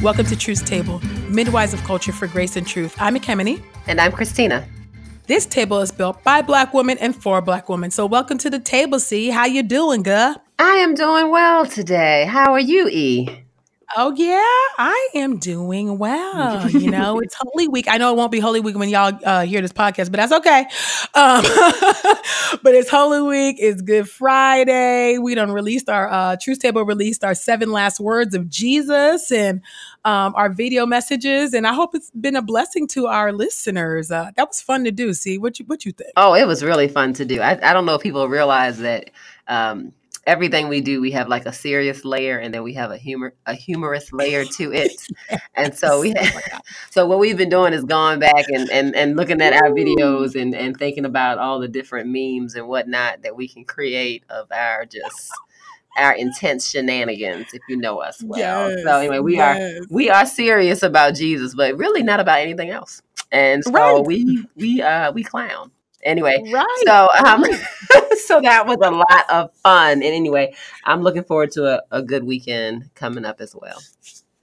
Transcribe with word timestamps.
Welcome 0.00 0.26
to 0.26 0.36
Truth's 0.36 0.62
Table, 0.62 1.00
Midwives 1.28 1.74
of 1.74 1.82
Culture 1.82 2.12
for 2.12 2.28
Grace 2.28 2.54
and 2.54 2.64
Truth. 2.64 2.94
I'm 3.00 3.16
Ekemini. 3.16 3.60
And 3.88 4.00
I'm 4.00 4.12
Christina. 4.12 4.64
This 5.26 5.44
table 5.44 5.80
is 5.80 5.90
built 5.90 6.22
by 6.22 6.40
Black 6.40 6.72
women 6.72 6.98
and 6.98 7.20
for 7.20 7.42
Black 7.42 7.68
women. 7.68 7.90
So 7.90 8.06
welcome 8.06 8.38
to 8.38 8.48
the 8.48 8.60
table, 8.60 9.00
C. 9.00 9.28
How 9.30 9.46
you 9.46 9.64
doing, 9.64 10.04
girl? 10.04 10.40
I 10.60 10.74
am 10.74 10.94
doing 10.94 11.32
well 11.32 11.66
today. 11.66 12.26
How 12.26 12.52
are 12.52 12.60
you, 12.60 12.86
E? 12.86 13.42
Oh 13.96 14.12
yeah, 14.14 14.44
I 14.78 15.08
am 15.14 15.38
doing 15.38 15.96
well. 15.96 16.68
You 16.68 16.90
know, 16.90 17.20
it's 17.20 17.34
Holy 17.38 17.68
Week. 17.68 17.86
I 17.88 17.96
know 17.96 18.12
it 18.12 18.16
won't 18.16 18.30
be 18.30 18.38
Holy 18.38 18.60
Week 18.60 18.76
when 18.76 18.90
y'all 18.90 19.18
uh, 19.24 19.46
hear 19.46 19.62
this 19.62 19.72
podcast, 19.72 20.10
but 20.10 20.18
that's 20.18 20.32
okay. 20.32 20.60
Um, 21.14 21.42
but 22.62 22.74
it's 22.74 22.90
Holy 22.90 23.22
Week. 23.22 23.56
It's 23.58 23.80
Good 23.80 24.06
Friday. 24.06 25.16
We 25.16 25.34
done 25.34 25.50
released 25.52 25.88
our 25.88 26.10
uh, 26.10 26.36
Truth 26.40 26.58
Table 26.58 26.82
released 26.82 27.24
our 27.24 27.34
seven 27.34 27.72
last 27.72 27.98
words 27.98 28.34
of 28.34 28.50
Jesus 28.50 29.32
and 29.32 29.62
um, 30.04 30.34
our 30.36 30.50
video 30.50 30.84
messages, 30.84 31.54
and 31.54 31.66
I 31.66 31.72
hope 31.72 31.94
it's 31.94 32.10
been 32.10 32.36
a 32.36 32.42
blessing 32.42 32.88
to 32.88 33.06
our 33.06 33.32
listeners. 33.32 34.10
Uh, 34.10 34.32
that 34.36 34.48
was 34.48 34.60
fun 34.60 34.84
to 34.84 34.90
do. 34.90 35.14
See 35.14 35.38
what 35.38 35.58
you 35.58 35.64
what 35.64 35.86
you 35.86 35.92
think? 35.92 36.10
Oh, 36.14 36.34
it 36.34 36.46
was 36.46 36.62
really 36.62 36.88
fun 36.88 37.14
to 37.14 37.24
do. 37.24 37.40
I, 37.40 37.58
I 37.62 37.72
don't 37.72 37.86
know 37.86 37.94
if 37.94 38.02
people 38.02 38.28
realize 38.28 38.78
that. 38.80 39.10
Um, 39.46 39.94
everything 40.28 40.68
we 40.68 40.80
do, 40.82 41.00
we 41.00 41.10
have 41.12 41.26
like 41.28 41.46
a 41.46 41.52
serious 41.52 42.04
layer, 42.04 42.38
and 42.38 42.52
then 42.52 42.62
we 42.62 42.74
have 42.74 42.90
a 42.90 42.98
humor, 42.98 43.34
a 43.46 43.54
humorous 43.54 44.12
layer 44.12 44.44
to 44.44 44.72
it. 44.72 44.92
yes. 45.30 45.40
And 45.54 45.74
so 45.74 46.00
we, 46.00 46.12
have, 46.16 46.42
oh 46.54 46.58
so 46.90 47.06
what 47.06 47.18
we've 47.18 47.36
been 47.36 47.48
doing 47.48 47.72
is 47.72 47.84
going 47.84 48.20
back 48.20 48.44
and 48.48 48.70
and, 48.70 48.94
and 48.94 49.16
looking 49.16 49.40
at 49.40 49.54
our 49.54 49.70
videos 49.70 50.40
and 50.40 50.54
and 50.54 50.76
thinking 50.76 51.04
about 51.04 51.38
all 51.38 51.58
the 51.58 51.68
different 51.68 52.08
memes 52.08 52.54
and 52.54 52.68
whatnot 52.68 53.22
that 53.22 53.34
we 53.34 53.48
can 53.48 53.64
create 53.64 54.22
of 54.28 54.46
our 54.52 54.84
just 54.84 55.32
our 55.96 56.12
intense 56.12 56.68
shenanigans 56.68 57.46
if 57.52 57.62
you 57.68 57.76
know 57.76 57.98
us 57.98 58.22
well. 58.22 58.70
Yes, 58.70 58.84
so 58.84 58.98
anyway, 58.98 59.18
we 59.18 59.36
yes. 59.36 59.58
are 59.58 59.86
we 59.90 60.10
are 60.10 60.26
serious 60.26 60.82
about 60.82 61.14
Jesus, 61.14 61.54
but 61.54 61.76
really 61.76 62.02
not 62.02 62.20
about 62.20 62.38
anything 62.38 62.70
else. 62.70 63.02
And 63.32 63.64
so 63.64 63.72
right. 63.72 64.06
we 64.06 64.46
we 64.56 64.82
uh 64.82 65.10
we 65.12 65.24
clown 65.24 65.72
anyway 66.02 66.42
right 66.52 66.66
so 66.86 67.08
um 67.26 67.44
so 68.26 68.40
that 68.40 68.66
was 68.66 68.78
a 68.82 68.90
lot 68.90 69.30
of 69.30 69.52
fun. 69.62 69.92
And 69.92 70.02
anyway 70.02 70.54
i'm 70.84 71.02
looking 71.02 71.24
forward 71.24 71.50
to 71.52 71.66
a, 71.66 71.82
a 71.90 72.02
good 72.02 72.24
weekend 72.24 72.90
coming 72.94 73.24
up 73.24 73.40
as 73.40 73.54
well 73.54 73.78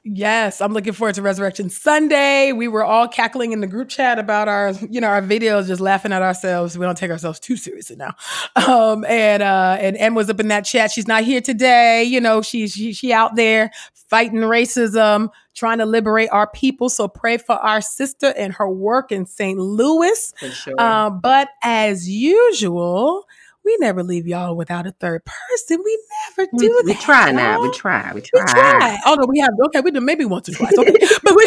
Yes, 0.08 0.61
I'm 0.61 0.72
looking 0.72 0.94
forward 0.94 1.16
to 1.16 1.23
Resurrection 1.23 1.72
Sunday. 1.72 2.52
We 2.52 2.67
were 2.67 2.86
all 2.86 3.08
cackling 3.08 3.53
in 3.53 3.61
the 3.61 3.66
group 3.66 3.89
chat 3.89 4.20
about 4.20 4.48
our, 4.48 4.72
you 4.88 5.02
know, 5.02 5.08
our 5.08 5.22
videos, 5.23 5.66
just 5.66 5.81
laughing 5.81 6.14
at 6.14 6.22
ourselves. 6.22 6.78
We 6.78 6.86
don't 6.86 6.95
take 6.95 7.09
ourselves 7.09 7.39
too 7.39 7.58
seriously 7.58 7.95
now. 7.95 8.14
Um, 8.56 9.06
and 9.06 9.44
uh, 9.44 9.78
and 9.80 9.95
Em 9.98 10.16
was 10.16 10.30
up 10.30 10.39
in 10.39 10.48
that 10.48 10.66
chat. 10.66 10.89
She's 10.92 11.08
not 11.08 11.23
here 11.23 11.42
today. 11.42 12.03
You 12.03 12.20
know, 12.20 12.42
she's 12.42 12.73
she, 12.73 12.94
she 12.94 13.14
out 13.14 13.36
there 13.36 13.72
fighting 14.09 14.39
racism, 14.39 15.30
trying 15.56 15.78
to 15.80 15.86
liberate 15.86 16.30
our 16.31 16.48
people. 16.48 16.89
So 16.89 17.08
pray 17.08 17.38
for 17.38 17.56
our 17.56 17.81
sister 17.81 18.33
and 18.38 18.53
her 18.53 18.70
work 18.70 19.11
in 19.11 19.26
St. 19.26 19.59
Louis. 19.59 20.33
Sure. 20.52 20.73
Uh, 20.78 21.09
but 21.09 21.50
as 21.64 22.09
usual, 22.09 23.26
we 23.66 23.75
never 23.80 24.03
leave 24.03 24.27
y'all 24.27 24.55
without 24.55 24.85
a 24.85 24.91
third 24.91 25.23
person. 25.25 25.81
We 25.83 25.99
never 26.38 26.49
do 26.55 26.58
we, 26.58 26.67
that. 26.67 26.83
We 26.85 26.94
try 26.94 27.31
now. 27.31 27.61
We 27.61 27.71
try. 27.71 28.11
We 28.13 28.21
try. 28.21 28.41
We 28.44 28.52
try. 28.52 28.99
Oh 29.05 29.16
no, 29.16 29.25
we 29.27 29.39
have. 29.39 29.52
Okay, 29.66 29.81
we 29.81 29.91
do 29.91 29.99
maybe 30.02 30.23
once 30.23 30.47
or 30.49 30.53
twice. 30.53 30.77
Okay, 30.77 30.94
but 31.23 31.35
we 31.35 31.45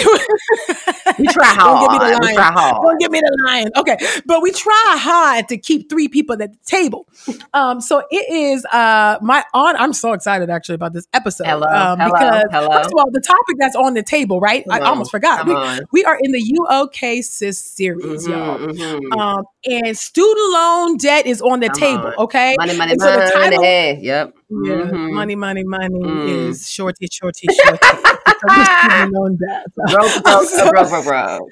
we 1.18 1.26
try 1.32 1.46
hard. 1.46 1.88
Don't 1.88 2.00
give 2.00 2.02
me 2.02 2.10
the 2.10 2.20
lion. 2.20 2.20
We 2.20 2.34
try 2.34 2.52
hard. 2.52 2.82
Don't 2.82 3.00
give 3.00 3.10
me 3.12 3.20
the 3.20 3.42
lion. 3.46 3.70
Okay, 3.76 3.96
but 4.26 4.42
we 4.42 4.50
try 4.50 4.96
hard 4.98 5.48
to 5.48 5.56
keep 5.56 5.88
three 5.88 6.08
people 6.08 6.42
at 6.42 6.52
the 6.52 6.58
table. 6.66 7.06
Um, 7.54 7.80
so 7.80 8.02
it 8.10 8.28
is 8.30 8.64
uh 8.66 9.18
my 9.22 9.44
on. 9.54 9.76
I'm 9.76 9.92
so 9.92 10.12
excited 10.12 10.50
actually 10.50 10.74
about 10.74 10.92
this 10.92 11.06
episode. 11.12 11.46
Hello, 11.46 11.66
um, 11.68 12.00
hello, 12.00 12.12
because 12.12 12.44
hello. 12.50 12.68
first 12.72 12.90
of 12.90 12.94
all, 12.98 13.10
the 13.12 13.20
topic 13.20 13.56
that's 13.58 13.76
on 13.76 13.94
the 13.94 14.02
table, 14.02 14.40
right? 14.40 14.64
Come 14.68 14.82
I 14.82 14.84
almost 14.84 15.12
forgot. 15.12 15.46
We, 15.46 15.54
we, 15.92 16.04
are 16.04 16.18
in 16.20 16.32
the 16.32 16.42
You 16.42 16.66
Okay, 16.70 17.22
Sis 17.22 17.58
series, 17.58 18.26
mm-hmm, 18.26 18.32
y'all. 18.32 18.58
Mm-hmm. 18.58 19.18
Um, 19.18 19.44
and 19.70 19.96
student 19.96 20.52
loan 20.52 20.96
debt 20.96 21.26
is 21.26 21.40
on 21.42 21.60
the 21.60 21.68
come 21.68 21.78
table. 21.78 22.06
On. 22.06 22.14
Okay, 22.24 22.54
money, 22.58 22.76
money, 22.76 22.92
and 22.92 23.00
so 23.00 23.16
money. 23.16 23.30
Title, 23.30 23.64
yep. 23.64 24.34
Yeah, 24.50 24.72
mm-hmm. 24.72 25.14
money, 25.14 25.36
money, 25.36 25.64
money 25.64 26.00
mm. 26.00 26.48
is 26.48 26.68
shorty, 26.70 27.08
shorty, 27.10 27.46
shorty. 27.52 27.78
student 27.78 29.12
loan 29.12 29.38
debt. 29.38 29.66
Broke, 29.74 30.22
broke, 30.24 30.50
broke, 30.70 30.88
broke, 30.90 31.04
broke. 31.04 31.50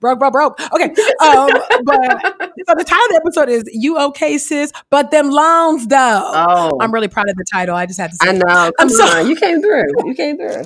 broke, 0.00 0.18
broke, 0.18 0.32
broke. 0.32 0.60
Okay. 0.72 0.84
Um, 1.20 1.50
but 1.84 2.22
so 2.66 2.74
the 2.76 2.84
title 2.84 3.04
of 3.04 3.10
the 3.10 3.20
episode 3.24 3.48
is 3.48 3.64
"You 3.72 3.98
Okay, 3.98 4.38
sis?" 4.38 4.72
But 4.90 5.10
them 5.10 5.30
loans, 5.30 5.86
though. 5.86 6.22
Oh, 6.32 6.78
I'm 6.80 6.92
really 6.92 7.08
proud 7.08 7.28
of 7.28 7.36
the 7.36 7.44
title. 7.52 7.74
I 7.76 7.86
just 7.86 8.00
had 8.00 8.10
to. 8.10 8.16
say 8.16 8.30
I 8.30 8.32
know. 8.32 8.44
Come 8.46 8.72
I'm 8.78 8.88
so- 8.88 9.20
you 9.20 9.36
came 9.36 9.60
through. 9.60 9.84
You 10.04 10.14
came 10.14 10.36
through. 10.36 10.64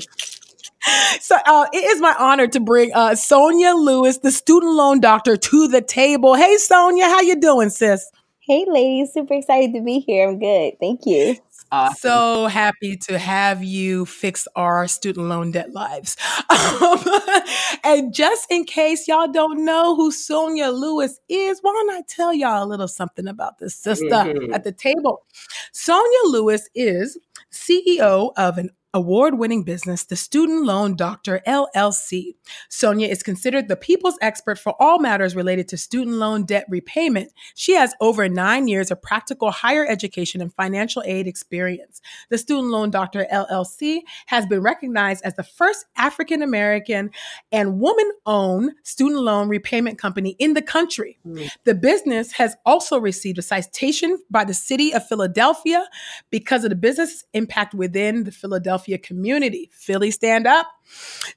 So 1.21 1.37
uh, 1.47 1.67
it 1.73 1.79
is 1.79 2.01
my 2.01 2.15
honor 2.19 2.47
to 2.49 2.61
bring 2.61 2.93
uh, 2.93 3.15
Sonia 3.15 3.73
Lewis, 3.73 4.19
the 4.19 4.31
student 4.31 4.75
loan 4.75 5.01
doctor, 5.01 5.37
to 5.37 5.69
the 5.69 5.81
table. 5.81 6.35
Hey, 6.35 6.57
Sonia, 6.59 7.07
how 7.07 7.21
you 7.23 7.41
doing, 7.41 7.71
sis? 7.71 8.11
Hey, 8.41 8.67
ladies. 8.69 9.13
Super 9.13 9.35
excited 9.35 9.73
to 9.73 9.83
be 9.83 10.01
here. 10.01 10.29
I'm 10.29 10.39
good. 10.39 10.75
Thank 10.79 11.07
you. 11.07 11.37
Awesome. 11.73 11.97
So 11.97 12.47
happy 12.47 12.97
to 13.09 13.19
have 13.19 13.65
you 13.65 14.07
fix 14.07 14.47
our 14.55 14.87
student 14.87 15.27
loan 15.27 15.51
debt 15.51 15.73
lives. 15.73 16.17
Um, 16.51 16.99
and 17.85 18.15
just 18.15 18.51
in 18.51 18.65
case 18.65 19.09
y'all 19.09 19.27
don't 19.27 19.65
know 19.65 19.97
who 19.97 20.13
Sonia 20.13 20.69
Lewis 20.69 21.19
is, 21.29 21.59
why 21.63 21.73
don't 21.73 21.91
I 21.91 22.03
tell 22.07 22.33
y'all 22.33 22.63
a 22.63 22.69
little 22.69 22.87
something 22.87 23.27
about 23.27 23.59
this 23.59 23.75
sister 23.75 24.07
mm-hmm. 24.07 24.53
at 24.53 24.63
the 24.63 24.73
table? 24.73 25.25
Sonia 25.73 26.19
Lewis 26.27 26.69
is 26.75 27.19
CEO 27.51 28.33
of 28.37 28.59
an 28.59 28.71
award 28.95 29.37
winning 29.39 29.65
business, 29.65 30.05
the 30.05 30.15
Student 30.15 30.65
Loan 30.65 30.95
Doctor 30.95 31.43
LLC. 31.47 32.37
Sonia 32.69 33.09
is 33.09 33.25
considered 33.25 33.67
the 33.67 33.77
people's 33.77 34.17
expert 34.23 34.57
for 34.57 34.75
all 34.81 35.01
matters 35.01 35.35
related 35.35 35.67
to 35.69 35.77
student 35.77 36.17
loan 36.17 36.45
debt 36.45 36.65
repayment. 36.69 37.33
She 37.57 37.75
has 37.75 37.93
over 38.01 38.29
nine 38.29 38.69
years 38.69 38.93
of 38.93 39.03
practical 39.03 39.51
higher 39.51 39.85
education 39.85 40.41
and 40.41 40.55
financial 40.55 41.03
aid 41.05 41.27
experience. 41.27 42.01
The 42.31 42.39
Student 42.39 42.69
Loan 42.69 42.91
Doctor 42.91 43.27
LLC 43.33 44.03
has 44.27 44.47
been 44.47 44.63
recognized 44.63 45.25
as 45.25 45.35
the 45.35 45.43
first 45.43 45.87
African 45.97 46.41
American 46.41 47.11
and 47.51 47.81
woman 47.81 48.11
owned 48.27 48.73
student 48.85 49.21
loan 49.21 49.49
repayment 49.49 49.99
company 49.99 50.37
in 50.39 50.55
the 50.55 50.63
country. 50.63 51.19
Mm. 51.27 51.51
The 51.65 51.75
business 51.75 52.31
has 52.33 52.57
also 52.65 52.99
received 52.99 53.39
a 53.39 53.43
citation 53.43 54.19
by 54.31 54.45
the 54.45 54.55
city 54.55 54.95
of 54.95 55.07
Philadelphia 55.07 55.85
because 56.31 56.63
of 56.63 56.71
the 56.71 56.77
business 56.77 57.25
impact 57.33 57.75
within 57.75 58.23
the 58.23 58.31
Philadelphia 58.31 58.84
Philadelphia 58.85 58.99
community. 58.99 59.71
Philly, 59.73 60.11
stand 60.11 60.47
up. 60.47 60.67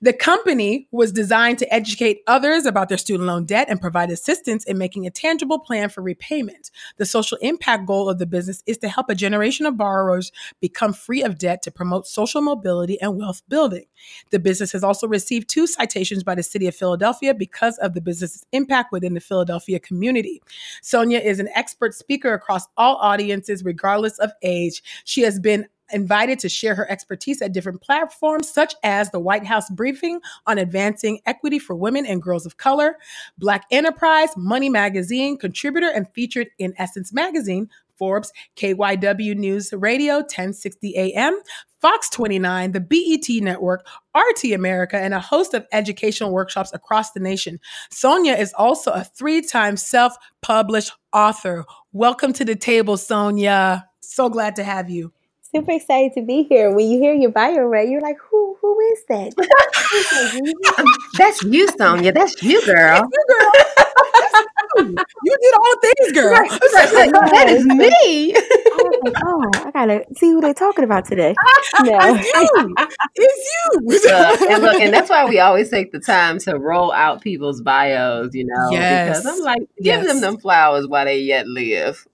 The 0.01 0.13
company 0.13 0.87
was 0.91 1.13
designed 1.13 1.57
to 1.59 1.73
educate 1.73 2.19
others 2.27 2.65
about 2.65 2.89
their 2.89 2.97
student 2.97 3.27
loan 3.27 3.45
debt 3.45 3.67
and 3.69 3.79
provide 3.79 4.09
assistance 4.09 4.65
in 4.65 4.77
making 4.77 5.07
a 5.07 5.09
tangible 5.09 5.59
plan 5.59 5.87
for 5.87 6.01
repayment. 6.01 6.69
The 6.97 7.05
social 7.05 7.37
impact 7.41 7.87
goal 7.87 8.09
of 8.09 8.19
the 8.19 8.25
business 8.25 8.61
is 8.65 8.77
to 8.79 8.89
help 8.89 9.09
a 9.09 9.15
generation 9.15 9.65
of 9.65 9.77
borrowers 9.77 10.33
become 10.59 10.91
free 10.91 11.23
of 11.23 11.37
debt 11.37 11.61
to 11.63 11.71
promote 11.71 12.07
social 12.07 12.41
mobility 12.41 12.99
and 12.99 13.17
wealth 13.17 13.41
building. 13.47 13.85
The 14.31 14.39
business 14.39 14.73
has 14.73 14.83
also 14.83 15.07
received 15.07 15.47
two 15.47 15.65
citations 15.65 16.23
by 16.23 16.35
the 16.35 16.43
city 16.43 16.67
of 16.67 16.75
Philadelphia 16.75 17.33
because 17.33 17.77
of 17.77 17.93
the 17.93 18.01
business's 18.01 18.45
impact 18.51 18.91
within 18.91 19.13
the 19.13 19.21
Philadelphia 19.21 19.79
community. 19.79 20.41
Sonia 20.81 21.19
is 21.19 21.39
an 21.39 21.49
expert 21.55 21.93
speaker 21.93 22.33
across 22.33 22.67
all 22.75 22.97
audiences, 22.97 23.63
regardless 23.63 24.19
of 24.19 24.31
age. 24.41 24.83
She 25.05 25.21
has 25.21 25.39
been 25.39 25.67
invited 25.91 26.39
to 26.39 26.49
share 26.49 26.75
her 26.75 26.89
expertise 26.89 27.41
at 27.41 27.53
different 27.53 27.81
platforms, 27.81 28.51
such 28.51 28.75
as 28.83 29.11
the 29.11 29.19
White 29.19 29.45
House 29.45 29.69
briefing 29.69 30.19
on 30.45 30.57
advancing 30.57 31.19
equity 31.25 31.59
for 31.59 31.75
women 31.75 32.05
and 32.05 32.21
girls 32.21 32.45
of 32.45 32.57
color, 32.57 32.97
Black 33.37 33.65
Enterprise, 33.71 34.29
Money 34.35 34.69
Magazine, 34.69 35.37
contributor 35.37 35.89
and 35.89 36.07
featured 36.13 36.47
in 36.57 36.73
Essence 36.77 37.13
Magazine, 37.13 37.69
Forbes, 37.97 38.31
KYW 38.55 39.35
News 39.35 39.73
Radio, 39.73 40.17
1060 40.17 40.95
AM, 40.95 41.39
Fox 41.81 42.09
29, 42.09 42.71
the 42.71 42.79
BET 42.79 43.43
Network, 43.43 43.87
RT 44.15 44.53
America, 44.53 44.97
and 44.97 45.13
a 45.13 45.19
host 45.19 45.53
of 45.53 45.65
educational 45.71 46.31
workshops 46.31 46.71
across 46.73 47.11
the 47.11 47.19
nation. 47.19 47.59
Sonia 47.91 48.33
is 48.33 48.53
also 48.53 48.91
a 48.91 49.03
three 49.03 49.41
time 49.41 49.77
self 49.77 50.15
published 50.41 50.91
author. 51.13 51.65
Welcome 51.91 52.33
to 52.33 52.45
the 52.45 52.55
table, 52.55 52.97
Sonia. 52.97 53.87
So 53.99 54.29
glad 54.29 54.55
to 54.55 54.63
have 54.63 54.89
you 54.89 55.11
super 55.53 55.71
excited 55.71 56.13
to 56.15 56.21
be 56.21 56.43
here. 56.43 56.71
When 56.73 56.87
you 56.87 56.99
hear 56.99 57.13
your 57.13 57.31
bio 57.31 57.61
read, 57.61 57.89
you're 57.89 58.01
like, 58.01 58.17
who 58.29 58.57
who 58.61 58.79
is 58.79 59.03
that? 59.09 59.33
That's 61.17 61.43
you, 61.43 61.67
Sonia. 61.77 62.11
That's 62.11 62.41
you, 62.43 62.65
girl. 62.65 63.01
That's 63.05 63.11
you, 63.11 63.25
girl. 63.39 63.86
You 64.77 65.37
did 65.41 65.53
all 65.55 65.73
the 65.73 65.93
things, 65.97 66.11
girl. 66.13 66.31
Right, 66.31 66.51
right, 66.51 66.93
right. 66.93 67.31
That 67.31 67.49
is 67.49 67.65
me. 67.65 68.33
Like, 69.03 69.13
oh, 69.23 69.51
I 69.55 69.71
gotta 69.71 70.05
see 70.15 70.31
who 70.31 70.41
they're 70.41 70.53
talking 70.53 70.83
about 70.83 71.05
today. 71.05 71.35
No. 71.83 71.97
It's 71.99 72.33
you. 72.33 72.75
It's 73.87 74.03
you. 74.03 74.11
Uh, 74.17 74.37
and 74.49 74.63
look, 74.63 74.81
and 74.81 74.93
that's 74.93 75.09
why 75.09 75.25
we 75.25 75.39
always 75.39 75.69
take 75.69 75.91
the 75.91 75.99
time 75.99 76.39
to 76.39 76.57
roll 76.57 76.91
out 76.91 77.21
people's 77.21 77.61
bios, 77.61 78.33
you 78.33 78.45
know. 78.45 78.69
Yes. 78.71 79.21
Because 79.21 79.37
I'm 79.37 79.43
like, 79.43 79.61
give 79.77 80.01
yes. 80.01 80.07
them 80.07 80.21
them 80.21 80.37
flowers 80.37 80.87
while 80.87 81.05
they 81.05 81.19
yet 81.19 81.47
live. 81.47 82.07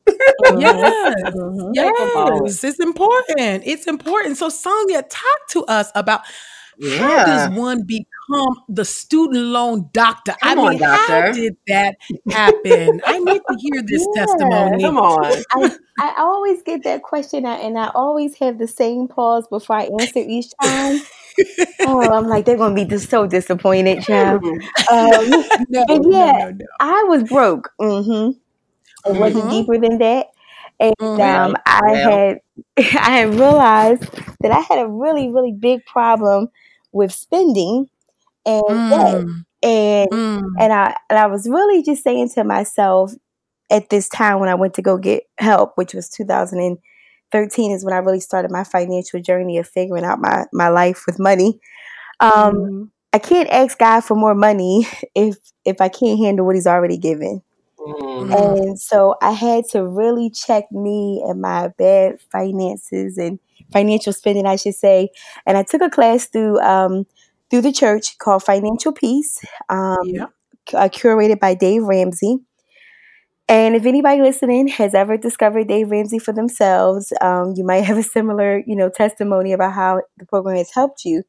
yes. 0.58 1.14
Mm-hmm. 1.34 1.72
Yes. 1.74 2.64
It's 2.64 2.80
important. 2.80 3.64
It's 3.66 3.88
important. 3.88 4.38
So 4.38 4.50
Sonia, 4.50 5.04
talk 5.04 5.48
to 5.50 5.64
us 5.66 5.92
about 5.96 6.22
How 6.98 7.20
does 7.24 7.48
one 7.48 7.84
become 7.84 8.56
the 8.70 8.86
student 8.86 9.46
loan 9.46 9.90
doctor? 9.94 10.34
Come 10.42 10.60
I 10.60 10.62
on, 10.62 10.72
mean, 10.72 10.82
how 11.08 11.22
did 11.32 11.56
that 11.68 11.96
happen? 12.30 13.02
I 13.06 13.20
need 13.20 13.42
to 13.50 13.56
hear 13.60 13.82
this 13.88 14.08
Yeah. 14.16 14.26
testimony. 14.26 14.84
Come 14.84 14.98
on. 14.98 15.44
I, 15.52 15.70
I 16.00 16.14
always 16.18 16.62
get 16.64 16.84
that 16.84 17.04
question, 17.04 17.46
I- 17.46 17.58
and 17.60 17.78
I 17.78 17.90
always 17.94 18.36
have 18.40 18.58
the 18.58 18.68
same 18.68 19.08
pause 19.08 19.48
before 19.48 19.78
I 19.78 19.84
answer 20.00 20.20
each 20.20 20.48
time. 20.62 21.02
Oh, 21.86 22.12
I'm 22.12 22.28
like, 22.28 22.46
they're 22.46 22.58
gonna 22.58 22.76
be 22.76 22.86
just 22.86 23.10
so 23.10 23.28
disappointed, 23.28 24.04
child. 24.04 24.44
Um, 24.92 25.44
No, 25.70 25.86
And 25.90 26.06
yeah, 26.14 26.32
no, 26.32 26.50
no. 26.52 26.66
I 26.80 27.04
was 27.10 27.24
broke. 27.24 27.72
hmm 27.80 28.30
It 29.06 29.16
wasn't 29.18 29.46
Mhm. 29.46 29.50
deeper 29.50 29.78
than 29.80 29.98
that. 30.00 30.28
And 30.80 30.96
um, 31.22 31.56
I 31.66 31.96
had 31.96 32.40
I 32.78 33.18
had 33.20 33.30
realized 33.36 34.04
that 34.42 34.52
I 34.52 34.60
had 34.60 34.80
a 34.80 34.88
really, 34.88 35.30
really 35.32 35.52
big 35.54 35.86
problem 35.86 36.50
with 36.92 37.12
spending 37.14 37.90
and 38.46 38.62
debt. 38.90 39.24
Mm, 39.26 39.46
And 39.64 40.10
mm, 40.12 40.44
and 40.60 40.74
I 40.74 40.96
and 41.10 41.20
I 41.20 41.28
was 41.28 41.48
really 41.50 41.84
just 41.84 42.04
saying 42.04 42.30
to 42.36 42.44
myself 42.44 43.14
at 43.72 43.90
this 43.90 44.10
time 44.10 44.40
when 44.40 44.50
I 44.50 44.56
went 44.56 44.74
to 44.76 44.82
go 44.82 44.98
get 44.98 45.24
help, 45.40 45.74
which 45.78 45.94
was 45.94 46.10
2013, 46.10 47.72
is 47.72 47.86
when 47.86 47.94
I 47.94 47.98
really 48.00 48.20
started 48.20 48.52
my 48.52 48.64
financial 48.64 49.22
journey 49.22 49.58
of 49.58 49.68
figuring 49.68 50.06
out 50.06 50.20
my 50.20 50.46
my 50.54 50.70
life 50.70 51.04
with 51.08 51.20
money. 51.20 51.60
Um, 52.20 52.54
mhm. 52.56 52.90
I 53.14 53.20
can't 53.20 53.50
ask 53.50 53.78
God 53.78 54.02
for 54.02 54.16
more 54.16 54.36
money 54.36 54.88
if 55.16 55.38
if 55.66 55.82
I 55.82 55.90
can't 55.90 56.20
handle 56.20 56.46
what 56.46 56.56
He's 56.56 56.68
already 56.68 56.98
given. 56.98 57.42
Mm. 57.88 58.30
Mm. 58.30 58.68
And 58.70 58.80
so 58.80 59.16
I 59.22 59.32
had 59.32 59.66
to 59.72 59.86
really 59.86 60.30
check 60.30 60.72
me 60.72 61.24
and 61.28 61.42
my 61.42 61.70
bad 61.78 62.20
finances 62.32 63.18
and 63.18 63.40
financial 63.72 64.14
spending, 64.14 64.46
I 64.46 64.56
should 64.56 64.76
say. 64.76 65.10
And 65.46 65.58
I 65.58 65.64
took 65.64 65.82
a 65.82 65.90
class 65.90 66.28
through 66.28 66.60
um, 66.62 67.06
through 67.50 67.62
the 67.62 67.72
church 67.74 68.18
called 68.20 68.44
Financial 68.44 68.92
Peace, 68.94 69.40
um, 69.70 69.98
Yeah. 70.06 70.26
uh, 70.74 70.90
curated 70.90 71.40
by 71.40 71.54
Dave 71.56 71.84
Ramsey. 71.84 72.38
And 73.50 73.76
if 73.76 73.86
anybody 73.86 74.22
listening 74.22 74.68
has 74.70 74.96
ever 74.96 75.18
discovered 75.18 75.68
Dave 75.68 75.92
Ramsey 75.92 76.18
for 76.20 76.32
themselves, 76.32 77.12
um, 77.22 77.54
you 77.56 77.66
might 77.66 77.84
have 77.84 77.98
a 77.98 78.04
similar, 78.04 78.64
you 78.66 78.76
know, 78.76 78.90
testimony 78.90 79.52
about 79.52 79.74
how 79.74 80.02
the 80.18 80.26
program 80.26 80.58
has 80.58 80.72
helped 80.74 81.04
you. 81.06 81.24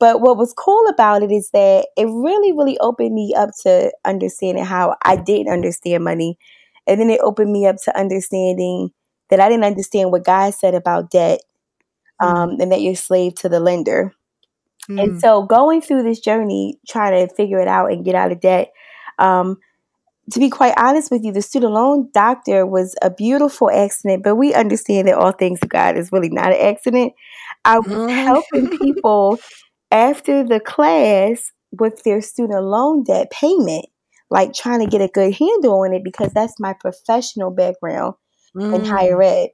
But 0.00 0.20
what 0.20 0.36
was 0.36 0.52
cool 0.52 0.86
about 0.88 1.22
it 1.22 1.30
is 1.30 1.50
that 1.50 1.86
it 1.96 2.06
really, 2.06 2.52
really 2.52 2.78
opened 2.78 3.14
me 3.14 3.34
up 3.36 3.50
to 3.62 3.92
understanding 4.04 4.64
how 4.64 4.96
I 5.04 5.16
didn't 5.16 5.52
understand 5.52 6.04
money. 6.04 6.38
And 6.86 7.00
then 7.00 7.10
it 7.10 7.20
opened 7.22 7.52
me 7.52 7.66
up 7.66 7.76
to 7.84 7.98
understanding 7.98 8.90
that 9.30 9.40
I 9.40 9.48
didn't 9.48 9.64
understand 9.64 10.10
what 10.12 10.24
God 10.24 10.52
said 10.54 10.74
about 10.74 11.10
debt 11.10 11.40
um, 12.20 12.56
and 12.60 12.70
that 12.72 12.80
you're 12.82 12.94
slave 12.96 13.34
to 13.36 13.48
the 13.48 13.60
lender. 13.60 14.12
Mm. 14.90 15.02
And 15.02 15.20
so 15.20 15.42
going 15.42 15.80
through 15.80 16.02
this 16.02 16.20
journey, 16.20 16.78
trying 16.88 17.26
to 17.26 17.34
figure 17.34 17.60
it 17.60 17.68
out 17.68 17.92
and 17.92 18.04
get 18.04 18.14
out 18.14 18.32
of 18.32 18.40
debt, 18.40 18.72
um, 19.18 19.58
to 20.32 20.40
be 20.40 20.48
quite 20.50 20.74
honest 20.78 21.10
with 21.10 21.24
you, 21.24 21.32
the 21.32 21.42
student 21.42 21.72
loan 21.72 22.08
doctor 22.14 22.66
was 22.66 22.94
a 23.02 23.10
beautiful 23.10 23.70
accident, 23.70 24.22
but 24.24 24.36
we 24.36 24.54
understand 24.54 25.08
that 25.08 25.16
all 25.16 25.32
things 25.32 25.60
of 25.62 25.68
God 25.68 25.98
is 25.98 26.12
really 26.12 26.30
not 26.30 26.48
an 26.52 26.60
accident. 26.60 27.12
I 27.64 27.78
was 27.78 27.86
Mhm. 27.86 28.24
helping 28.26 28.68
people 28.68 29.38
after 29.94 30.44
the 30.44 30.60
class 30.60 31.52
with 31.72 32.02
their 32.04 32.20
student 32.22 32.64
loan 32.64 33.04
debt 33.04 33.30
payment, 33.30 33.86
like 34.30 34.52
trying 34.54 34.80
to 34.80 34.86
get 34.86 35.00
a 35.02 35.08
good 35.08 35.34
handle 35.34 35.80
on 35.82 35.94
it 35.94 36.04
because 36.04 36.32
that's 36.34 36.60
my 36.60 36.74
professional 36.80 37.50
background 37.52 38.14
in 38.72 38.82
Mm. 38.82 38.86
higher 38.86 39.22
ed. 39.22 39.50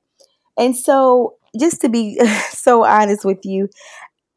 And 0.58 0.76
so, 0.76 1.36
just 1.58 1.80
to 1.82 1.88
be 1.88 2.18
so 2.50 2.84
honest 2.84 3.24
with 3.24 3.44
you, 3.44 3.68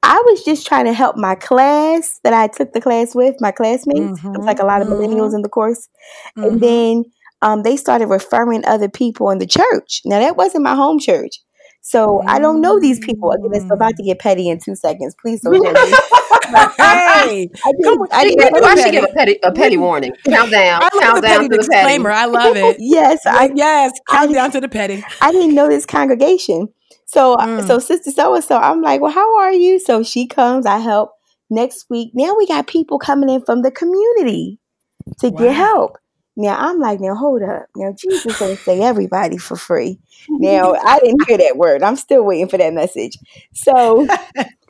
I 0.03 0.21
was 0.25 0.43
just 0.43 0.67
trying 0.67 0.85
to 0.85 0.93
help 0.93 1.15
my 1.17 1.35
class 1.35 2.19
that 2.23 2.33
I 2.33 2.47
took 2.47 2.73
the 2.73 2.81
class 2.81 3.15
with, 3.15 3.35
my 3.39 3.51
classmates. 3.51 4.19
It 4.33 4.37
was 4.37 4.45
like 4.45 4.59
a 4.59 4.65
lot 4.65 4.81
of 4.81 4.87
millennials 4.89 5.33
in 5.33 5.41
the 5.43 5.49
course. 5.49 5.87
mhm. 6.37 6.47
And 6.47 6.61
then 6.61 7.05
um, 7.41 7.63
they 7.63 7.77
started 7.77 8.07
referring 8.07 8.65
other 8.65 8.89
people 8.89 9.29
in 9.31 9.39
the 9.39 9.47
church. 9.47 10.01
Now, 10.05 10.19
that 10.19 10.37
wasn't 10.37 10.63
my 10.63 10.75
home 10.75 10.99
church. 10.99 11.39
So 11.85 12.23
I 12.25 12.39
don't 12.39 12.61
know 12.61 12.79
these 12.79 12.97
people. 12.99 13.31
Again, 13.31 13.51
it's 13.53 13.69
about 13.71 13.95
to 13.97 14.03
get 14.03 14.17
petty 14.19 14.47
in 14.49 14.57
two 14.57 14.73
seconds. 14.73 15.15
Please 15.21 15.41
don't 15.41 15.53
judge 15.61 15.75
me. 15.75 15.91
hey, 16.77 17.49
I 17.65 17.71
didn't, 17.71 17.83
Come 17.83 17.99
on, 18.01 18.07
I 18.11 18.23
didn't 18.23 18.63
I 18.63 18.75
should 18.81 18.91
give 18.93 19.03
a 19.03 19.07
petty 19.13 19.37
a 19.43 19.51
petty 19.51 19.75
warning. 19.87 20.13
Countdown. 20.25 20.81
I 20.81 20.85
love 20.85 20.91
the 20.93 20.99
Countdown 20.99 21.21
petty 21.23 21.49
to 21.49 21.57
the 21.57 21.57
petty. 21.57 21.67
disclaimer. 21.67 22.09
I 22.11 22.25
love 22.25 22.55
it. 22.55 22.77
Yes, 22.79 23.25
I, 23.25 23.33
Like, 23.35 23.51
yes, 23.55 23.91
I 24.09 24.11
count 24.15 24.21
didn't- 24.29 24.35
down 24.35 24.51
to 24.51 24.61
the 24.61 24.69
petty. 24.69 25.03
I 25.21 25.31
didn't 25.33 25.53
know 25.55 25.67
this 25.67 25.85
congregation. 25.85 26.69
So 27.05 27.35
Mm. 27.35 27.67
so 27.67 27.79
sister 27.79 28.11
so 28.11 28.33
and 28.33 28.43
so, 28.43 28.57
I'm 28.57 28.81
like, 28.81 29.01
well, 29.01 29.11
how 29.11 29.37
are 29.39 29.51
you? 29.53 29.77
So 29.79 30.03
she 30.03 30.25
comes, 30.25 30.65
I 30.65 30.79
help. 30.79 31.11
Next 31.49 31.85
week, 31.89 32.11
now 32.15 32.33
we 32.35 32.47
got 32.47 32.65
people 32.65 32.97
coming 32.97 33.29
in 33.29 33.43
from 33.45 33.61
the 33.61 33.71
community 33.71 34.57
to 35.19 35.29
Wow. 35.29 35.37
get 35.39 35.53
help. 35.55 35.97
Now 36.35 36.57
I'm 36.57 36.79
like, 36.79 36.99
now 36.99 37.15
hold 37.15 37.43
up. 37.43 37.65
Now 37.75 37.93
Jesus 37.97 38.37
don't 38.39 38.59
say 38.59 38.81
everybody 38.81 39.37
for 39.37 39.55
free. 39.55 39.99
Now 40.29 40.73
I 40.85 40.99
didn't 40.99 41.23
hear 41.27 41.37
that 41.37 41.57
word. 41.57 41.83
I'm 41.83 41.95
still 41.95 42.23
waiting 42.23 42.49
for 42.49 42.57
that 42.57 42.73
message. 42.73 43.17
So 43.53 44.07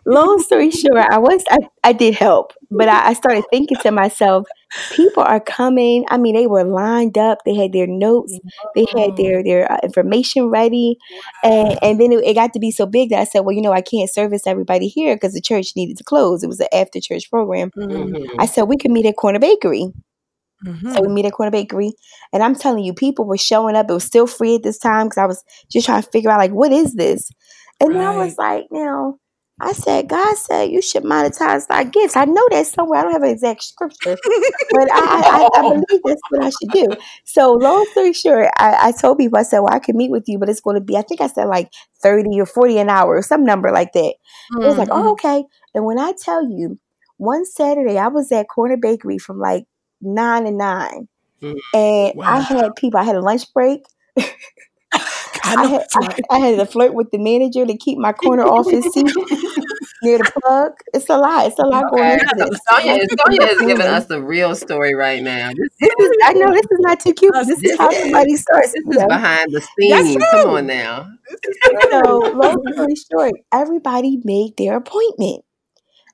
long 0.06 0.42
story 0.42 0.72
short, 0.72 1.06
I 1.12 1.20
was 1.20 1.44
I, 1.50 1.58
I 1.84 1.94
did 1.94 2.16
help, 2.16 2.54
but 2.72 2.90
I, 2.90 3.10
I 3.10 3.14
started 3.14 3.46
thinking 3.52 3.78
to 3.84 3.92
myself, 3.92 4.46
people 4.90 5.24
are 5.24 5.40
coming. 5.40 6.06
I 6.10 6.18
mean, 6.18 6.36
they 6.36 6.48
were 6.48 6.64
lined 6.64 7.18
up. 7.18 7.40
They 7.46 7.56
had 7.56 7.72
their 7.74 7.88
notes. 7.88 8.38
They 8.76 8.86
had 8.96 9.16
their 9.18 9.44
their 9.44 9.72
uh, 9.72 9.78
information 9.84 10.48
ready, 10.50 10.98
and 11.44 11.78
and 11.82 12.00
then 12.02 12.12
it, 12.12 12.24
it 12.26 12.34
got 12.34 12.54
to 12.54 12.60
be 12.60 12.72
so 12.72 12.86
big 12.86 13.10
that 13.10 13.20
I 13.20 13.24
said, 13.24 13.42
well, 13.42 13.56
you 13.56 13.62
know, 13.62 13.72
I 13.72 13.82
can't 13.82 14.10
service 14.10 14.46
everybody 14.48 14.88
here 14.88 15.16
because 15.16 15.34
the 15.34 15.42
church 15.42 15.74
needed 15.76 15.98
to 15.98 16.04
close. 16.04 16.44
It 16.44 16.48
was 16.48 16.60
an 16.60 16.68
after 16.74 17.00
church 17.00 17.30
program. 17.30 17.72
Mm, 17.78 18.12
Mhm. 18.12 18.28
I 18.40 18.46
said 18.46 18.64
we 18.64 18.78
could 18.78 18.92
meet 18.92 19.06
at 19.06 19.16
Corner 19.16 19.40
Bakery. 19.40 19.94
Mhm. 20.66 20.94
So 20.94 21.02
we 21.02 21.14
meet 21.14 21.26
at 21.26 21.34
Corner 21.34 21.52
Bakery, 21.52 21.94
and 22.32 22.44
I'm 22.44 22.56
telling 22.56 22.84
you, 22.84 22.94
people 22.94 23.26
were 23.26 23.38
showing 23.38 23.76
up. 23.76 23.90
It 23.90 23.94
was 23.94 24.04
still 24.04 24.28
free 24.28 24.56
at 24.56 24.64
this 24.64 24.78
time 24.78 25.08
because 25.08 25.18
I 25.18 25.26
was 25.26 25.44
just 25.72 25.86
trying 25.86 26.02
to 26.04 26.10
figure 26.10 26.30
out 26.32 26.40
like 26.40 26.52
what 26.52 26.72
is 26.72 26.94
this, 26.96 27.30
and 27.80 27.94
then 27.96 28.02
I 28.02 28.12
was 28.12 28.36
like, 28.38 28.66
now. 28.72 29.18
I 29.62 29.72
said, 29.74 30.10
God 30.10 30.36
said 30.36 30.72
you 30.72 30.82
should 30.82 31.04
monetize 31.04 31.68
thy 31.68 31.84
gifts. 31.84 32.18
I 32.18 32.26
know 32.26 32.46
that 32.52 32.66
somewhere. 32.66 33.00
I 33.00 33.04
don't 33.04 33.14
have 33.14 33.24
an 33.24 33.30
exact 33.30 33.64
scripture, 33.64 34.18
but 34.70 34.88
I, 34.92 35.24
I, 35.56 35.60
I 35.60 35.62
believe 35.68 36.02
that's 36.04 36.22
what 36.30 36.44
I 36.44 36.50
should 36.50 36.72
do. 36.72 36.96
So, 37.26 37.54
long 37.54 37.86
story 37.92 38.14
short, 38.14 38.48
I, 38.58 38.90
I 38.90 38.92
told 38.92 39.20
people, 39.20 39.38
I 39.38 39.44
said, 39.44 39.60
Well, 39.60 39.74
I 39.74 39.80
could 39.80 39.96
meet 39.96 40.12
with 40.12 40.24
you, 40.28 40.40
but 40.40 40.50
it's 40.50 40.62
going 40.62 40.76
to 40.76 40.82
be, 40.82 40.98
I 40.98 41.02
think 41.04 41.22
I 41.22 41.28
said 41.28 41.46
like 41.46 41.72
30 42.02 42.40
or 42.40 42.46
40 42.46 42.80
an 42.80 42.90
hour 42.90 43.16
or 43.18 43.22
some 43.22 43.46
number 43.46 43.72
like 43.72 43.94
that. 43.94 44.16
It 44.62 44.68
was 44.68 44.78
like, 44.78 44.90
Mhm. 44.90 44.92
Oh, 44.92 45.12
okay. 45.14 45.44
And 45.74 45.86
when 45.86 46.00
I 46.00 46.14
tell 46.14 46.44
you, 46.50 46.80
one 47.18 47.46
Saturday 47.46 47.98
I 47.98 48.08
was 48.08 48.32
at 48.32 48.48
Corner 48.50 48.78
Bakery 48.78 49.18
from 49.18 49.40
like 49.40 49.66
nine 50.04 50.46
to 50.46 50.52
nine, 50.52 51.08
Mm. 51.42 51.56
and 51.74 52.14
Wow. 52.16 52.26
I 52.28 52.40
had 52.40 52.76
people, 52.76 53.00
I 53.00 53.04
had 53.04 53.16
a 53.16 53.22
lunch 53.22 53.52
break. 53.54 53.82
I 55.46 55.56
I 55.56 55.66
had, 55.66 55.86
I. 55.96 56.20
I 56.32 56.38
had 56.40 56.58
to 56.60 56.66
flirt 56.66 56.94
with 56.94 57.12
the 57.12 57.18
manager 57.18 57.66
to 57.66 57.76
keep 57.78 57.98
my 57.98 58.14
corner 58.14 58.44
office 58.44 58.86
seat 58.94 59.06
near 60.04 60.20
the 60.20 60.32
plug. 60.42 60.72
It's 60.94 61.10
a 61.10 61.18
lot. 61.18 61.48
It's 61.48 61.60
a 61.60 61.64
lot 61.66 61.92
going 61.92 62.04
Okay. 62.04 62.14
into 62.14 62.28
So 62.38 62.46
this. 62.50 62.60
Sonia, 62.70 62.94
is- 63.02 63.16
Sonia 63.26 63.42
is 63.48 63.60
giving 63.68 63.88
us 63.88 64.06
the 64.06 64.22
real 64.22 64.56
story 64.56 64.94
right 64.96 65.22
now. 65.22 65.50
This, 65.50 65.70
This 65.82 66.08
is, 66.10 66.18
I 66.24 66.34
know 66.34 66.52
this 66.54 66.62
is 66.62 66.80
not 66.80 67.00
too 67.02 67.14
cute. 67.14 67.34
but 67.34 67.48
This 67.48 67.62
is 67.64 67.78
how 67.78 67.92
somebody 67.92 68.36
starts. 68.38 68.72
this 68.74 68.84
is 68.88 69.02
know. 69.02 69.08
behind 69.08 69.52
the 69.52 69.60
That's 69.90 70.08
scenes. 70.08 70.24
Come 70.32 70.42
true. 70.44 70.58
on 70.58 70.68
now. 70.68 71.10
So, 71.92 72.00
long 72.36 72.64
story 72.74 72.96
short, 73.12 73.34
everybody 73.52 74.22
made 74.24 74.56
their 74.58 74.78
appointment. 74.78 75.44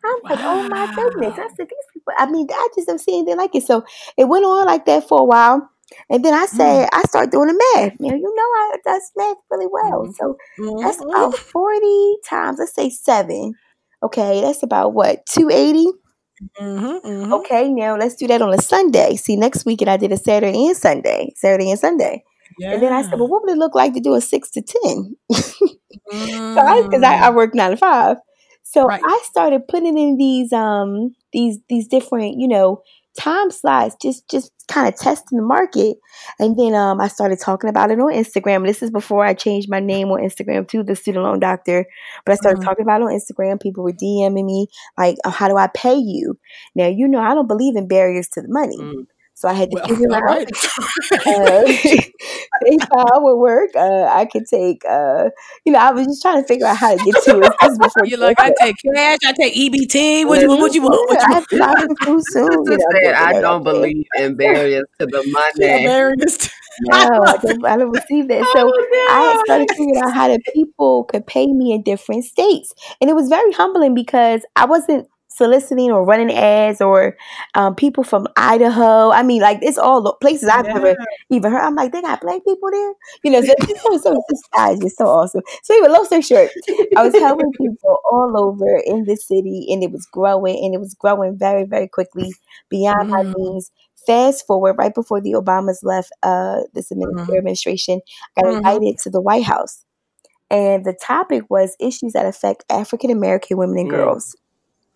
I'm 0.06 0.20
like, 0.29 0.39
oh 0.44 0.68
my 0.70 0.88
goodness. 0.96 1.36
I 1.38 1.48
said, 1.56 1.68
these 1.70 1.88
people, 1.94 2.13
I 2.18 2.29
mean, 2.29 2.48
I 2.51 2.68
just 2.75 2.88
don't 2.88 3.00
see 3.00 3.18
anything 3.20 3.38
like 3.38 3.56
it. 3.56 3.63
So 3.63 3.84
it 4.18 4.25
went 4.25 4.46
on 4.46 4.65
like 4.65 4.86
that 4.86 5.08
for 5.08 5.20
a 5.22 5.24
while. 5.25 5.70
And 6.10 6.24
then 6.24 6.34
I 6.34 6.46
Mm. 6.46 6.48
said, 6.48 6.89
I 6.94 7.01
start 7.03 7.32
doing 7.32 7.48
the 7.48 7.63
math. 7.75 7.94
Now, 8.00 8.13
you 8.15 8.22
know, 8.36 8.41
I 8.44 8.75
does 8.86 9.12
math 9.18 9.38
really 9.51 9.68
well. 9.72 10.08
Mhm. 10.08 10.13
So 10.18 10.38
that's 10.82 11.00
Mhm. 11.00 11.10
about 11.13 11.36
40 11.36 12.18
times, 12.27 12.60
let's 12.60 12.74
say 12.75 12.89
seven. 12.89 13.53
Okay, 14.03 14.41
that's 14.41 14.63
about 14.63 14.94
what, 14.94 15.25
280? 15.25 15.88
Mhm. 16.60 17.01
Mhm. 17.03 17.34
Okay, 17.34 17.70
now 17.70 17.96
let's 17.98 18.15
do 18.15 18.27
that 18.27 18.41
on 18.41 18.53
a 18.53 18.62
Sunday. 18.62 19.15
See, 19.15 19.36
next 19.36 19.65
weekend 19.65 19.89
I 19.89 19.98
did 19.98 20.12
a 20.12 20.18
Saturday 20.18 20.65
and 20.68 20.75
Sunday, 20.77 21.34
Saturday 21.36 21.70
and 21.72 21.79
Sunday. 21.79 22.24
And 22.72 22.82
then 22.82 22.91
I 22.94 23.01
said, 23.01 23.10
Yeah. 23.12 23.20
well, 23.20 23.27
what 23.29 23.44
would 23.44 23.51
it 23.51 23.58
look 23.58 23.75
like 23.75 23.94
to 23.94 24.00
do 24.00 24.13
a 24.15 24.22
six 24.22 24.50
to 24.51 24.62
10? 24.62 25.15
So 26.58 26.62
I 26.65 26.82
because 26.89 27.03
I, 27.03 27.15
I 27.27 27.29
Mm. 27.29 27.36
work 27.36 27.53
nine 27.56 27.72
to 27.72 27.77
five. 27.77 28.18
So 28.71 28.88
Right. 28.88 29.01
I 29.03 29.19
started 29.23 29.67
putting 29.67 29.97
in 29.97 30.17
these 30.17 30.53
um 30.53 31.15
these 31.33 31.59
these 31.69 31.88
different, 31.88 32.39
you 32.39 32.47
know, 32.47 32.81
time 33.19 33.51
slots, 33.51 33.95
just 34.01 34.29
just 34.29 34.51
kind 34.67 34.88
of 34.88 34.95
testing 34.99 35.38
the 35.39 35.43
market. 35.45 35.97
And 36.39 36.57
then 36.57 36.75
um 36.75 37.01
I 37.01 37.07
started 37.07 37.39
talking 37.39 37.69
about 37.69 37.91
it 37.91 37.99
on 37.99 38.13
Instagram. 38.13 38.65
This 38.65 38.83
is 38.83 38.91
before 38.91 39.25
I 39.25 39.33
changed 39.33 39.69
my 39.69 39.79
name 39.79 40.09
on 40.09 40.21
Instagram 40.21 40.67
to 40.69 40.83
the 40.83 40.95
student 40.95 41.23
loan 41.25 41.39
doctor. 41.39 41.85
But 42.25 42.33
I 42.33 42.35
started 42.35 42.59
Mhm. 42.59 42.65
talking 42.65 42.83
about 42.83 43.01
it 43.01 43.05
on 43.05 43.11
Instagram. 43.19 43.61
People 43.61 43.83
were 43.83 43.91
DMing 43.93 44.45
me 44.45 44.67
like, 44.97 45.17
oh, 45.25 45.31
how 45.31 45.47
do 45.47 45.57
I 45.57 45.67
pay 45.67 45.95
you? 45.95 46.38
Now 46.75 46.88
you 46.88 47.07
know 47.07 47.19
I 47.19 47.33
don't 47.33 47.47
believe 47.47 47.75
in 47.75 47.88
barriers 47.88 48.27
to 48.29 48.41
the 48.41 48.49
money. 48.49 48.77
Mm. 48.77 49.07
So 49.39 49.48
I 49.48 49.53
had 49.53 49.72
to 49.72 49.75
well, 49.75 49.88
figure 49.88 50.13
out 50.13 50.22
right. 50.22 50.51
uh, 50.51 51.63
if 52.65 52.88
I 52.91 53.17
would 53.19 53.38
work. 53.38 53.69
Uh, 53.74 54.03
I 54.03 54.25
could 54.25 54.46
take, 54.46 54.84
uh, 54.84 55.29
you 55.63 55.72
know, 55.72 55.79
I 55.79 55.91
was 55.91 56.08
just 56.08 56.22
trying 56.22 56.41
to 56.41 56.46
figure 56.46 56.67
out 56.67 56.75
how 56.75 56.98
to 56.98 56.98
get 57.05 57.24
to 57.24 57.39
it. 57.39 57.53
Before 57.79 58.05
You're 58.05 58.19
like, 58.19 58.38
I 58.38 58.51
take 58.60 58.75
cash, 58.84 59.19
I 59.25 59.31
take 59.31 59.55
EBT. 59.55 60.27
What, 60.27 60.41
you, 60.41 60.50
what 60.50 60.75
you 60.75 60.81
want? 60.81 61.10
What 61.10 61.22
you 61.22 61.29
want? 61.29 61.48
I, 61.53 61.84
I 61.84 62.05
too 62.05 62.22
soon. 62.31 62.51
You 62.51 62.77
know, 62.77 62.86
said, 63.01 63.13
I 63.13 63.39
don't 63.39 63.63
believe 63.63 64.03
in 64.17 64.36
barriers 64.36 64.84
to 65.00 65.05
the 65.05 65.24
money. 65.31 65.86
barriers. 65.86 66.50
no, 66.81 66.98
I 66.98 67.38
don't, 67.38 67.65
I 67.65 67.77
don't 67.77 67.91
receive 67.91 68.27
that. 68.27 68.43
So 68.53 68.69
oh, 68.69 69.08
I 69.10 69.41
started 69.46 69.69
figuring 69.69 70.01
out 70.03 70.13
how 70.13 70.27
that 70.27 70.41
people 70.53 71.05
could 71.05 71.25
pay 71.25 71.48
me 71.48 71.72
in 71.72 71.84
different 71.84 72.25
states. 72.25 72.74
And 73.00 73.10
it 73.10 73.13
was 73.13 73.29
very 73.29 73.53
humbling 73.53 73.93
because 73.93 74.41
I 74.58 74.65
wasn't 74.65 75.08
soliciting 75.29 75.91
or 75.91 76.03
running 76.03 76.36
ads 76.36 76.81
or 76.81 77.15
um, 77.55 77.75
people 77.75 78.03
from 78.03 78.27
Idaho. 78.36 79.12
I 79.12 79.24
mean, 79.24 79.41
like 79.41 79.59
it's 79.62 79.77
all 79.77 80.01
the 80.01 80.13
places 80.13 80.50
I've 80.50 80.65
yeah. 80.65 80.74
never 80.74 80.95
even 81.29 81.51
heard. 81.51 81.62
I'm 81.62 81.75
like, 81.75 81.91
they 81.91 82.01
got 82.01 82.21
black 82.21 82.43
people 82.43 82.69
there, 82.71 82.93
you 83.24 83.31
know. 83.31 83.41
So, 83.50 83.98
so, 83.98 83.98
so 83.98 84.24
this 84.29 84.41
guy 84.53 84.71
is 84.71 84.79
just 84.79 84.98
so 84.98 85.05
awesome. 85.05 85.41
So 85.63 85.74
anyway, 85.74 85.89
long 85.89 86.05
story 86.05 86.21
short, 86.21 86.50
I 86.95 87.03
was 87.03 87.13
helping 87.13 87.51
people 87.57 88.00
all 88.12 88.33
over 88.38 88.81
in 88.86 89.05
the 89.05 89.15
city, 89.15 89.67
and 89.69 89.83
it 89.83 89.91
was 89.91 90.05
growing, 90.12 90.63
and 90.63 90.74
it 90.74 90.79
was 90.79 90.93
growing 90.93 91.38
very, 91.38 91.65
very 91.65 91.88
quickly 91.88 92.33
beyond 92.69 93.09
mm. 93.09 93.12
my 93.12 93.24
means. 93.24 93.71
Fast 94.05 94.48
forward, 94.48 94.75
right 94.77 94.93
before 94.93 95.21
the 95.21 95.33
Obamas 95.33 95.79
left 95.83 96.12
uh, 96.24 96.62
this 96.74 96.89
mm-hmm. 96.89 97.31
administration, 97.33 98.01
I 98.38 98.41
got 98.41 98.48
mm-hmm. 98.48 98.57
invited 98.57 98.98
to 99.00 99.09
the 99.09 99.21
White 99.21 99.43
House. 99.43 99.86
And 100.50 100.83
the 100.83 100.93
topic 100.93 101.43
was 101.50 101.75
issues 101.79 102.13
that 102.13 102.25
affect 102.25 102.63
African 102.69 103.12
American 103.12 103.57
women 103.57 103.77
and 103.77 103.89
girls. 103.89 104.36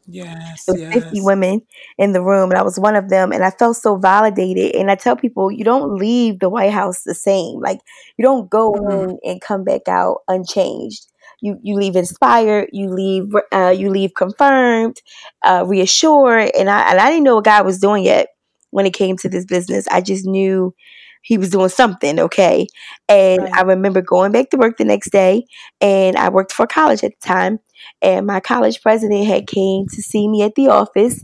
Yes, 0.07 0.65
there 0.65 0.73
was 0.73 0.81
yes. 0.81 1.03
50 1.05 1.21
women 1.21 1.61
in 1.97 2.11
the 2.11 2.21
room, 2.21 2.51
and 2.51 2.59
I 2.59 2.63
was 2.63 2.79
one 2.79 2.95
of 2.95 3.09
them. 3.09 3.31
And 3.31 3.43
I 3.43 3.51
felt 3.51 3.77
so 3.77 3.95
validated. 3.95 4.75
And 4.75 4.91
I 4.91 4.95
tell 4.95 5.15
people, 5.15 5.51
you 5.51 5.63
don't 5.63 5.95
leave 5.95 6.39
the 6.39 6.49
White 6.49 6.71
House 6.71 7.03
the 7.03 7.15
same. 7.15 7.59
Like 7.59 7.79
you 8.17 8.23
don't 8.23 8.49
go 8.49 8.73
mm-hmm. 8.73 9.09
in 9.09 9.19
and 9.23 9.41
come 9.41 9.63
back 9.63 9.87
out 9.87 10.19
unchanged. 10.27 11.05
You 11.41 11.57
you 11.61 11.75
leave 11.75 11.95
inspired. 11.95 12.69
You 12.71 12.89
leave 12.89 13.33
uh, 13.51 13.73
you 13.75 13.89
leave 13.89 14.13
confirmed, 14.15 15.01
uh, 15.43 15.63
reassured. 15.67 16.51
And 16.57 16.69
I 16.69 16.91
and 16.91 16.99
I 16.99 17.09
didn't 17.09 17.23
know 17.23 17.35
what 17.35 17.45
God 17.45 17.65
was 17.65 17.79
doing 17.79 18.03
yet 18.03 18.27
when 18.71 18.85
it 18.85 18.93
came 18.93 19.17
to 19.17 19.29
this 19.29 19.45
business. 19.45 19.87
I 19.89 20.01
just 20.01 20.25
knew 20.25 20.73
he 21.23 21.37
was 21.37 21.49
doing 21.49 21.69
something, 21.69 22.19
okay? 22.19 22.67
And 23.07 23.41
right. 23.41 23.53
I 23.53 23.61
remember 23.61 24.01
going 24.01 24.33
back 24.33 24.49
to 24.49 24.57
work 24.57 24.77
the 24.77 24.83
next 24.83 25.09
day 25.09 25.45
and 25.81 26.17
I 26.17 26.29
worked 26.29 26.51
for 26.51 26.67
college 26.67 27.03
at 27.03 27.13
the 27.19 27.27
time. 27.27 27.59
And 28.01 28.27
my 28.27 28.41
college 28.41 28.81
president 28.81 29.25
had 29.25 29.47
came 29.47 29.87
to 29.87 30.01
see 30.01 30.27
me 30.27 30.43
at 30.43 30.55
the 30.55 30.67
office. 30.67 31.23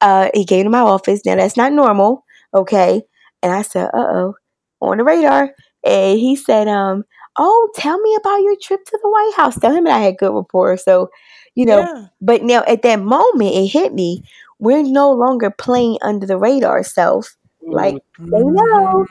Uh, 0.00 0.30
he 0.34 0.44
came 0.44 0.64
to 0.64 0.70
my 0.70 0.80
office. 0.80 1.22
Now 1.24 1.36
that's 1.36 1.56
not 1.56 1.72
normal, 1.72 2.24
okay? 2.52 3.02
And 3.42 3.52
I 3.52 3.62
said, 3.62 3.86
uh 3.86 3.90
oh, 3.94 4.34
on 4.80 4.98
the 4.98 5.04
radar. 5.04 5.50
And 5.84 6.18
he 6.18 6.34
said, 6.34 6.66
um, 6.66 7.04
oh, 7.38 7.70
tell 7.76 8.00
me 8.00 8.16
about 8.16 8.42
your 8.42 8.56
trip 8.60 8.84
to 8.84 8.98
the 9.00 9.08
White 9.08 9.32
House. 9.36 9.58
Tell 9.58 9.72
him 9.72 9.84
that 9.84 9.96
I 9.96 10.00
had 10.00 10.18
good 10.18 10.34
rapport. 10.34 10.76
So, 10.76 11.08
you 11.54 11.66
know, 11.66 11.78
yeah. 11.78 12.06
but 12.20 12.42
now 12.42 12.64
at 12.66 12.82
that 12.82 13.00
moment 13.00 13.54
it 13.54 13.68
hit 13.68 13.94
me. 13.94 14.24
We're 14.58 14.82
no 14.82 15.12
longer 15.12 15.50
playing 15.50 15.98
under 16.02 16.26
the 16.26 16.36
radar 16.36 16.82
self 16.82 17.36
like 17.66 17.94
mm-hmm. 17.94 18.30
they 18.30 18.42
know. 18.42 19.06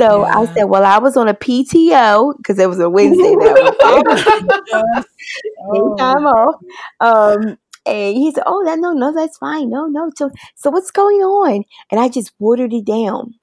So 0.00 0.24
yeah. 0.24 0.38
I 0.38 0.46
said, 0.54 0.64
well, 0.64 0.82
I 0.82 0.96
was 0.96 1.14
on 1.18 1.28
a 1.28 1.34
PTO 1.34 2.34
because 2.38 2.58
it 2.58 2.70
was 2.70 2.80
a 2.80 2.88
Wednesday 2.88 3.34
that 3.34 5.04
oh. 5.74 5.96
time 5.96 6.24
off. 6.24 6.54
Um, 7.00 7.58
and 7.84 8.16
he 8.16 8.32
said, 8.32 8.44
"Oh, 8.46 8.64
that 8.64 8.78
no, 8.78 8.92
no, 8.92 9.12
that's 9.12 9.36
fine. 9.36 9.68
No, 9.68 9.86
no. 9.86 10.10
So, 10.16 10.30
so 10.54 10.70
what's 10.70 10.90
going 10.90 11.18
on?" 11.18 11.64
And 11.90 12.00
I 12.00 12.08
just 12.08 12.32
watered 12.38 12.72
it 12.72 12.86
down. 12.86 13.34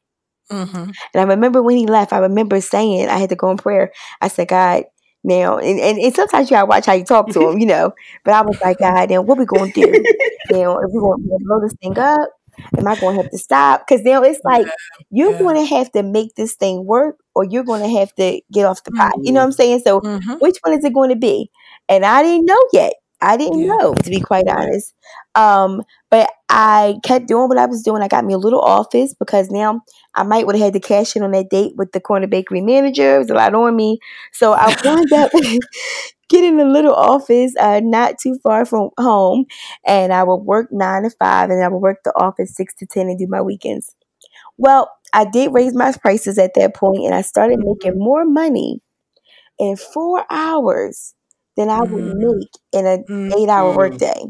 Mm-hmm. 0.52 0.78
And 0.78 0.96
I 1.14 1.24
remember 1.24 1.62
when 1.62 1.78
he 1.78 1.86
left, 1.86 2.12
I 2.12 2.20
remember 2.20 2.60
saying, 2.60 3.08
I 3.08 3.20
had 3.20 3.30
to 3.30 3.36
go 3.36 3.52
in 3.52 3.58
prayer. 3.58 3.92
I 4.22 4.28
said, 4.28 4.48
God, 4.48 4.86
now, 5.24 5.58
and, 5.58 5.80
and, 5.80 6.00
and 6.00 6.16
sometimes 6.16 6.50
you 6.50 6.56
gotta 6.56 6.66
watch 6.66 6.86
how 6.86 6.94
you 6.94 7.04
talk 7.04 7.30
to 7.32 7.50
him, 7.50 7.60
you 7.60 7.68
know. 7.68 7.94
But 8.24 8.34
I 8.34 8.42
was 8.42 8.58
like, 8.62 8.80
God, 8.80 9.12
now 9.12 9.22
what 9.22 9.38
we 9.38 9.46
gonna 9.46 9.72
do? 9.72 9.84
now, 10.50 10.80
if 10.80 10.92
we 10.92 11.00
gonna 11.00 11.22
blow 11.40 11.60
this 11.62 11.76
thing 11.82 12.00
up, 12.00 12.30
am 12.78 12.88
I 12.88 13.00
going 13.00 13.16
to 13.16 13.24
have 13.24 13.32
to 13.32 13.38
stop? 13.38 13.88
Because 13.88 14.04
now 14.04 14.24
it's 14.24 14.40
like 14.44 14.68
you're 15.10 15.32
yeah. 15.32 15.40
going 15.40 15.56
to 15.56 15.66
have 15.66 15.92
to 15.94 16.04
make 16.04 16.36
this 16.36 16.56
thing 16.56 16.86
work, 16.86 17.18
or 17.36 17.44
you're 17.44 17.64
going 17.64 17.82
to 17.82 18.00
have 18.00 18.14
to 18.16 18.42
get 18.52 18.66
off 18.66 18.84
the 18.84 18.92
pot. 18.92 19.14
Mm-hmm. 19.14 19.26
You 19.26 19.32
know 19.34 19.42
what 19.42 19.48
I'm 19.48 19.52
saying? 19.52 19.82
So, 19.84 20.02
mm-hmm. 20.02 20.34
which 20.40 20.58
one 20.62 20.78
is 20.78 20.84
it 20.84 20.94
going 20.94 21.10
to 21.10 21.16
be? 21.16 21.50
And 21.90 22.06
I 22.06 22.24
didn't 22.24 22.46
know 22.46 22.64
yet. 22.74 22.94
I 23.22 23.36
didn't 23.38 23.60
yeah. 23.60 23.68
know, 23.68 23.94
to 23.94 24.10
be 24.10 24.20
quite 24.20 24.48
honest. 24.48 24.94
Um, 25.36 25.82
but 26.12 26.30
I 26.50 27.00
kept 27.04 27.28
doing 27.28 27.50
what 27.50 27.58
I 27.58 27.66
was 27.66 27.82
doing. 27.82 28.02
I 28.02 28.08
got 28.08 28.26
me 28.26 28.34
a 28.34 28.38
little 28.38 28.62
office 28.62 29.16
because 29.18 29.50
now 29.50 29.82
I 30.14 30.24
might 30.24 30.46
would 30.46 30.56
have 30.56 30.66
had 30.66 30.74
to 30.74 30.80
cash 30.80 31.16
in 31.16 31.24
on 31.24 31.32
that 31.32 31.50
date 31.50 31.74
with 31.76 31.92
the 31.92 32.00
corner 32.00 32.28
bakery 32.28 32.62
manager. 32.62 33.16
It 33.16 33.20
was 33.20 33.30
a 33.30 33.34
lot 33.34 33.56
on 33.56 33.76
me. 33.76 34.00
So 34.34 34.54
I 34.54 34.76
wound 34.86 35.12
up 35.14 35.32
get 36.30 36.44
in 36.44 36.60
a 36.60 36.66
little 36.66 36.94
office 36.94 37.54
uh, 37.60 37.82
not 37.84 38.16
too 38.22 38.38
far 38.44 38.66
from 38.66 38.90
home 39.00 39.46
and 39.86 40.14
I 40.14 40.24
would 40.24 40.44
work 40.44 40.68
nine 40.72 41.04
to 41.04 41.10
five 41.10 41.50
and 41.50 41.64
I 41.64 41.68
would 41.70 41.80
work 41.80 42.00
the 42.04 42.14
office 42.16 42.56
six 42.56 42.76
to 42.76 42.86
ten 42.86 43.08
and 43.08 43.18
do 43.18 43.28
my 43.28 43.42
weekends. 43.42 43.96
Well, 44.58 44.92
I 45.14 45.26
did 45.26 45.54
raise 45.54 45.74
my 45.74 45.94
prices 45.94 46.38
at 46.38 46.54
that 46.56 46.76
point 46.76 47.04
and 47.04 47.16
I 47.16 47.22
started 47.22 47.60
making 47.60 47.94
mm-hmm. 47.94 48.04
more 48.04 48.26
money 48.26 48.82
in 49.60 49.76
four 49.76 50.26
hours 50.30 51.16
than 51.58 51.70
I 51.70 51.82
would 51.82 52.04
mm. 52.04 52.16
make 52.16 52.50
in 52.72 52.86
an 52.86 53.04
mm. 53.10 53.34
eight 53.36 53.50
hour 53.50 53.76
workday. 53.76 54.22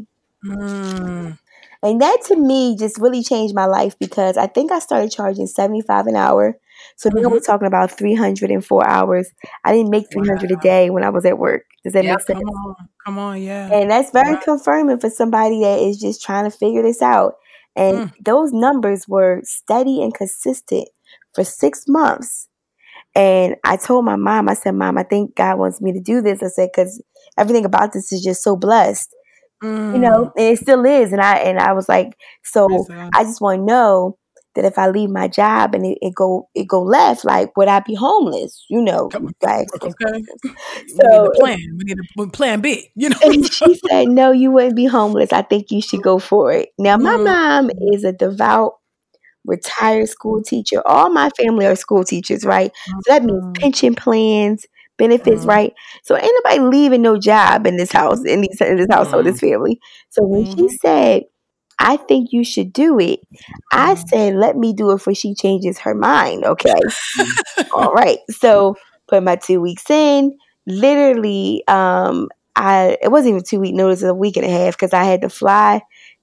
Mm. 0.44 1.38
And 1.82 2.00
that 2.00 2.18
to 2.26 2.36
me 2.36 2.76
just 2.76 2.98
really 2.98 3.22
changed 3.22 3.54
my 3.54 3.66
life 3.66 3.96
because 4.00 4.36
I 4.36 4.48
think 4.48 4.72
I 4.72 4.80
started 4.80 5.12
charging 5.12 5.46
75 5.46 6.06
an 6.06 6.16
hour. 6.16 6.58
So 6.96 7.08
now 7.08 7.22
mm-hmm. 7.22 7.32
we're 7.32 7.40
talking 7.40 7.68
about 7.68 7.96
304 7.96 8.88
hours. 8.88 9.30
I 9.64 9.72
didn't 9.72 9.90
make 9.90 10.10
300 10.12 10.50
wow. 10.50 10.56
a 10.58 10.60
day 10.60 10.90
when 10.90 11.04
I 11.04 11.10
was 11.10 11.24
at 11.24 11.38
work. 11.38 11.64
Does 11.84 11.92
that 11.92 12.04
make 12.04 12.20
sense? 12.20 12.40
Come 12.40 12.48
on, 12.48 12.74
come 13.04 13.18
on, 13.18 13.42
yeah. 13.42 13.72
And 13.72 13.90
that's 13.90 14.10
very 14.10 14.34
wow. 14.34 14.40
confirming 14.44 14.98
for 14.98 15.10
somebody 15.10 15.60
that 15.62 15.80
is 15.80 15.98
just 15.98 16.22
trying 16.22 16.44
to 16.44 16.56
figure 16.56 16.82
this 16.82 17.02
out. 17.02 17.34
And 17.76 18.10
mm. 18.10 18.12
those 18.24 18.52
numbers 18.52 19.06
were 19.06 19.40
steady 19.44 20.02
and 20.02 20.12
consistent 20.12 20.88
for 21.34 21.44
six 21.44 21.84
months. 21.86 22.48
And 23.14 23.56
I 23.64 23.76
told 23.76 24.04
my 24.04 24.16
mom, 24.16 24.48
I 24.48 24.54
said, 24.54 24.72
Mom, 24.72 24.98
I 24.98 25.02
think 25.02 25.34
God 25.34 25.58
wants 25.58 25.80
me 25.80 25.92
to 25.92 26.00
do 26.00 26.20
this. 26.20 26.42
I 26.42 26.48
said, 26.48 26.70
because 26.72 27.02
everything 27.38 27.64
about 27.64 27.92
this 27.92 28.12
is 28.12 28.22
just 28.22 28.42
so 28.42 28.56
blessed. 28.56 29.14
Mm. 29.62 29.94
You 29.94 29.98
know, 29.98 30.32
and 30.36 30.46
it 30.46 30.58
still 30.58 30.84
is. 30.84 31.12
And 31.12 31.20
I 31.20 31.36
and 31.38 31.58
I 31.58 31.72
was 31.72 31.88
like, 31.88 32.16
so 32.44 32.86
I 33.12 33.24
just 33.24 33.40
want 33.40 33.60
to 33.60 33.64
know 33.64 34.18
that 34.54 34.64
if 34.64 34.78
I 34.78 34.88
leave 34.88 35.10
my 35.10 35.28
job 35.28 35.74
and 35.74 35.86
it, 35.86 35.98
it, 36.00 36.14
go 36.14 36.48
it 36.54 36.66
go 36.66 36.82
left, 36.82 37.24
like 37.24 37.56
would 37.56 37.68
I 37.68 37.80
be 37.80 37.94
homeless? 37.94 38.64
You 38.68 38.82
know, 38.82 39.10
like 39.42 39.68
okay. 39.82 40.24
So 40.88 41.22
we 41.22 41.38
plan. 41.40 41.58
We 41.76 41.84
need 41.84 41.98
a 42.18 42.26
plan 42.28 42.60
B. 42.60 42.90
You 42.94 43.10
know. 43.10 43.18
and 43.22 43.52
she 43.52 43.80
said, 43.88 44.08
"No, 44.08 44.32
you 44.32 44.50
wouldn't 44.50 44.76
be 44.76 44.86
homeless. 44.86 45.32
I 45.32 45.42
think 45.42 45.70
you 45.70 45.82
should 45.82 46.02
go 46.02 46.18
for 46.18 46.52
it." 46.52 46.70
Now, 46.78 46.96
my 46.96 47.14
mm. 47.14 47.24
mom 47.24 47.70
is 47.92 48.04
a 48.04 48.12
devout 48.12 48.74
retired 49.44 50.08
school 50.08 50.42
teacher. 50.42 50.82
All 50.86 51.10
my 51.10 51.30
family 51.30 51.66
are 51.66 51.74
school 51.74 52.04
teachers, 52.04 52.44
right? 52.44 52.70
So 52.86 53.00
that 53.08 53.24
means 53.24 53.42
mm-hmm. 53.42 53.52
pension 53.52 53.94
plans, 53.94 54.66
benefits, 54.98 55.40
mm-hmm. 55.40 55.48
right? 55.48 55.74
So 56.02 56.16
ain't 56.16 56.42
nobody 56.44 56.60
leaving 56.60 57.02
no 57.02 57.18
job 57.18 57.66
in 57.66 57.76
this 57.76 57.92
house, 57.92 58.24
in, 58.24 58.42
these, 58.42 58.60
in 58.60 58.76
this 58.76 58.88
household, 58.90 59.24
mm-hmm. 59.24 59.32
this 59.32 59.40
family. 59.40 59.80
So 60.10 60.24
when 60.24 60.44
she 60.44 60.52
mm-hmm. 60.52 60.76
said, 60.82 61.22
I 61.78 61.96
think 61.96 62.32
you 62.32 62.44
should 62.44 62.72
do 62.72 62.98
it. 62.98 63.20
I 63.72 63.94
mm-hmm. 63.94 64.08
said, 64.08 64.34
let 64.34 64.56
me 64.56 64.72
do 64.72 64.90
it 64.90 65.00
for 65.00 65.14
she 65.14 65.34
changes 65.34 65.78
her 65.78 65.94
mind. 65.94 66.44
Okay. 66.44 66.74
All 67.74 67.92
right. 67.92 68.18
So 68.30 68.76
put 69.06 69.22
my 69.22 69.36
two 69.36 69.60
weeks 69.60 69.88
in. 69.88 70.36
Literally, 70.66 71.62
um, 71.66 72.28
I 72.54 72.98
it 73.00 73.10
wasn't 73.10 73.30
even 73.30 73.44
two 73.44 73.60
week 73.60 73.74
notice, 73.74 74.02
it 74.02 74.06
was 74.06 74.10
a 74.10 74.14
week 74.14 74.36
and 74.36 74.44
a 74.44 74.50
half 74.50 74.74
because 74.74 74.92
I 74.92 75.04
had 75.04 75.22
to 75.22 75.30
fly 75.30 75.80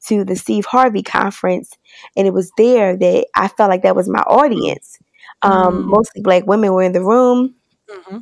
to 0.07 0.23
the 0.23 0.35
Steve 0.35 0.65
Harvey 0.65 1.01
conference, 1.01 1.71
and 2.15 2.27
it 2.27 2.33
was 2.33 2.51
there 2.57 2.95
that 2.95 3.27
I 3.35 3.47
felt 3.47 3.69
like 3.69 3.81
that 3.83 3.95
was 3.95 4.09
my 4.09 4.21
audience. 4.21 4.99
Um, 5.41 5.53
mm-hmm. 5.53 5.89
Mostly 5.89 6.21
black 6.21 6.45
women 6.45 6.73
were 6.73 6.83
in 6.83 6.91
the 6.91 7.03
room. 7.03 7.54
Mm-hmm. 7.89 8.17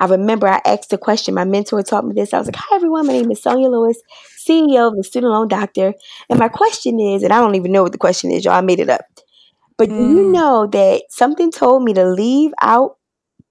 I 0.00 0.06
remember 0.06 0.46
I 0.46 0.60
asked 0.64 0.92
a 0.92 0.98
question. 0.98 1.34
My 1.34 1.44
mentor 1.44 1.82
taught 1.82 2.06
me 2.06 2.14
this. 2.14 2.34
I 2.34 2.38
was 2.38 2.48
like, 2.48 2.56
"Hi 2.56 2.76
everyone, 2.76 3.06
my 3.06 3.14
name 3.14 3.30
is 3.30 3.42
Sonia 3.42 3.68
Lewis, 3.68 4.00
CEO 4.46 4.88
of 4.88 4.96
the 4.96 5.04
Student 5.04 5.32
Loan 5.32 5.48
Doctor, 5.48 5.94
and 6.28 6.38
my 6.38 6.48
question 6.48 7.00
is, 7.00 7.22
and 7.22 7.32
I 7.32 7.40
don't 7.40 7.54
even 7.54 7.72
know 7.72 7.82
what 7.82 7.92
the 7.92 7.98
question 7.98 8.30
is, 8.30 8.44
y'all. 8.44 8.54
I 8.54 8.60
made 8.60 8.80
it 8.80 8.90
up. 8.90 9.06
But 9.78 9.88
mm. 9.88 9.96
do 9.96 10.14
you 10.14 10.32
know 10.32 10.66
that 10.66 11.02
something 11.08 11.50
told 11.50 11.82
me 11.82 11.94
to 11.94 12.04
leave 12.04 12.52
out 12.60 12.98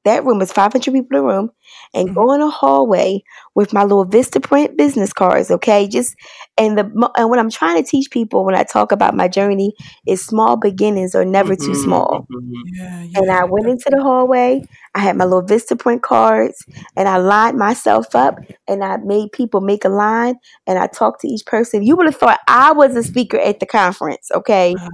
that 0.03 0.24
room 0.24 0.41
is 0.41 0.51
500 0.51 0.84
people 0.84 1.00
in 1.00 1.07
the 1.10 1.24
room 1.24 1.51
and 1.96 2.10
mm-hmm. 2.10 2.16
go 2.16 2.34
in 2.34 2.42
a 2.42 2.50
hallway 2.50 3.24
with 3.56 3.74
my 3.74 3.84
little 3.84 4.06
Vistaprint 4.06 4.78
business 4.78 5.14
cards, 5.14 5.50
okay? 5.50 5.88
Just 5.88 6.16
and 6.58 6.78
the 6.78 7.12
and 7.18 7.30
what 7.30 7.40
I'm 7.40 7.50
trying 7.50 7.82
to 7.82 7.90
teach 7.90 8.12
people 8.12 8.46
when 8.46 8.54
I 8.54 8.64
talk 8.64 8.92
about 8.92 9.16
my 9.16 9.28
journey 9.28 9.74
is 10.06 10.24
small 10.24 10.58
beginnings 10.58 11.16
are 11.16 11.25
never 11.25 11.56
mm-hmm. 11.56 11.66
too 11.66 11.75
small. 11.75 12.28
Mm-hmm. 12.32 12.52
Yeah, 12.75 13.04
yeah, 13.04 13.20
and 13.20 13.32
I 13.32 13.46
went 13.46 13.68
into 13.68 13.90
the 13.90 14.04
hallway, 14.04 14.62
I 14.94 15.00
had 15.00 15.18
my 15.18 15.25
little 15.25 15.44
Vistaprint 15.44 16.02
cards 16.02 16.66
and 16.96 17.08
I 17.08 17.18
lined 17.18 17.58
myself 17.58 18.14
up 18.14 18.40
and 18.68 18.84
I 18.84 18.98
made 18.98 19.32
people 19.32 19.62
make 19.62 19.86
a 19.86 19.90
line 19.90 20.36
and 20.68 20.78
I 20.78 20.88
talked 20.88 21.22
to 21.22 21.28
each 21.28 21.46
person. 21.46 21.84
You 21.84 21.96
would 21.96 22.06
have 22.06 22.18
thought 22.18 22.40
I 22.48 22.74
was 22.74 22.96
a 22.96 23.04
speaker 23.04 23.40
at 23.40 23.60
the 23.60 23.66
conference, 23.66 24.30
okay? 24.34 24.75
Wow. 24.78 24.90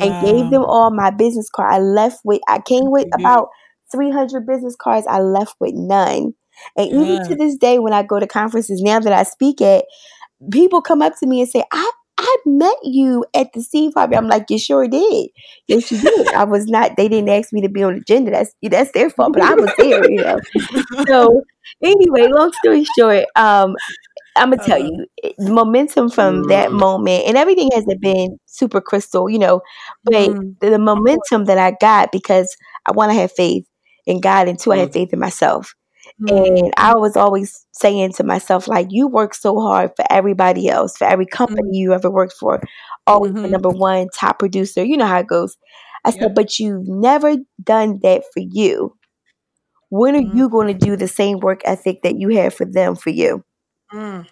And 0.00 0.24
gave 0.26 0.50
them 0.50 0.64
all 0.64 0.90
my 0.90 1.10
business 1.10 1.48
card. 1.48 1.74
I 1.74 1.78
left 1.78 2.20
with 2.24 2.40
I 2.48 2.60
came 2.60 2.90
with 2.90 3.08
about 3.14 3.48
300 3.90 4.46
business 4.46 4.76
cards, 4.76 5.06
I 5.08 5.20
left 5.20 5.56
with 5.60 5.74
none. 5.74 6.34
And 6.76 6.88
even 6.88 7.16
yeah. 7.16 7.22
to 7.24 7.34
this 7.34 7.56
day, 7.56 7.78
when 7.78 7.92
I 7.92 8.02
go 8.02 8.18
to 8.20 8.26
conferences 8.26 8.80
now 8.82 9.00
that 9.00 9.12
I 9.12 9.22
speak 9.22 9.60
at, 9.60 9.84
people 10.50 10.80
come 10.80 11.02
up 11.02 11.14
to 11.20 11.26
me 11.26 11.40
and 11.40 11.50
say, 11.50 11.64
I, 11.72 11.90
I 12.18 12.36
met 12.44 12.76
you 12.82 13.24
at 13.34 13.52
the 13.54 13.62
Steve 13.62 13.92
Harvey. 13.94 14.16
I'm 14.16 14.28
like, 14.28 14.44
you 14.50 14.58
sure 14.58 14.86
did. 14.86 15.30
Yes, 15.68 15.90
you 15.90 16.00
did. 16.00 16.28
I 16.34 16.44
was 16.44 16.66
not, 16.66 16.96
they 16.96 17.08
didn't 17.08 17.30
ask 17.30 17.52
me 17.52 17.62
to 17.62 17.68
be 17.68 17.82
on 17.82 17.94
the 17.94 18.00
agenda. 18.00 18.30
That's 18.30 18.54
that's 18.62 18.92
their 18.92 19.08
fault, 19.08 19.32
but 19.32 19.42
I 19.42 19.54
was 19.54 19.70
there, 19.78 20.10
you 20.10 20.22
know. 20.22 20.38
So 21.08 21.42
anyway, 21.82 22.26
long 22.26 22.52
story 22.62 22.84
short, 22.98 23.24
um, 23.36 23.74
I'm 24.36 24.50
gonna 24.50 24.62
tell 24.62 24.80
uh-huh. 24.80 25.04
you 25.22 25.34
the 25.38 25.50
momentum 25.50 26.10
from 26.10 26.44
that 26.44 26.70
mm. 26.70 26.78
moment, 26.78 27.24
and 27.26 27.36
everything 27.36 27.70
hasn't 27.74 28.00
been 28.00 28.38
super 28.46 28.80
crystal, 28.80 29.28
you 29.28 29.38
know, 29.38 29.60
but 30.04 30.30
mm. 30.30 30.58
the, 30.60 30.70
the, 30.70 30.78
momentum 30.78 31.46
that 31.46 31.58
I 31.58 31.72
got 31.80 32.12
because 32.12 32.54
I 32.86 32.92
want 32.92 33.10
to 33.10 33.18
have 33.18 33.32
faith 33.32 33.64
in 34.06 34.20
God, 34.20 34.48
and 34.48 34.58
two, 34.58 34.72
I 34.72 34.78
had 34.78 34.90
mm. 34.90 34.94
faith 34.94 35.12
in 35.12 35.18
myself. 35.18 35.74
Mm-hmm. 36.22 36.56
And 36.56 36.74
I 36.76 36.96
was 36.96 37.16
always 37.16 37.66
saying 37.72 38.12
to 38.14 38.24
myself, 38.24 38.68
like, 38.68 38.88
you 38.90 39.08
work 39.08 39.34
so 39.34 39.58
hard 39.60 39.92
for 39.96 40.04
everybody 40.10 40.68
else, 40.68 40.96
for 40.96 41.06
every 41.06 41.26
company 41.26 41.62
mm-hmm. 41.62 41.74
you 41.74 41.94
ever 41.94 42.10
worked 42.10 42.34
for, 42.34 42.60
always 43.06 43.32
mm-hmm. 43.32 43.42
the 43.42 43.48
number 43.48 43.70
one 43.70 44.08
top 44.14 44.38
producer. 44.38 44.84
You 44.84 44.96
know 44.96 45.06
how 45.06 45.20
it 45.20 45.26
goes. 45.26 45.56
I 46.04 46.10
said, 46.10 46.34
but 46.34 46.58
you've 46.58 46.88
never 46.88 47.36
done 47.62 48.00
that 48.02 48.22
for 48.32 48.40
you. 48.40 48.96
When 49.90 50.14
are 50.14 50.34
you 50.34 50.48
going 50.48 50.68
to 50.68 50.74
mm-hmm. 50.74 50.92
do 50.92 50.96
the 50.96 51.08
same 51.08 51.40
work 51.40 51.62
ethic 51.64 52.02
that 52.02 52.16
you 52.16 52.28
have 52.36 52.54
for 52.54 52.64
them 52.64 52.96
for 52.96 53.10
you? 53.10 53.44
Mm. 53.92 54.26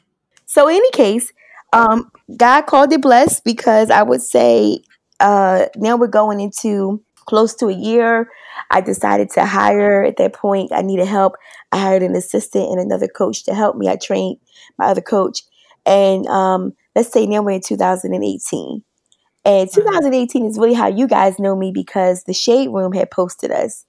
So, 0.47 0.69
in 0.69 0.77
any 0.77 0.91
case, 0.93 1.33
um, 1.73 2.11
God 2.37 2.63
called 2.63 2.93
it 2.93 3.03
blessed 3.03 3.45
because 3.45 3.91
I 3.91 4.03
would 4.03 4.23
say 4.23 4.81
uh, 5.21 5.67
now 5.77 5.97
we're 5.97 6.07
going 6.07 6.41
into 6.41 7.03
close 7.27 7.55
to 7.57 7.67
a 7.67 7.75
year. 7.75 8.31
I 8.71 8.81
decided 8.81 9.31
to 9.31 9.45
hire 9.45 10.05
at 10.05 10.17
that 10.17 10.33
point. 10.33 10.73
I 10.73 10.83
needed 10.83 11.07
help. 11.07 11.35
I 11.73 11.79
hired 11.79 12.03
an 12.03 12.17
assistant 12.17 12.71
and 12.71 12.81
another 12.81 13.09
coach 13.09 13.45
to 13.45 13.55
help 13.55 13.77
me. 13.77 13.89
I 13.89 13.97
trained 13.97 14.39
my 14.79 14.87
other 14.87 15.01
coach. 15.01 15.43
And 15.85 16.27
um, 16.27 16.73
let's 16.95 17.13
say 17.13 17.27
now 17.27 17.43
we're 17.43 17.53
in 17.53 17.61
2018. 17.61 18.83
And 19.45 19.73
2018 19.73 20.47
is 20.47 20.59
really 20.59 20.75
how 20.75 20.89
you 20.89 21.07
guys 21.07 21.39
know 21.39 21.57
me 21.57 21.73
because 21.73 22.25
the 22.25 22.35
Shade 22.35 22.69
Room 22.69 22.93
had 22.93 23.11
posted 23.11 23.51
us. 23.51 23.87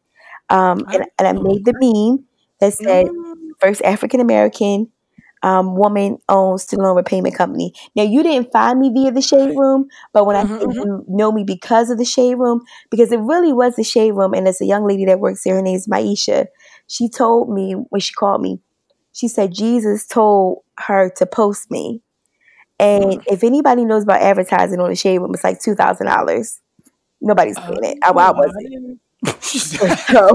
Um, 0.49 0.85
and, 0.91 1.05
and 1.17 1.27
I 1.27 1.33
made 1.33 1.65
the 1.65 1.73
meme 1.79 2.25
that 2.59 2.73
said, 2.73 3.07
mm. 3.07 3.33
first 3.59 3.81
African 3.83 4.19
American 4.19 4.89
um, 5.43 5.75
woman 5.75 6.17
owns 6.27 6.63
student 6.63 6.85
loan 6.85 6.97
repayment 6.97 7.35
company. 7.35 7.73
Now, 7.95 8.03
you 8.03 8.23
didn't 8.23 8.51
find 8.51 8.79
me 8.79 8.91
via 8.93 9.11
the 9.11 9.21
Shade 9.21 9.55
Room, 9.55 9.87
but 10.13 10.25
when 10.25 10.35
mm-hmm, 10.35 10.53
I 10.53 10.57
mm-hmm. 10.57 10.79
you 10.79 11.05
know 11.07 11.31
me 11.31 11.43
because 11.43 11.89
of 11.89 11.97
the 11.97 12.05
Shade 12.05 12.35
Room, 12.35 12.61
because 12.89 13.11
it 13.11 13.19
really 13.19 13.53
was 13.53 13.75
the 13.75 13.83
Shade 13.83 14.11
Room, 14.11 14.33
and 14.33 14.47
it's 14.47 14.61
a 14.61 14.65
young 14.65 14.85
lady 14.87 15.05
that 15.05 15.19
works 15.19 15.43
there. 15.43 15.55
Her 15.55 15.61
name 15.61 15.75
is 15.75 15.87
Maisha. 15.87 16.47
She 16.89 17.07
told 17.07 17.49
me 17.49 17.73
when 17.73 18.01
she 18.01 18.13
called 18.13 18.41
me, 18.41 18.59
she 19.13 19.27
said 19.27 19.53
Jesus 19.53 20.05
told 20.07 20.63
her 20.79 21.11
to 21.17 21.25
post 21.25 21.71
me. 21.71 22.01
And 22.79 23.21
if 23.27 23.43
anybody 23.43 23.85
knows 23.85 24.03
about 24.03 24.21
advertising 24.21 24.79
on 24.79 24.89
the 24.89 24.95
Shade 24.95 25.19
Room, 25.19 25.31
it's 25.33 25.43
like 25.43 25.61
two 25.61 25.75
thousand 25.75 26.07
dollars. 26.07 26.59
Nobody's 27.21 27.59
paying 27.59 27.83
it. 27.83 27.97
I, 28.03 28.09
I 28.09 28.31
wasn't. 28.31 28.99
so, 29.41 30.29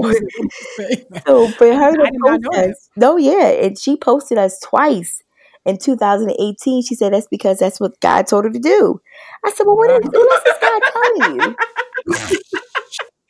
so 1.27 1.47
for 1.49 1.75
her 1.75 1.91
to 1.91 2.11
post 2.23 2.45
us, 2.55 2.89
no, 2.95 3.17
yeah, 3.17 3.47
and 3.47 3.77
she 3.77 3.97
posted 3.97 4.37
us 4.37 4.59
twice 4.59 5.21
in 5.65 5.77
2018. 5.77 6.83
She 6.83 6.95
said 6.95 7.11
that's 7.11 7.27
because 7.27 7.57
that's 7.59 7.79
what 7.79 7.99
God 7.99 8.27
told 8.27 8.45
her 8.45 8.51
to 8.51 8.59
do. 8.59 9.01
I 9.43 9.51
said, 9.51 9.65
well, 9.65 9.75
what, 9.75 9.91
is, 9.91 10.09
what 10.11 10.33
else 10.33 10.43
is 10.47 10.61
God 10.61 10.81
telling 10.93 11.35
you? 11.35 11.55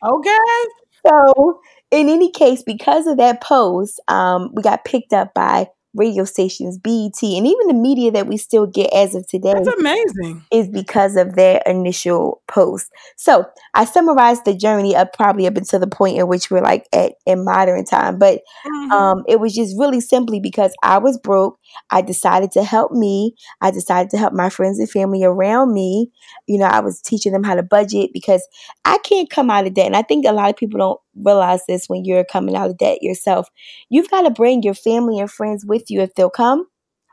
okay. 0.06 0.70
So 1.06 1.60
in 1.90 2.08
any 2.08 2.30
case, 2.30 2.62
because 2.62 3.06
of 3.06 3.16
that 3.18 3.42
post, 3.42 4.00
um, 4.08 4.50
we 4.54 4.62
got 4.62 4.84
picked 4.84 5.12
up 5.12 5.34
by 5.34 5.68
radio 5.96 6.24
stations, 6.24 6.78
BET, 6.78 7.22
and 7.22 7.46
even 7.46 7.66
the 7.66 7.74
media 7.74 8.10
that 8.12 8.26
we 8.26 8.36
still 8.36 8.66
get 8.66 8.92
as 8.92 9.14
of 9.14 9.26
today. 9.26 9.54
That's 9.54 9.68
amazing. 9.68 10.44
Is 10.52 10.68
because 10.68 11.16
of 11.16 11.34
their 11.34 11.62
initial 11.66 12.42
post. 12.48 12.90
So 13.16 13.46
I 13.74 13.84
summarized 13.84 14.44
the 14.44 14.54
journey 14.54 14.94
up 14.94 15.12
probably 15.14 15.46
up 15.46 15.56
until 15.56 15.80
the 15.80 15.86
point 15.86 16.18
in 16.18 16.28
which 16.28 16.50
we're 16.50 16.60
like 16.60 16.86
at 16.92 17.14
in 17.24 17.44
modern 17.44 17.84
time. 17.84 18.18
But 18.18 18.40
mm-hmm. 18.66 18.92
um, 18.92 19.24
it 19.26 19.40
was 19.40 19.54
just 19.54 19.74
really 19.78 20.00
simply 20.00 20.40
because 20.40 20.74
I 20.82 20.98
was 20.98 21.18
broke. 21.18 21.58
I 21.90 22.02
decided 22.02 22.52
to 22.52 22.64
help 22.64 22.92
me. 22.92 23.34
I 23.60 23.70
decided 23.70 24.10
to 24.10 24.18
help 24.18 24.32
my 24.32 24.48
friends 24.48 24.78
and 24.78 24.90
family 24.90 25.24
around 25.24 25.72
me. 25.72 26.10
You 26.46 26.58
know, 26.58 26.66
I 26.66 26.80
was 26.80 27.00
teaching 27.00 27.32
them 27.32 27.44
how 27.44 27.54
to 27.54 27.62
budget 27.62 28.10
because 28.12 28.46
I 28.84 28.98
can't 28.98 29.30
come 29.30 29.50
out 29.50 29.66
of 29.66 29.74
debt. 29.74 29.86
And 29.86 29.96
I 29.96 30.02
think 30.02 30.26
a 30.26 30.32
lot 30.32 30.50
of 30.50 30.56
people 30.56 30.78
don't 30.78 31.00
realize 31.24 31.60
this 31.66 31.88
when 31.88 32.04
you're 32.04 32.24
coming 32.24 32.56
out 32.56 32.70
of 32.70 32.78
debt 32.78 33.02
yourself. 33.02 33.48
You've 33.88 34.10
got 34.10 34.22
to 34.22 34.30
bring 34.30 34.62
your 34.62 34.74
family 34.74 35.18
and 35.18 35.30
friends 35.30 35.64
with 35.66 35.90
you 35.90 36.00
if 36.00 36.14
they'll 36.14 36.30
come. 36.30 36.66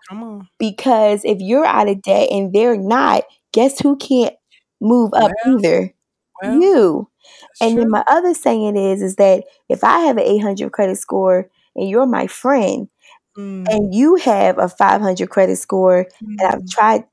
Come 0.09 0.23
on. 0.23 0.49
Because 0.59 1.21
if 1.23 1.39
you're 1.39 1.65
out 1.65 1.89
of 1.89 2.01
debt 2.01 2.29
and 2.31 2.53
they're 2.53 2.77
not, 2.77 3.23
guess 3.53 3.79
who 3.79 3.95
can't 3.95 4.35
move 4.81 5.11
up 5.13 5.31
well, 5.45 5.57
either? 5.57 5.93
Well, 6.41 6.59
you. 6.59 7.09
And 7.61 7.73
true. 7.73 7.81
then 7.81 7.89
my 7.89 8.03
other 8.07 8.33
saying 8.33 8.75
is 8.75 9.01
is 9.01 9.15
that 9.15 9.45
if 9.69 9.83
I 9.83 9.99
have 9.99 10.17
an 10.17 10.23
800 10.23 10.71
credit 10.71 10.97
score 10.97 11.49
and 11.75 11.89
you're 11.89 12.05
my 12.05 12.27
friend 12.27 12.89
mm. 13.37 13.65
and 13.69 13.93
you 13.93 14.15
have 14.15 14.57
a 14.57 14.69
500 14.69 15.29
credit 15.29 15.57
score 15.57 16.05
mm. 16.21 16.35
and 16.39 16.41
I've 16.41 16.61
mm. 16.61 16.69
tried 16.69 17.05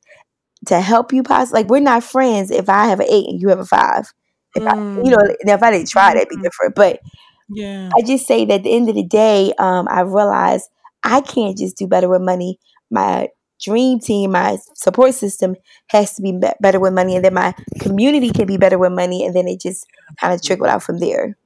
to 0.66 0.80
help 0.80 1.12
you 1.12 1.22
possibly 1.22 1.62
like 1.62 1.70
we're 1.70 1.80
not 1.80 2.04
friends 2.04 2.50
if 2.50 2.68
I 2.68 2.86
have 2.86 3.00
an 3.00 3.06
8 3.08 3.28
and 3.28 3.40
you 3.40 3.48
have 3.48 3.60
a 3.60 3.64
5. 3.64 4.12
If. 4.54 4.66
I, 4.66 4.74
you 4.74 5.10
know, 5.10 5.16
mm. 5.16 5.34
if 5.44 5.62
I 5.62 5.70
didn't 5.70 5.88
try, 5.88 6.14
that'd 6.14 6.28
be 6.28 6.36
mm. 6.36 6.42
different. 6.42 6.74
But 6.74 7.00
yeah, 7.48 7.90
I 7.96 8.02
just 8.02 8.26
say 8.26 8.44
that 8.44 8.54
at 8.54 8.62
the 8.62 8.72
end 8.72 8.88
of 8.88 8.94
the 8.94 9.04
day, 9.04 9.52
um, 9.58 9.86
I 9.90 10.00
realized 10.00 10.68
I 11.04 11.20
can't 11.20 11.56
just 11.56 11.76
do 11.76 11.86
better 11.86 12.08
with 12.08 12.22
money. 12.22 12.58
My 12.90 13.28
dream 13.62 14.00
team, 14.00 14.32
my 14.32 14.58
support 14.74 15.14
system 15.14 15.56
has 15.88 16.14
to 16.14 16.22
be 16.22 16.38
better 16.60 16.80
with 16.80 16.92
money, 16.92 17.16
and 17.16 17.24
then 17.24 17.34
my 17.34 17.54
community 17.80 18.30
can 18.30 18.46
be 18.46 18.56
better 18.56 18.78
with 18.78 18.92
money, 18.92 19.24
and 19.24 19.34
then 19.34 19.48
it 19.48 19.60
just 19.60 19.86
kind 20.20 20.34
of 20.34 20.42
trickled 20.42 20.68
out 20.68 20.82
from 20.82 20.98
there. 20.98 21.36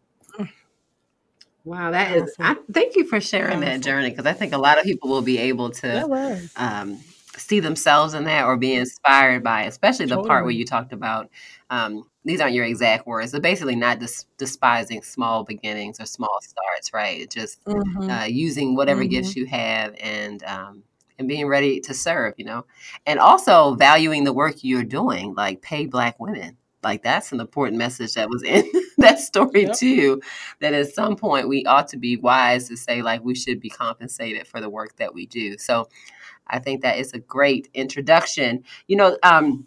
Wow, 1.65 1.93
that 1.93 2.15
is. 2.15 2.35
I, 2.39 2.57
thank 2.71 2.95
you 2.95 3.07
for 3.07 3.21
sharing 3.21 3.61
that 3.61 3.81
journey 3.81 4.11
because 4.11 4.27
I 4.27 4.35
think 4.35 4.53
a 4.53 4.59
lot 4.59 4.79
of 4.79 4.85
people 4.85 5.09
will 5.09 5.23
be 5.23 5.39
able 5.39 5.71
to 5.71 6.49
um, 6.57 7.01
see 7.37 7.61
themselves 7.61 8.13
in 8.13 8.25
that 8.25 8.45
or 8.45 8.57
be 8.57 8.75
inspired 8.75 9.43
by, 9.43 9.63
it, 9.63 9.69
especially 9.69 10.07
the 10.07 10.17
totally. 10.17 10.29
part 10.29 10.45
where 10.45 10.53
you 10.53 10.67
talked 10.67 10.93
about 10.93 11.31
um, 11.71 12.05
these 12.25 12.41
aren't 12.41 12.55
your 12.55 12.65
exact 12.65 13.07
words, 13.07 13.33
but 13.33 13.43
basically 13.43 13.77
not 13.77 13.99
dis- 13.99 14.27
despising 14.39 15.03
small 15.03 15.45
beginnings 15.45 16.01
or 16.01 16.07
small 16.07 16.39
starts, 16.43 16.93
right? 16.93 17.29
Just 17.31 17.65
mm-hmm. 17.65 18.11
uh, 18.11 18.25
using 18.25 18.77
whatever 18.77 19.03
mm-hmm. 19.03 19.11
gifts 19.11 19.37
you 19.37 19.47
have 19.47 19.95
and 20.01 20.43
um, 20.45 20.83
and 21.19 21.29
being 21.29 21.47
ready 21.47 21.81
to 21.81 21.95
serve, 21.95 22.35
you 22.37 22.45
know, 22.45 22.65
and 23.07 23.19
also 23.19 23.75
valuing 23.75 24.25
the 24.25 24.33
work 24.33 24.57
you're 24.63 24.85
doing, 24.85 25.35
like 25.35 25.63
pay 25.63 25.87
Black 25.87 26.19
women. 26.19 26.57
Like 26.85 27.03
that's 27.03 27.33
an 27.33 27.41
important 27.41 27.79
message 27.79 28.15
that 28.15 28.29
was 28.29 28.43
in 28.43 28.71
that 28.99 29.19
story 29.19 29.65
yep. 29.65 29.77
too. 29.77 30.21
That 30.61 30.75
at 30.75 30.95
some 30.95 31.17
point 31.17 31.49
we 31.49 31.65
ought 31.65 31.89
to 31.89 31.97
be 31.97 32.17
wise 32.17 32.69
to 32.69 32.77
say 32.77 33.03
like 33.03 33.25
we 33.25 33.35
should 33.35 33.61
be 33.61 33.71
compensated 33.71 34.47
for 34.47 34.61
the 34.61 34.71
work 34.71 34.97
that 34.97 35.15
we 35.15 35.27
do. 35.27 35.59
So 35.59 35.89
I 36.47 36.59
think 36.59 36.83
that 36.83 36.99
is 36.99 37.13
a 37.13 37.19
great 37.19 37.69
introduction. 37.75 38.65
You 38.87 38.97
know, 38.97 39.19
um, 39.23 39.67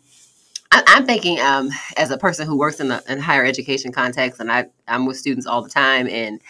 I, 0.71 0.83
am 0.87 1.05
thinking 1.05 1.39
um, 1.39 1.69
as 1.97 2.11
a 2.11 2.17
person 2.17 2.45
who 2.45 2.57
works 2.57 2.79
in 2.79 2.89
the 2.89 3.03
in 3.09 3.19
higher 3.19 3.45
education 3.45 3.91
context, 3.91 4.39
and 4.39 4.51
I, 4.51 4.65
I'm 4.87 5.05
with 5.05 5.17
students 5.17 5.47
all 5.47 5.61
the 5.61 5.69
time, 5.69 6.07
and 6.07 6.41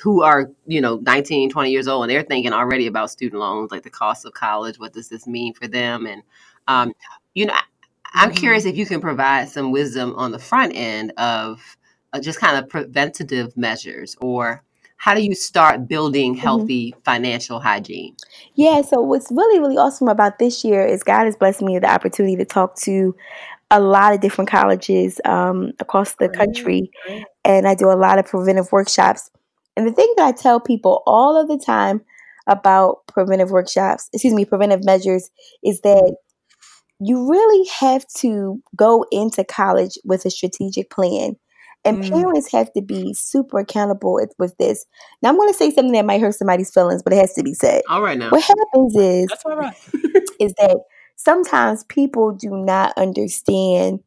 who 0.00 0.22
are 0.22 0.50
you 0.66 0.80
know 0.80 0.96
19 1.02 1.50
20 1.50 1.70
years 1.70 1.86
old 1.86 2.04
and 2.04 2.10
they're 2.10 2.22
thinking 2.22 2.54
already 2.54 2.86
about 2.86 3.10
student 3.10 3.38
loans 3.38 3.70
like 3.70 3.82
the 3.82 3.90
cost 3.90 4.24
of 4.24 4.32
college 4.32 4.78
what 4.78 4.94
does 4.94 5.10
this 5.10 5.26
mean 5.26 5.52
for 5.52 5.68
them 5.68 6.06
and 6.06 6.22
um, 6.68 6.92
you 7.34 7.44
know 7.44 7.54
I, 8.14 8.24
am 8.24 8.30
mm-hmm. 8.30 8.38
curious 8.38 8.64
if 8.64 8.76
you 8.76 8.86
can 8.86 9.00
provide 9.00 9.48
some 9.48 9.70
wisdom 9.72 10.14
on 10.16 10.32
the 10.32 10.38
front 10.38 10.72
end 10.74 11.12
of 11.16 11.76
uh, 12.12 12.20
just 12.20 12.38
kind 12.38 12.56
of 12.56 12.68
preventative 12.68 13.56
measures 13.56 14.16
or 14.20 14.62
how 14.96 15.14
do 15.14 15.22
you 15.22 15.34
start 15.34 15.88
building 15.88 16.32
mm-hmm. 16.32 16.42
healthy 16.42 16.92
mm-hmm. 16.92 17.00
financial 17.02 17.60
hygiene 17.60 18.14
yeah 18.54 18.82
so 18.82 19.00
what's 19.00 19.30
really 19.30 19.60
really 19.60 19.76
awesome 19.76 20.08
about 20.08 20.38
this 20.38 20.64
year 20.64 20.84
is 20.84 21.02
god 21.02 21.24
has 21.24 21.36
blessed 21.36 21.62
me 21.62 21.74
with 21.74 21.82
the 21.82 21.90
opportunity 21.90 22.36
to 22.36 22.44
talk 22.44 22.76
to 22.76 23.14
a 23.70 23.80
lot 23.80 24.12
of 24.12 24.20
different 24.20 24.50
colleges 24.50 25.20
um, 25.24 25.72
across 25.78 26.14
the 26.14 26.28
country, 26.28 26.90
and 27.44 27.68
I 27.68 27.74
do 27.74 27.90
a 27.90 27.94
lot 27.94 28.18
of 28.18 28.26
preventive 28.26 28.72
workshops. 28.72 29.30
And 29.76 29.86
the 29.86 29.92
thing 29.92 30.12
that 30.16 30.26
I 30.26 30.32
tell 30.32 30.58
people 30.58 31.02
all 31.06 31.40
of 31.40 31.48
the 31.48 31.58
time 31.58 32.02
about 32.46 33.06
preventive 33.06 33.50
workshops, 33.50 34.10
excuse 34.12 34.34
me, 34.34 34.44
preventive 34.44 34.84
measures, 34.84 35.30
is 35.62 35.80
that 35.82 36.16
you 37.00 37.28
really 37.28 37.68
have 37.80 38.06
to 38.18 38.62
go 38.76 39.04
into 39.10 39.42
college 39.42 39.98
with 40.04 40.26
a 40.26 40.30
strategic 40.30 40.90
plan. 40.90 41.36
And 41.82 42.04
Mm. 42.04 42.10
parents 42.10 42.52
have 42.52 42.70
to 42.74 42.82
be 42.82 43.14
super 43.14 43.58
accountable 43.58 44.12
with- 44.12 44.34
with 44.38 44.54
this. 44.58 44.84
Now, 45.22 45.30
I'm 45.30 45.36
going 45.36 45.48
to 45.48 45.56
say 45.56 45.70
something 45.70 45.92
that 45.92 46.04
might 46.04 46.20
hurt 46.20 46.34
somebody's 46.34 46.70
feelings, 46.70 47.02
but 47.02 47.14
it 47.14 47.16
has 47.16 47.32
to 47.34 47.42
be 47.42 47.54
said. 47.54 47.82
All 47.88 48.02
right 48.02 48.18
now. 48.18 48.28
What 48.28 48.42
happens 48.42 48.94
is 48.96 49.28
That's 49.28 49.44
all 49.46 49.56
right. 49.56 49.74
is 50.40 50.52
that 50.58 50.76
sometimes 51.16 51.84
people 51.84 52.32
do 52.32 52.50
not 52.50 52.92
understand 52.98 54.00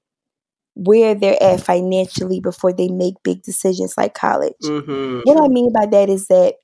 where 0.76 1.16
they're 1.16 1.42
at 1.42 1.62
financially 1.62 2.40
before 2.40 2.74
they 2.74 2.90
make 2.90 3.16
big 3.24 3.42
decisions 3.44 3.96
like 3.98 4.14
college. 4.14 4.54
Mm-hmm. 4.64 5.22
What 5.24 5.44
I 5.44 5.48
mean 5.48 5.72
by 5.72 5.88
that 5.88 6.10
is 6.10 6.28
that 6.28 6.56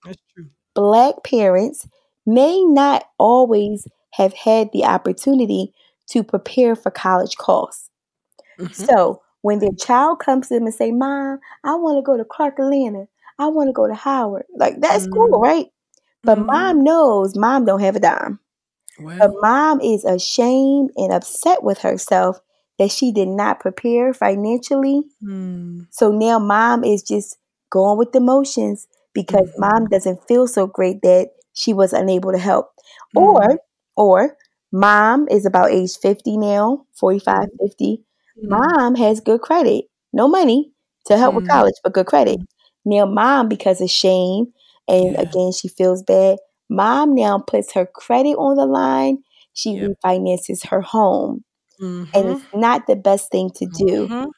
black 0.76 1.24
parents 1.24 1.88
may 2.26 2.64
not 2.64 3.06
always 3.18 3.88
have 4.14 4.34
had 4.34 4.72
the 4.74 4.86
opportunity 4.86 5.74
to 6.12 6.24
prepare 6.24 6.76
for 6.76 6.92
college 6.92 7.38
costs. 7.38 7.90
Mhm. 8.60 8.72
So 8.74 9.22
when 9.42 9.60
their 9.60 9.74
child 9.74 10.20
comes 10.20 10.48
to 10.48 10.56
them 10.56 10.66
and 10.66 10.74
say, 10.74 10.92
"Mom, 10.92 11.40
I 11.64 11.76
want 11.76 11.98
to 11.98 12.02
go 12.02 12.18
to 12.18 12.26
Clark 12.26 12.60
Atlanta. 12.60 13.08
I 13.40 13.48
want 13.48 13.70
to 13.70 13.74
go 13.74 13.88
to 13.88 13.94
Howard," 13.96 14.46
like 14.58 14.80
that's 14.82 15.08
cool, 15.08 15.28
Mhm. 15.30 15.42
right? 15.42 15.68
But 16.26 16.38
Mhm. 16.40 16.46
mom 16.52 16.84
knows 16.84 17.36
mom 17.36 17.66
don't 17.66 17.82
have 17.82 17.96
a 17.96 18.00
dime. 18.00 18.40
But 19.20 19.32
mom 19.42 19.82
is 19.82 20.06
ashamed 20.06 20.92
and 20.98 21.14
upset 21.14 21.64
with 21.64 21.80
herself 21.80 22.40
that 22.80 22.92
she 22.92 23.12
did 23.12 23.28
not 23.30 23.60
prepare 23.60 24.14
financially. 24.14 25.04
mm, 25.24 25.88
So 25.92 26.12
now 26.12 26.40
mom 26.40 26.84
is 26.84 27.04
just 27.04 27.38
going 27.70 27.98
with 27.98 28.12
the 28.14 28.20
motions 28.20 28.88
because 29.14 29.50
Mhm. 29.58 29.60
mom 29.60 29.88
doesn't 29.88 30.26
feel 30.28 30.48
so 30.48 30.68
great 30.68 31.02
that 31.02 31.32
she 31.54 31.74
was 31.74 31.94
unable 31.94 32.32
to 32.32 32.38
help. 32.38 32.72
mm, 33.16 33.22
Or 33.22 33.60
or 33.96 34.38
mom 34.72 35.28
is 35.30 35.46
about 35.46 35.72
age 35.72 35.98
50 35.98 36.38
now, 36.38 36.86
45, 36.94 37.48
50. 37.60 38.04
mm, 38.36 38.72
Mom 38.72 38.96
has 38.96 39.20
good 39.22 39.42
credit. 39.42 39.86
No 40.14 40.28
money 40.28 40.72
to 41.06 41.18
help 41.18 41.36
with 41.36 41.46
Mm. 41.46 41.50
college, 41.50 41.76
but 41.84 41.94
good 41.94 42.06
credit. 42.08 42.40
Now 42.86 43.06
mom 43.06 43.48
because 43.50 43.82
of 43.82 43.90
shame 43.90 44.54
and 44.88 45.16
Yeah. 45.16 45.20
again 45.20 45.52
she 45.52 45.68
feels 45.68 46.04
bad. 46.04 46.38
Mom 46.70 47.16
now 47.16 47.40
puts 47.40 47.74
her 47.74 47.86
credit 47.86 48.36
on 48.38 48.56
the 48.58 48.66
line. 48.66 49.24
She 49.54 49.76
Yep. 49.76 49.92
refinances 50.06 50.68
her 50.70 50.82
home. 50.82 51.44
And 52.14 52.30
mhm, 52.30 52.32
it's 52.32 52.46
not 52.54 52.88
the 52.88 52.96
best 52.96 53.32
thing 53.32 53.52
to 53.56 53.66
do. 53.68 54.10
mhm, 54.10 54.32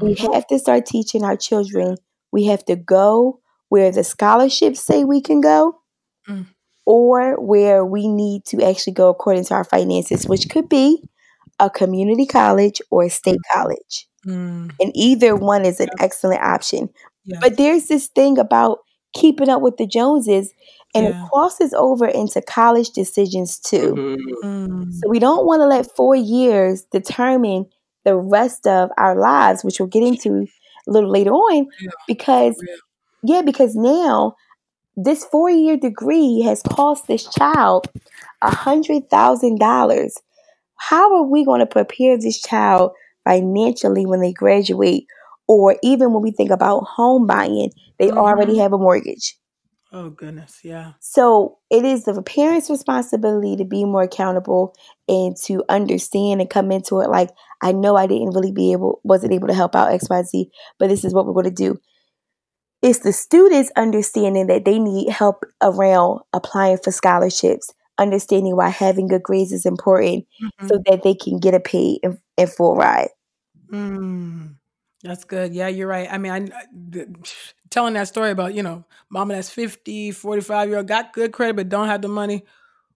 We 0.00 0.16
mhm. 0.16 0.34
have 0.34 0.46
to 0.48 0.58
start 0.58 0.86
teaching 0.86 1.24
our 1.24 1.36
children. 1.36 1.96
We 2.32 2.44
have 2.46 2.64
to 2.66 2.76
go 2.76 3.40
where 3.68 3.90
the 3.92 4.04
scholarships 4.04 4.80
say 4.80 5.04
we 5.04 5.20
can 5.20 5.40
go 5.40 5.80
Mm. 6.28 6.53
Or 6.86 7.40
where 7.40 7.84
we 7.84 8.06
need 8.08 8.44
to 8.46 8.62
actually 8.62 8.92
go 8.92 9.08
according 9.08 9.44
to 9.44 9.54
our 9.54 9.64
finances, 9.64 10.28
which 10.28 10.48
could 10.50 10.68
be 10.68 11.02
a 11.60 11.70
community 11.70 12.26
college 12.26 12.80
or 12.90 13.04
a 13.04 13.10
state 13.10 13.40
college. 13.52 14.06
Mm, 14.26 14.72
And 14.80 14.92
either 14.94 15.36
one 15.36 15.64
is 15.64 15.80
an 15.80 15.88
excellent 16.00 16.42
option. 16.42 16.88
yes. 17.24 17.38
But 17.40 17.56
there's 17.56 17.86
this 17.86 18.08
thing 18.08 18.38
about 18.38 18.78
keeping 19.14 19.48
up 19.48 19.62
with 19.62 19.76
the 19.76 19.86
Joneses, 19.86 20.52
and 20.94 21.06
Yeah. 21.06 21.10
it 21.24 21.30
crosses 21.30 21.72
over 21.74 22.06
into 22.06 22.42
college 22.42 22.90
decisions 22.90 23.58
too. 23.60 23.94
Mm-hmm. 23.94 24.46
Mm, 24.46 24.92
So 24.92 25.08
we 25.08 25.18
don't 25.20 25.46
want 25.46 25.60
to 25.60 25.66
let 25.66 25.94
four 25.94 26.16
years 26.16 26.84
determine 26.90 27.66
the 28.04 28.16
rest 28.16 28.66
of 28.66 28.90
our 28.98 29.14
lives, 29.16 29.62
which 29.64 29.78
we'll 29.80 29.88
get 29.88 30.02
into 30.02 30.46
a 30.86 30.90
little 30.90 31.10
later 31.10 31.30
on, 31.32 31.66
Yeah, 31.80 31.90
because 32.08 32.56
yeah, 33.22 33.40
because 33.42 33.74
now 33.74 34.34
this 34.96 35.24
four 35.24 35.50
year 35.50 35.76
degree 35.76 36.42
has 36.42 36.62
cost 36.62 37.06
this 37.06 37.28
child 37.32 37.88
a 38.42 38.54
hundred 38.54 39.08
thousand 39.10 39.58
dollars. 39.58 40.16
How 40.76 41.14
are 41.16 41.24
we 41.26 41.44
going 41.44 41.60
to 41.60 41.66
prepare 41.66 42.18
this 42.18 42.40
child 42.40 42.92
financially 43.24 44.06
when 44.06 44.20
they 44.20 44.32
graduate, 44.32 45.06
or 45.48 45.76
even 45.82 46.12
when 46.12 46.22
we 46.22 46.30
think 46.30 46.50
about 46.50 46.84
home 46.84 47.26
buying, 47.26 47.70
they 47.98 48.10
already 48.10 48.54
Mhm. 48.54 48.62
have 48.62 48.72
a 48.72 48.78
mortgage. 48.78 49.38
Oh 49.92 50.10
goodness, 50.10 50.58
yeah. 50.64 50.92
So 51.00 51.58
it 51.70 51.84
is 51.84 52.04
the 52.04 52.20
parent's 52.22 52.68
responsibility 52.68 53.56
to 53.56 53.64
be 53.64 53.84
more 53.84 54.02
accountable 54.02 54.74
and 55.08 55.36
to 55.44 55.62
understand 55.68 56.40
and 56.40 56.50
come 56.50 56.72
into 56.72 57.00
it 57.00 57.08
like 57.10 57.30
I 57.62 57.70
know 57.72 57.94
I 57.96 58.06
didn't 58.08 58.30
really 58.34 58.50
be 58.50 58.72
able 58.72 59.00
wasn't 59.04 59.32
able 59.32 59.46
to 59.48 59.54
help 59.54 59.76
out 59.76 59.92
XYZ, 59.92 60.50
but 60.80 60.88
this 60.88 61.04
is 61.04 61.14
what 61.14 61.26
we're 61.26 61.32
going 61.32 61.44
to 61.44 61.50
do. 61.50 61.78
It's 62.84 63.00
the 63.00 63.12
students 63.12 63.72
understanding 63.76 64.46
that 64.48 64.66
they 64.66 64.78
need 64.78 65.10
help 65.10 65.44
around 65.62 66.20
applying 66.34 66.78
for 66.78 66.92
scholarships, 66.92 67.72
understanding 67.98 68.56
why 68.56 68.68
having 68.68 69.08
good 69.08 69.24
grades 69.24 69.52
is 69.52 69.66
important 69.66 70.26
so 70.68 70.76
Mhm. 70.76 70.84
that 70.86 71.02
they 71.02 71.14
can 71.14 71.40
get 71.40 71.54
a 71.54 71.60
paid 71.60 72.00
and, 72.04 72.18
and 72.38 72.50
full 72.50 72.76
ride. 72.76 73.08
Mm, 73.72 74.56
that's 75.02 75.24
good. 75.24 75.54
Yeah, 75.54 75.68
you're 75.68 75.88
right. 75.88 76.08
I 76.12 76.18
mean, 76.18 76.32
I, 76.32 76.38
I- 76.56 76.66
the, 76.72 77.14
telling 77.70 77.94
that 77.94 78.08
story 78.08 78.30
about, 78.30 78.54
you 78.54 78.62
know, 78.62 78.84
mama 79.10 79.34
that's 79.34 79.50
50, 79.50 80.12
45 80.12 80.68
year 80.68 80.78
old, 80.78 80.88
got 80.88 81.12
good 81.14 81.32
credit, 81.32 81.56
but 81.56 81.68
don't 81.70 81.88
have 81.88 82.02
the 82.02 82.08
money. 82.08 82.44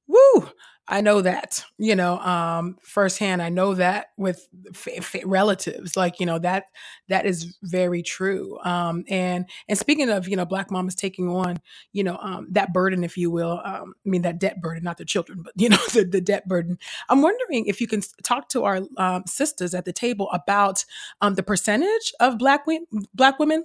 Woo! 0.09 0.51
I 0.91 1.03
know 1.03 1.21
that, 1.21 1.65
you 1.77 1.95
know, 1.95 2.19
um, 2.21 2.79
firsthand. 2.83 3.43
I 3.43 3.51
know 3.51 3.75
that 3.75 4.07
with 4.17 4.49
fa- 4.73 5.03
fa- 5.03 5.27
relatives, 5.27 5.97
like 5.97 6.19
you 6.19 6.25
know 6.27 6.39
that 6.39 6.65
that 7.09 7.27
is 7.27 7.57
very 7.63 8.03
true. 8.03 8.59
Um, 8.65 9.05
and 9.09 9.45
and 9.69 9.79
speaking 9.79 10.09
of, 10.09 10.29
you 10.29 10.37
know, 10.37 10.47
black 10.47 10.71
mamas 10.71 10.95
taking 10.95 11.29
on, 11.29 11.59
you 11.93 12.03
know, 12.05 12.19
um, 12.23 12.47
that 12.53 12.73
burden, 12.73 13.05
if 13.05 13.19
you 13.19 13.31
will, 13.31 13.61
um, 13.65 13.95
I 14.05 14.09
mean 14.09 14.23
that 14.23 14.39
debt 14.39 14.63
burden, 14.63 14.83
not 14.83 14.97
the 14.97 15.05
children, 15.05 15.43
but 15.43 15.53
you 15.61 15.69
know, 15.69 15.79
the, 15.93 16.05
the 16.05 16.21
debt 16.23 16.49
burden. 16.49 16.79
I'm 17.11 17.21
wondering 17.21 17.67
if 17.67 17.81
you 17.81 17.87
can 17.87 18.03
talk 18.23 18.49
to 18.51 18.65
our 18.65 18.81
um, 18.97 19.25
sisters 19.27 19.75
at 19.75 19.85
the 19.85 19.93
table 19.93 20.31
about 20.33 20.85
um, 21.21 21.35
the 21.35 21.43
percentage 21.43 22.13
of 22.21 22.39
black 22.39 22.67
wo- 22.67 22.87
black 23.15 23.39
women 23.39 23.65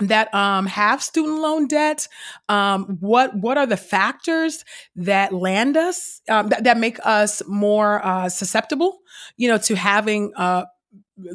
that 0.00 0.32
um, 0.34 0.66
have 0.66 1.02
student 1.02 1.38
loan 1.38 1.68
debt. 1.68 2.08
Um, 2.48 2.98
what 3.00 3.34
what 3.36 3.58
are 3.58 3.66
the 3.66 3.76
factors 3.76 4.64
that 4.96 5.32
land 5.32 5.76
us 5.76 6.20
um, 6.28 6.48
that, 6.48 6.64
that 6.64 6.78
make 6.78 6.98
us 7.04 7.42
more 7.46 8.04
uh, 8.04 8.28
susceptible, 8.28 9.00
you 9.36 9.48
know, 9.48 9.58
to 9.58 9.76
having 9.76 10.32
uh, 10.36 10.64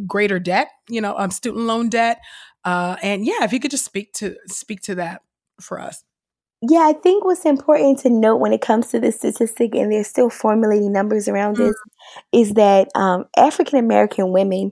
greater 0.06 0.40
debt, 0.40 0.70
you 0.90 1.02
know, 1.02 1.16
um, 1.18 1.32
student 1.32 1.66
loan 1.66 1.90
debt. 1.90 2.20
Uh, 2.64 2.98
and 3.02 3.26
yeah, 3.26 3.44
if 3.44 3.54
you 3.54 3.60
could 3.60 3.72
just 3.72 3.86
speak 3.86 4.12
to 4.14 4.36
speak 4.48 4.82
to 4.82 4.96
that 4.96 5.22
for 5.62 5.80
us. 5.80 6.04
Yeah, 6.62 6.80
I 6.80 6.94
think 6.94 7.24
what's 7.24 7.46
important 7.46 8.00
to 8.00 8.10
note 8.10 8.38
when 8.38 8.52
it 8.52 8.62
comes 8.62 8.88
to 8.88 9.00
this 9.00 9.18
statistic, 9.18 9.76
and 9.76 9.92
they're 9.92 10.04
still 10.04 10.30
formulating 10.30 10.92
numbers 10.92 11.28
around 11.28 11.56
Mm. 11.56 11.68
this, 11.68 11.76
is 12.32 12.54
that 12.56 12.90
um, 12.96 13.26
African 13.38 13.78
American 13.78 14.32
women 14.32 14.72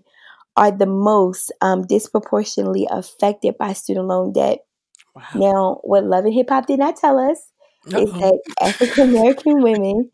are 0.57 0.71
the 0.71 0.85
most 0.85 1.51
um, 1.61 1.85
disproportionately 1.85 2.87
affected 2.89 3.57
by 3.57 3.73
student 3.73 4.07
loan 4.07 4.33
debt. 4.33 4.59
Wow. 5.15 5.23
Now, 5.35 5.79
what 5.83 6.03
Love 6.05 6.25
and 6.25 6.33
Hip 6.33 6.49
Hop 6.49 6.65
did 6.67 6.79
not 6.79 6.95
tell 6.95 7.19
us 7.19 7.37
is 7.87 8.09
Uh-oh. 8.09 8.19
that 8.19 8.39
African 8.61 9.09
American 9.09 9.61
women 9.61 10.11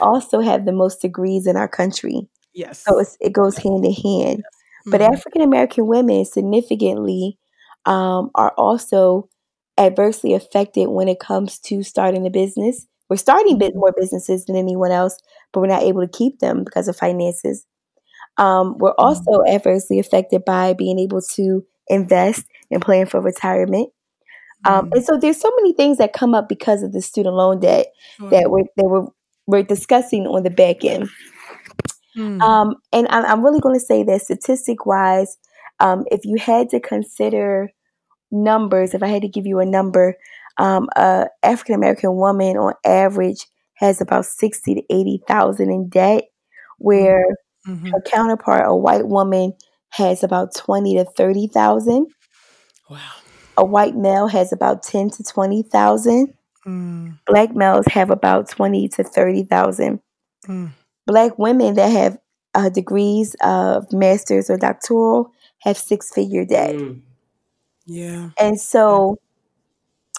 also 0.00 0.40
have 0.40 0.64
the 0.64 0.72
most 0.72 1.00
degrees 1.00 1.46
in 1.46 1.56
our 1.56 1.68
country. 1.68 2.28
Yes. 2.54 2.84
So 2.86 2.98
it's, 2.98 3.16
it 3.20 3.32
goes 3.32 3.56
hand 3.58 3.84
in 3.84 3.92
hand. 3.92 4.44
But 4.86 5.00
Mhm. 5.00 5.12
African 5.12 5.42
American 5.42 5.86
women 5.86 6.24
significantly 6.24 7.38
um, 7.86 8.30
are 8.34 8.52
also 8.58 9.28
adversely 9.78 10.34
affected 10.34 10.88
when 10.88 11.08
it 11.08 11.18
comes 11.20 11.58
to 11.60 11.82
starting 11.82 12.26
a 12.26 12.30
business. 12.30 12.86
We're 13.08 13.16
starting 13.16 13.58
bit 13.58 13.74
more 13.74 13.92
businesses 13.96 14.44
than 14.46 14.56
anyone 14.56 14.90
else, 14.90 15.18
but 15.52 15.60
we're 15.60 15.66
not 15.66 15.82
able 15.82 16.00
to 16.02 16.08
keep 16.08 16.40
them 16.40 16.64
because 16.64 16.88
of 16.88 16.96
finances. 16.96 17.64
Um, 18.38 18.76
we're 18.78 18.94
also 18.98 19.44
adversely 19.46 19.98
affected 19.98 20.44
by 20.44 20.72
being 20.72 20.98
able 20.98 21.20
to 21.34 21.64
invest 21.88 22.46
and 22.70 22.80
plan 22.82 23.06
for 23.06 23.20
retirement. 23.20 23.90
Um, 24.64 24.86
Mm. 24.86 24.96
and 24.96 25.04
so 25.04 25.16
there's 25.18 25.40
so 25.40 25.50
many 25.56 25.72
things 25.72 25.98
that 25.98 26.12
come 26.12 26.34
up 26.34 26.48
because 26.48 26.82
of 26.82 26.92
the 26.92 27.02
student 27.02 27.34
loan 27.34 27.60
debt 27.60 27.86
Sure. 28.16 28.30
that 28.30 28.50
we're 28.50 28.64
that 28.76 28.84
we're 28.84 29.06
we're 29.46 29.62
discussing 29.64 30.26
on 30.26 30.44
the 30.44 30.50
back 30.50 30.84
end. 30.84 31.08
Mm. 32.16 32.40
Um, 32.40 32.74
and 32.92 33.08
I'm, 33.10 33.24
I'm 33.24 33.44
really 33.44 33.60
going 33.60 33.74
to 33.78 33.84
say 33.84 34.02
that 34.04 34.22
statistic 34.22 34.86
wise, 34.86 35.36
um, 35.80 36.04
if 36.10 36.24
you 36.24 36.36
had 36.38 36.68
to 36.70 36.80
consider 36.80 37.70
numbers, 38.30 38.94
if 38.94 39.02
I 39.02 39.08
had 39.08 39.22
to 39.22 39.28
give 39.28 39.46
you 39.46 39.58
a 39.58 39.66
number, 39.66 40.16
um, 40.58 40.88
a 40.96 41.26
African 41.42 41.74
American 41.74 42.14
woman 42.16 42.56
on 42.56 42.74
average 42.84 43.46
has 43.74 44.00
about 44.00 44.26
sixty 44.26 44.74
to 44.76 44.82
eighty 44.90 45.20
thousand 45.26 45.70
in 45.70 45.88
debt, 45.88 46.24
where 46.78 47.24
Mhm. 47.66 47.90
her 47.92 48.00
counterpart, 48.02 48.64
a 48.66 48.74
white 48.74 49.06
woman, 49.06 49.54
has 49.90 50.22
about 50.22 50.54
twenty 50.54 50.94
to 50.96 51.04
thirty 51.04 51.46
thousand. 51.46 52.06
Wow. 52.90 52.98
A 53.56 53.64
white 53.64 53.94
male 53.96 54.28
has 54.28 54.52
about 54.52 54.82
ten 54.82 55.10
to 55.10 55.22
twenty 55.22 55.62
thousand. 55.62 56.34
Mm. 56.66 57.18
Black 57.26 57.54
males 57.54 57.86
have 57.88 58.10
about 58.10 58.48
twenty 58.48 58.88
to 58.88 59.04
thirty 59.04 59.42
thousand. 59.42 60.00
Mm. 60.46 60.70
Black 61.06 61.38
women 61.38 61.74
that 61.74 61.88
have 61.90 62.18
uh, 62.54 62.68
degrees 62.68 63.34
of 63.42 63.92
masters 63.92 64.48
or 64.50 64.56
doctoral 64.56 65.32
have 65.60 65.76
six 65.76 66.12
figure 66.12 66.44
debt. 66.44 66.74
Mm. 66.76 67.00
Yeah. 67.86 68.30
And 68.38 68.60
so 68.60 69.18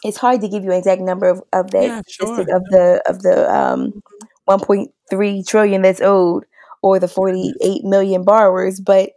it's 0.03 0.17
hard 0.17 0.41
to 0.41 0.47
give 0.49 0.63
you 0.63 0.71
an 0.71 0.77
exact 0.77 1.01
number 1.01 1.29
of, 1.29 1.41
of 1.53 1.71
that 1.71 1.83
Yeah, 1.83 2.01
statistic 2.07 2.47
sure. 2.47 2.57
of 2.57 2.63
the 2.65 3.01
of 3.07 3.21
the 3.21 3.53
um, 3.53 4.01
1.3 4.49 5.47
trillion 5.47 5.81
that's 5.81 6.01
owed 6.01 6.45
or 6.83 6.99
the 6.99 7.07
48 7.07 7.83
million 7.83 8.23
borrowers, 8.23 8.79
but 8.79 9.11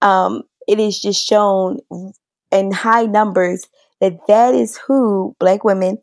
um, 0.00 0.42
it 0.66 0.78
is 0.78 1.00
just 1.00 1.26
shown 1.26 1.80
in 2.50 2.72
high 2.72 3.04
numbers 3.04 3.66
that 4.00 4.18
that 4.28 4.54
is 4.54 4.78
who 4.78 5.34
black 5.40 5.64
women 5.64 5.98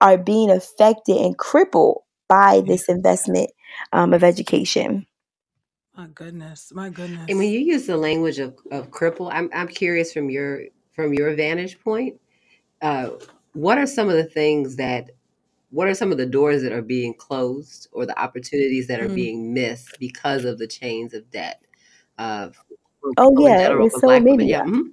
are 0.00 0.16
being 0.16 0.50
affected 0.50 1.16
and 1.16 1.36
crippled 1.36 2.02
by 2.28 2.62
this 2.66 2.88
investment 2.88 3.50
um, 3.92 4.12
of 4.12 4.22
education. 4.22 5.06
My 5.96 6.06
goodness. 6.08 6.72
My 6.74 6.88
goodness. 6.88 7.26
And 7.28 7.38
when 7.38 7.50
you 7.50 7.60
use 7.60 7.86
the 7.86 7.96
language 7.96 8.38
of, 8.38 8.56
of 8.70 8.90
cripple, 8.90 9.30
I'm 9.32 9.50
I'm 9.52 9.68
curious 9.68 10.12
from 10.12 10.30
your 10.30 10.62
from 10.94 11.12
your 11.12 11.34
vantage 11.34 11.80
point, 11.80 12.20
uh, 12.82 13.10
what 13.52 13.78
are 13.78 13.86
some 13.86 14.08
of 14.08 14.16
the 14.16 14.24
things 14.24 14.76
that 14.76 15.10
what 15.74 15.88
are 15.88 15.94
some 15.94 16.12
of 16.12 16.18
the 16.18 16.26
doors 16.26 16.62
that 16.62 16.72
are 16.72 16.82
being 16.82 17.14
closed 17.14 17.88
or 17.92 18.06
the 18.06 18.18
opportunities 18.18 18.86
that 18.86 19.00
are 19.00 19.08
Mm. 19.08 19.14
being 19.14 19.54
missed 19.54 19.98
because 19.98 20.44
of 20.44 20.58
the 20.58 20.66
chains 20.68 21.12
of 21.14 21.30
debt? 21.30 21.60
Uh, 22.16 22.50
for 23.00 23.10
Oh 23.18 23.34
yeah, 23.40 23.58
general, 23.68 23.90
so 23.90 24.06
women. 24.06 24.36
many. 24.36 24.50
Yeah. 24.50 24.62
mhm. 24.62 24.92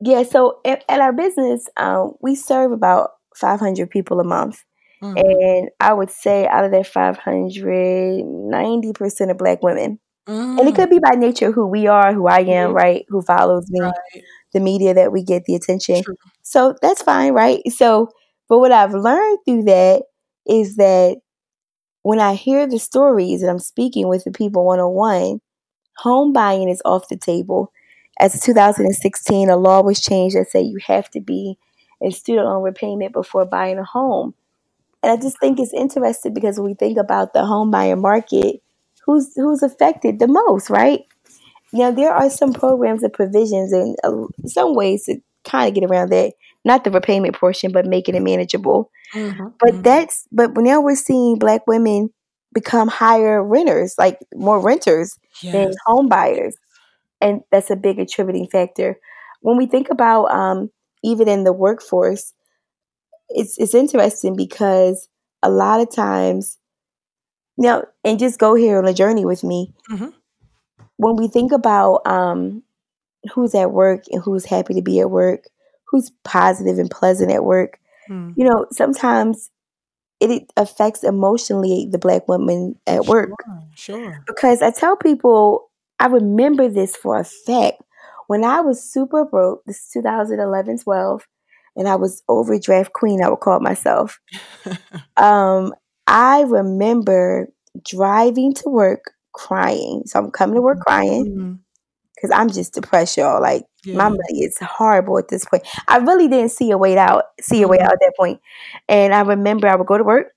Yeah, 0.00 0.24
so 0.24 0.60
at, 0.64 0.84
at 0.88 1.00
our 1.00 1.12
business, 1.12 1.68
um, 1.76 2.14
we 2.20 2.34
serve 2.34 2.72
about 2.72 3.10
500 3.36 3.88
people 3.88 4.18
a 4.18 4.24
month. 4.24 4.64
Mhm. 5.00 5.22
And 5.24 5.70
I 5.78 5.92
would 5.92 6.10
say 6.10 6.46
out 6.48 6.64
of 6.64 6.72
that 6.72 6.86
500, 6.88 8.24
90% 8.24 9.30
are 9.30 9.34
black 9.34 9.62
women. 9.62 10.00
And 10.26 10.60
it 10.68 10.72
Mm. 10.72 10.76
could 10.76 10.90
be 10.90 10.98
by 10.98 11.14
nature 11.16 11.52
who 11.52 11.66
we 11.66 11.86
are, 11.86 12.12
who 12.12 12.26
I 12.26 12.40
am, 12.40 12.70
Mhm. 12.70 12.74
right? 12.74 13.04
Who 13.08 13.22
follows 13.22 13.66
me, 13.70 13.80
Right. 13.80 14.24
the 14.52 14.60
media 14.60 14.94
that 14.94 15.12
we 15.12 15.22
get, 15.24 15.44
the 15.44 15.54
attention. 15.54 16.02
True. 16.02 16.16
So 16.42 16.74
that's 16.82 17.02
fine, 17.02 17.32
right? 17.32 17.60
So, 17.72 18.08
but 18.52 18.58
what 18.58 18.70
I've 18.70 18.92
learned 18.92 19.38
through 19.46 19.62
that 19.62 20.02
is 20.46 20.76
that 20.76 21.22
when 22.02 22.20
I 22.20 22.34
hear 22.34 22.66
the 22.66 22.78
stories 22.78 23.40
and 23.40 23.50
I'm 23.50 23.58
speaking 23.58 24.08
with 24.08 24.24
the 24.24 24.30
people 24.30 24.66
one 24.66 24.78
on 24.78 24.92
one, 24.92 25.40
home 25.96 26.34
buying 26.34 26.68
is 26.68 26.82
off 26.84 27.08
the 27.08 27.16
table. 27.16 27.72
As 28.20 28.34
of 28.34 28.42
2016, 28.42 29.48
a 29.48 29.56
law 29.56 29.80
was 29.80 30.02
changed 30.02 30.36
that 30.36 30.50
said 30.50 30.66
you 30.66 30.76
have 30.86 31.08
to 31.12 31.20
be 31.22 31.56
in 32.02 32.12
student 32.12 32.46
loan 32.46 32.62
repayment 32.62 33.14
before 33.14 33.46
buying 33.46 33.78
a 33.78 33.84
home. 33.84 34.34
And 35.02 35.10
I 35.10 35.16
just 35.16 35.40
think 35.40 35.58
it's 35.58 35.72
interesting 35.72 36.34
because 36.34 36.58
when 36.58 36.66
we 36.66 36.74
think 36.74 36.98
about 36.98 37.32
the 37.32 37.46
home 37.46 37.70
buyer 37.70 37.96
market, 37.96 38.56
who's 39.06 39.34
who's 39.34 39.62
affected 39.62 40.18
the 40.18 40.28
most, 40.28 40.68
right? 40.68 41.00
Now 41.72 41.90
there 41.90 42.12
are 42.12 42.28
some 42.28 42.52
programs 42.52 43.02
and 43.02 43.14
provisions 43.14 43.72
and 43.72 43.96
uh, 44.04 44.26
some 44.44 44.74
ways 44.74 45.06
to 45.06 45.22
kind 45.42 45.68
of 45.68 45.74
get 45.74 45.90
around 45.90 46.10
that, 46.10 46.34
not 46.64 46.84
the 46.84 46.90
repayment 46.90 47.36
portion, 47.36 47.72
but 47.72 47.86
making 47.86 48.14
it 48.14 48.22
manageable. 48.22 48.90
Mhm. 49.14 49.54
But 49.60 49.74
Mhm. 49.74 49.82
that's 49.84 50.26
but 50.32 50.56
now 50.56 50.80
we're 50.80 50.96
seeing 50.96 51.38
black 51.38 51.66
women 51.66 52.10
become 52.54 52.88
higher 52.88 53.42
renters, 53.42 53.94
like 53.98 54.18
more 54.34 54.60
renters 54.60 55.18
than 55.52 55.68
Yes. 55.68 55.76
home 55.86 56.08
buyers, 56.08 56.56
and 57.20 57.42
that's 57.52 57.70
a 57.70 57.76
big 57.76 57.98
attributing 57.98 58.48
factor. 58.48 58.98
When 59.42 59.56
we 59.56 59.66
think 59.66 59.90
about 59.90 60.26
um, 60.32 60.70
even 61.04 61.28
in 61.28 61.44
the 61.44 61.52
workforce, 61.52 62.32
it's 63.30 63.58
it's 63.58 63.74
interesting 63.74 64.36
because 64.36 65.08
a 65.42 65.50
lot 65.50 65.80
of 65.80 65.90
times 65.94 66.58
now 67.56 67.84
and 68.04 68.18
just 68.18 68.38
go 68.38 68.54
here 68.54 68.78
on 68.78 68.86
a 68.86 68.94
journey 68.94 69.24
with 69.24 69.42
me. 69.44 69.72
Mhm. 69.88 70.12
When 70.96 71.16
we 71.16 71.28
think 71.28 71.52
about 71.52 72.06
um, 72.06 72.62
who's 73.34 73.54
at 73.54 73.72
work 73.72 74.04
and 74.10 74.22
who's 74.22 74.44
happy 74.46 74.74
to 74.74 74.82
be 74.82 75.00
at 75.00 75.10
work, 75.10 75.44
who's 75.92 76.10
positive 76.24 76.78
and 76.80 76.90
pleasant 76.90 77.30
at 77.30 77.44
work, 77.44 77.78
Mm. 78.10 78.34
you 78.36 78.44
know, 78.44 78.66
sometimes 78.72 79.50
it, 80.18 80.50
affects 80.56 81.04
emotionally 81.04 81.86
the 81.90 81.98
black 81.98 82.26
woman 82.26 82.74
at 82.88 83.06
work 83.06 83.30
Sure. 83.76 84.00
Sure. 84.00 84.24
because 84.26 84.60
I 84.62 84.72
tell 84.72 84.96
people 84.96 85.70
I 86.00 86.06
remember 86.06 86.68
this 86.68 86.96
for 86.96 87.16
a 87.20 87.24
fact. 87.24 87.80
When 88.26 88.42
I 88.44 88.60
was 88.60 88.82
super 88.82 89.24
broke, 89.24 89.62
this 89.66 89.78
is 89.84 89.88
2011 89.92 90.78
12, 90.78 91.26
and 91.76 91.86
I 91.88 91.94
was 91.96 92.22
overdraft 92.28 92.92
queen, 92.92 93.22
I 93.22 93.28
would 93.28 93.38
call 93.40 93.60
myself. 93.60 94.20
Um, 95.16 95.72
I 96.08 96.42
remember 96.42 97.48
driving 97.84 98.52
to 98.54 98.68
work 98.68 99.12
crying. 99.32 100.02
So 100.06 100.18
I'm 100.18 100.30
coming 100.30 100.56
to 100.56 100.62
work 100.62 100.80
crying 100.80 101.24
Mhm. 101.38 101.58
because 102.14 102.30
I'm 102.32 102.50
just 102.50 102.74
depressed, 102.74 103.16
y'all. 103.16 103.40
Like 103.40 103.64
my 103.92 104.08
Yeah. 104.08 104.08
money 104.08 104.44
is 104.44 104.58
horrible 104.60 105.18
at 105.18 105.28
this 105.28 105.44
point. 105.44 105.66
I 105.88 105.98
really 105.98 106.28
didn't 106.28 106.50
see 106.52 106.70
a 106.70 106.78
way 106.78 106.96
out, 106.98 107.24
see 107.40 107.62
a 107.62 107.68
way 107.68 107.78
Mhm. 107.78 107.84
out 107.84 107.92
at 107.92 108.00
that 108.00 108.14
point. 108.18 108.40
And 108.88 109.14
I 109.14 109.20
remember 109.22 109.68
I 109.68 109.76
would 109.76 109.86
go 109.86 109.98
to 109.98 110.04
work, 110.04 110.32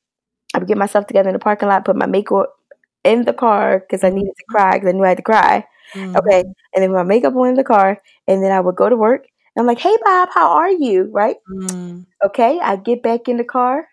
I 0.55 0.59
would 0.59 0.67
get 0.67 0.77
myself 0.77 1.07
together 1.07 1.29
in 1.29 1.33
the 1.33 1.39
parking 1.39 1.69
lot, 1.69 1.85
put 1.85 1.95
my 1.95 2.05
makeup 2.07 2.53
in 3.03 3.25
the 3.25 3.33
car 3.33 3.79
because 3.79 4.03
I 4.03 4.09
needed 4.09 4.33
to 4.37 4.45
cry 4.49 4.73
because 4.73 4.89
I 4.89 4.93
knew 4.93 5.03
I 5.05 5.09
had 5.09 5.17
to 5.17 5.23
cry. 5.23 5.65
Mhm. 5.93 6.15
Okay. 6.19 6.41
And 6.75 6.83
then 6.83 6.91
my 6.93 7.03
makeup 7.03 7.35
on 7.35 7.49
in 7.49 7.55
the 7.55 7.63
car, 7.63 8.01
and 8.27 8.43
then 8.43 8.51
I 8.51 8.59
would 8.61 8.75
go 8.75 8.89
to 8.89 8.95
work. 8.97 9.27
And 9.55 9.61
I'm 9.63 9.67
like, 9.67 9.79
hey 9.79 9.95
Bob, 10.05 10.29
how 10.33 10.51
are 10.51 10.69
you? 10.71 11.09
Right? 11.13 11.37
Mm. 11.47 12.05
Okay. 12.25 12.59
I 12.61 12.75
get 12.77 13.03
back 13.03 13.27
in 13.29 13.37
the 13.37 13.43
car, 13.45 13.87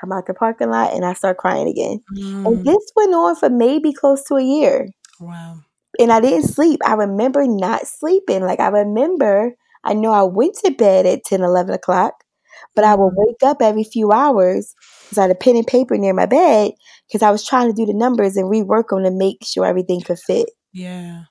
come 0.00 0.12
out 0.12 0.26
the 0.26 0.34
parking 0.34 0.70
lot, 0.70 0.92
and 0.94 1.04
I 1.04 1.14
start 1.14 1.38
crying 1.38 1.68
again. 1.68 2.02
And 2.46 2.58
Mm. 2.58 2.64
this 2.64 2.92
went 2.96 3.14
on 3.14 3.36
for 3.36 3.50
maybe 3.50 3.92
close 3.92 4.24
to 4.24 4.36
a 4.36 4.42
year 4.42 4.88
Wow. 5.20 5.64
And 5.98 6.12
I 6.12 6.20
didn't 6.20 6.48
sleep. 6.48 6.80
I 6.84 6.94
remember 6.94 7.46
not 7.46 7.86
sleeping. 7.86 8.42
Like 8.42 8.60
I 8.60 8.68
remember, 8.68 9.56
I 9.84 9.94
know 9.94 10.12
I 10.12 10.22
went 10.22 10.54
to 10.64 10.70
bed 10.70 11.06
at 11.06 11.24
10, 11.24 11.42
11 11.42 11.74
o'clock, 11.74 12.24
but 12.74 12.84
I 12.84 12.94
would 12.94 13.12
Mhm. 13.12 13.16
wake 13.16 13.42
up 13.42 13.62
every 13.62 13.84
few 13.84 14.12
hours 14.12 14.74
because 15.04 15.18
I 15.18 15.22
had 15.22 15.30
a 15.30 15.34
pen 15.34 15.56
and 15.56 15.66
paper 15.66 15.96
near 15.96 16.12
my 16.14 16.26
bed 16.26 16.72
because 17.08 17.22
I 17.22 17.30
was 17.30 17.44
trying 17.46 17.68
to 17.68 17.74
do 17.74 17.86
the 17.86 17.94
numbers 17.94 18.36
and 18.36 18.50
rework 18.50 18.88
them 18.88 19.04
to 19.04 19.10
make 19.10 19.44
sure 19.44 19.64
everything 19.64 20.00
could 20.00 20.18
fit. 20.18 20.50
Yeah. 20.72 21.24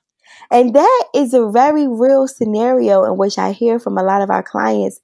And 0.50 0.74
that 0.74 1.04
is 1.14 1.34
a 1.34 1.50
very 1.50 1.86
real 1.88 2.28
scenario 2.28 3.04
in 3.04 3.16
which 3.18 3.38
I 3.38 3.52
hear 3.52 3.78
from 3.78 3.98
a 3.98 4.02
lot 4.02 4.22
of 4.22 4.30
our 4.30 4.42
clients. 4.42 5.00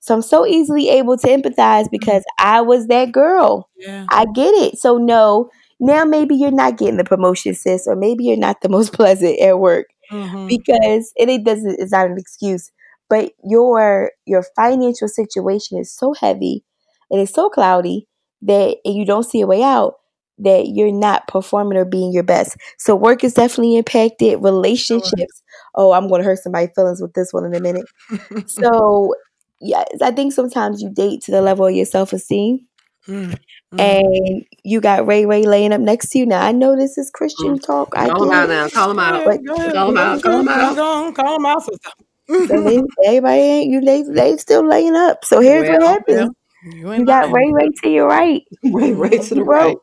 So 0.00 0.14
I'm 0.14 0.22
so 0.22 0.46
easily 0.46 0.88
able 0.88 1.16
to 1.18 1.26
empathize 1.26 1.90
because 1.90 2.24
I 2.38 2.60
was 2.60 2.86
that 2.86 3.12
girl. 3.12 3.68
Yeah. 3.76 4.06
I 4.10 4.26
get 4.34 4.54
it. 4.54 4.78
So 4.78 4.98
no, 4.98 5.50
now 5.80 6.04
maybe 6.04 6.34
you're 6.34 6.50
not 6.50 6.78
getting 6.78 6.96
the 6.96 7.04
promotion, 7.04 7.54
sis, 7.54 7.86
or 7.86 7.96
maybe 7.96 8.24
you're 8.24 8.36
not 8.36 8.60
the 8.62 8.68
most 8.76 8.92
pleasant 8.92 9.38
at 9.40 9.58
work 9.58 9.86
Mhm. 10.12 10.48
because 10.48 11.12
and 11.18 11.30
it 11.30 11.44
doesn't 11.44 11.76
it's 11.80 11.92
not 11.92 12.06
an 12.06 12.16
excuse. 12.18 12.70
But 13.08 13.32
your 13.44 14.12
your 14.26 14.42
financial 14.56 15.08
situation 15.08 15.78
is 15.78 15.94
so 15.94 16.14
heavy 16.14 16.64
and 17.10 17.20
it's 17.20 17.32
so 17.34 17.48
cloudy 17.50 18.06
that 18.42 18.76
and 18.84 18.94
you 18.94 19.04
don't 19.04 19.24
see 19.24 19.40
a 19.40 19.46
way 19.46 19.62
out 19.62 19.94
that 20.38 20.68
you're 20.68 20.92
not 20.92 21.26
performing 21.28 21.78
or 21.78 21.84
being 21.84 22.12
your 22.12 22.22
best. 22.22 22.56
So 22.78 22.94
work 22.94 23.24
is 23.24 23.34
definitely 23.34 23.76
impacted. 23.76 24.42
Relationships. 24.42 25.42
Oh, 25.74 25.92
I'm 25.92 26.08
gonna 26.08 26.24
hurt 26.24 26.38
somebody's 26.40 26.70
feelings 26.74 27.00
with 27.00 27.14
this 27.14 27.32
one 27.32 27.44
in 27.44 27.54
a 27.54 27.60
minute. 27.60 27.86
So 28.46 29.14
yes, 29.60 29.86
I 30.02 30.10
think 30.10 30.32
sometimes 30.32 30.82
you 30.82 30.90
date 30.92 31.22
to 31.22 31.30
the 31.32 31.40
level 31.42 31.66
of 31.66 31.74
your 31.74 31.86
self 31.86 32.12
esteem 32.12 32.66
Mm. 33.08 33.38
Mhm. 33.74 33.80
and 33.80 34.44
you 34.64 34.80
got 34.80 35.06
Ray 35.06 35.26
Ray 35.26 35.44
laying 35.44 35.72
up 35.72 35.80
next 35.80 36.08
to 36.10 36.18
you. 36.18 36.26
Now 36.26 36.42
I 36.42 36.52
know 36.52 36.76
this 36.76 36.98
is 36.98 37.10
Christian 37.10 37.58
talk. 37.58 37.92
I 37.96 38.08
Call 38.08 38.20
them 38.20 38.30
out 38.32 38.48
now. 38.48 38.68
Call 38.68 38.88
them 38.88 38.98
out. 38.98 39.24
But 39.24 39.44
Go. 39.44 39.54
Call 39.72 39.86
them 39.86 39.98
out. 39.98 40.22
Call 40.22 40.36
them 40.38 40.48
out. 40.48 40.76
Go 40.76 41.06
on. 41.06 41.14
Call 41.14 41.32
them 41.36 41.46
out, 41.46 41.62
sister. 41.62 41.90
so 42.28 42.62
they, 42.64 42.80
everybody 43.06 43.40
ain't 43.40 43.70
you 43.70 43.80
they 43.80 44.02
they 44.02 44.36
still 44.36 44.66
laying 44.66 44.96
up. 44.96 45.24
So 45.24 45.40
here's 45.40 45.68
what 45.68 45.82
happens. 45.82 46.16
well, 46.64 46.74
you 46.76 46.92
ain't 46.92 47.00
You 47.00 47.06
got. 47.06 47.30
Ray 47.32 47.50
Ray 47.52 47.68
to 47.82 47.88
your 47.90 48.08
right. 48.08 48.42
Right, 48.64 48.94
right 48.96 49.22
to 49.22 49.34
the 49.34 49.44
right. 49.44 49.76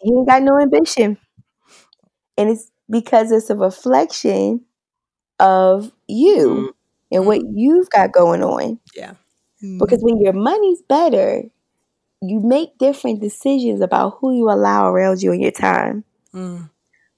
He 0.00 0.12
ain't 0.12 0.28
got 0.28 0.42
no 0.42 0.58
ambition. 0.60 1.18
And 2.38 2.50
it's 2.50 2.70
because 2.90 3.30
it's 3.32 3.50
a 3.50 3.56
reflection 3.56 4.62
of 5.40 5.90
you 6.06 6.48
Mhm. 6.48 6.72
and 7.12 7.26
what 7.26 7.40
you've 7.54 7.88
got 7.90 8.12
going 8.12 8.42
on. 8.42 8.78
Yeah. 8.94 9.14
Because 9.60 10.00
when 10.02 10.20
your 10.20 10.32
money's 10.34 10.82
better, 10.82 11.44
you 12.22 12.40
make 12.40 12.78
different 12.78 13.20
decisions 13.20 13.80
about 13.80 14.18
who 14.20 14.34
you 14.36 14.50
allow 14.50 14.88
around 14.88 15.22
you 15.22 15.32
in 15.32 15.40
your 15.40 15.52
time. 15.52 16.04
Mm. 16.32 16.70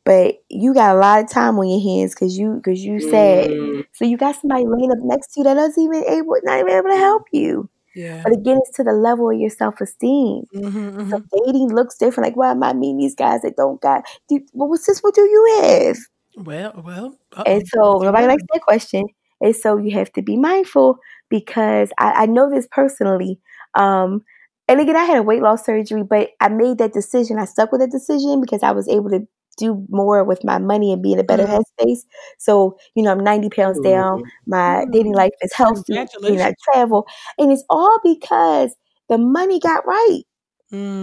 But 0.04 0.42
you 0.48 0.74
got 0.74 0.96
a 0.96 0.98
lot 0.98 1.22
of 1.22 1.30
time 1.30 1.58
on 1.58 1.68
your 1.68 1.80
hands 1.80 2.14
because 2.14 2.38
you 2.38 2.54
because 2.54 2.82
you 2.84 3.00
sad. 3.00 3.50
Mm. 3.50 3.84
So 3.92 4.04
you 4.04 4.16
got 4.16 4.36
somebody 4.36 4.64
laying 4.66 4.90
up 4.90 4.98
next 5.02 5.34
to 5.34 5.40
you 5.40 5.44
that 5.44 5.54
doesn't 5.54 5.82
even 5.82 6.04
able 6.04 6.36
not 6.42 6.60
even 6.60 6.72
able 6.72 6.88
to 6.90 6.96
help 6.96 7.24
you. 7.32 7.68
Yeah. 7.94 8.22
But 8.24 8.34
again, 8.34 8.58
it's 8.62 8.76
to 8.76 8.84
the 8.84 8.92
level 8.92 9.30
of 9.30 9.38
your 9.38 9.50
self 9.50 9.80
esteem. 9.80 10.44
Mhm, 10.54 10.94
So 11.08 11.18
mhm. 11.18 11.28
dating 11.46 11.74
looks 11.74 11.96
different. 11.96 12.26
Like, 12.28 12.36
why 12.36 12.50
am 12.52 12.62
I 12.62 12.72
meeting 12.72 12.98
these 12.98 13.14
guys 13.14 13.42
that 13.42 13.56
don't 13.56 13.80
got? 13.80 14.04
Do, 14.28 14.40
well, 14.54 14.68
what's 14.68 14.86
this? 14.86 15.00
What 15.00 15.14
do 15.14 15.22
you 15.22 15.60
have? 15.62 15.96
Well, 16.36 16.82
well. 16.84 17.18
Uh-oh. 17.36 17.44
And 17.44 17.62
so 17.68 17.98
nobody 18.02 18.26
likes 18.26 18.42
that 18.52 18.62
question. 18.62 19.06
And 19.40 19.54
so 19.54 19.76
you 19.76 19.92
have 19.96 20.12
to 20.14 20.22
be 20.22 20.36
mindful 20.36 20.98
because 21.28 21.90
I, 21.98 22.22
I 22.22 22.26
know 22.26 22.50
this 22.50 22.68
personally. 22.70 23.40
Um, 23.74 24.24
and 24.68 24.80
again, 24.80 24.96
I 24.96 25.04
had 25.04 25.18
a 25.18 25.22
weight 25.22 25.42
loss 25.42 25.64
surgery, 25.64 26.02
but 26.02 26.30
I 26.40 26.48
made 26.48 26.78
that 26.78 26.92
decision. 26.92 27.38
I 27.38 27.46
stuck 27.46 27.72
with 27.72 27.80
that 27.80 27.90
decision 27.90 28.40
because 28.40 28.62
I 28.62 28.72
was 28.72 28.88
able 28.88 29.10
to 29.10 29.26
do 29.56 29.84
more 29.88 30.22
with 30.24 30.44
my 30.44 30.58
money 30.58 30.92
and 30.92 31.02
be 31.02 31.12
in 31.12 31.18
a 31.18 31.24
better 31.24 31.44
mm-hmm. 31.44 31.82
headspace. 31.82 32.00
So, 32.38 32.78
you 32.94 33.02
know, 33.02 33.10
I'm 33.10 33.24
90 33.24 33.50
pounds 33.50 33.78
mm-hmm. 33.78 33.90
down. 33.90 34.22
My 34.46 34.82
mm-hmm. 34.82 34.90
dating 34.92 35.14
life 35.14 35.32
is 35.42 35.52
healthy. 35.54 35.96
And 35.96 36.40
I 36.40 36.54
travel. 36.72 37.06
And 37.38 37.50
it's 37.50 37.64
all 37.68 37.98
because 38.04 38.74
the 39.08 39.18
money 39.18 39.58
got 39.58 39.86
right. 39.86 40.22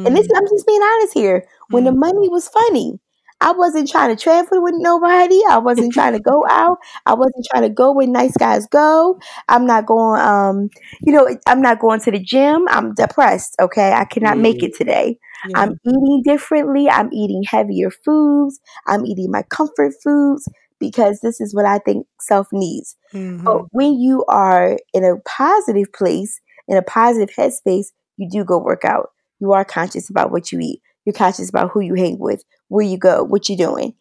And 0.06 0.16
this, 0.16 0.28
I'm 0.36 0.48
just 0.48 0.68
being 0.68 0.82
honest 0.82 1.14
here. 1.14 1.48
When 1.70 1.86
the 1.86 1.92
money 1.92 2.30
was 2.30 2.48
funny, 2.48 3.00
I 3.46 3.52
wasn't 3.52 3.88
trying 3.88 4.16
to 4.16 4.22
travel 4.22 4.64
with 4.64 4.74
nobody. 4.76 5.40
I 5.48 5.60
wasn't 5.60 5.94
trying 5.94 6.14
to 6.14 6.20
go 6.20 6.48
out. 6.50 6.80
I 7.06 7.14
wasn't 7.14 7.46
trying 7.52 7.62
to 7.62 7.70
go 7.70 7.92
where 7.92 8.08
nice 8.08 8.36
guys 8.36 8.66
go. 8.66 9.20
I'm 9.48 9.68
not 9.68 9.86
going, 9.86 10.20
um, 10.20 10.70
you 11.04 11.14
know, 11.14 11.30
I'm 11.46 11.62
not 11.62 11.80
going 11.80 12.00
to 12.02 12.12
the 12.12 12.20
gym. 12.20 12.68
I'm 12.70 12.96
depressed. 12.96 13.56
Okay. 13.62 13.94
I 13.94 14.06
cannot 14.06 14.40
make 14.40 14.64
it 14.64 14.76
today. 14.76 15.20
Yeah. 15.48 15.60
I'm 15.60 15.80
eating 15.86 16.24
differently. 16.26 16.90
I'm 16.90 17.14
eating 17.14 17.44
heavier 17.44 17.92
foods. 17.92 18.60
I'm 18.88 19.06
eating 19.06 19.30
my 19.30 19.44
comfort 19.44 19.94
foods 20.04 20.50
because 20.80 21.20
this 21.22 21.40
is 21.40 21.54
what 21.54 21.66
I 21.66 21.78
think 21.78 22.08
self 22.20 22.48
needs. 22.52 22.98
Mm-hmm. 23.14 23.46
But 23.46 23.66
when 23.70 24.00
you 24.00 24.26
are 24.28 24.80
in 24.92 25.04
a 25.04 25.18
positive 25.24 25.94
place, 25.94 26.42
in 26.68 26.78
a 26.78 26.82
positive 26.82 27.30
headspace, 27.36 27.92
you 28.18 28.28
do 28.28 28.44
go 28.44 28.58
work 28.58 28.84
out. 28.84 29.12
You 29.40 29.52
are 29.52 29.64
conscious 29.64 30.10
about 30.10 30.32
what 30.32 30.52
you 30.52 30.60
eat. 30.60 30.82
You're 31.06 31.14
conscious 31.14 31.50
about 31.50 31.72
who 31.72 31.82
you 31.82 31.94
hang 31.94 32.20
with, 32.20 32.44
where 32.68 32.86
you 32.86 32.98
go, 32.98 33.24
what 33.24 33.48
you're 33.48 33.58
doing. 33.58 33.94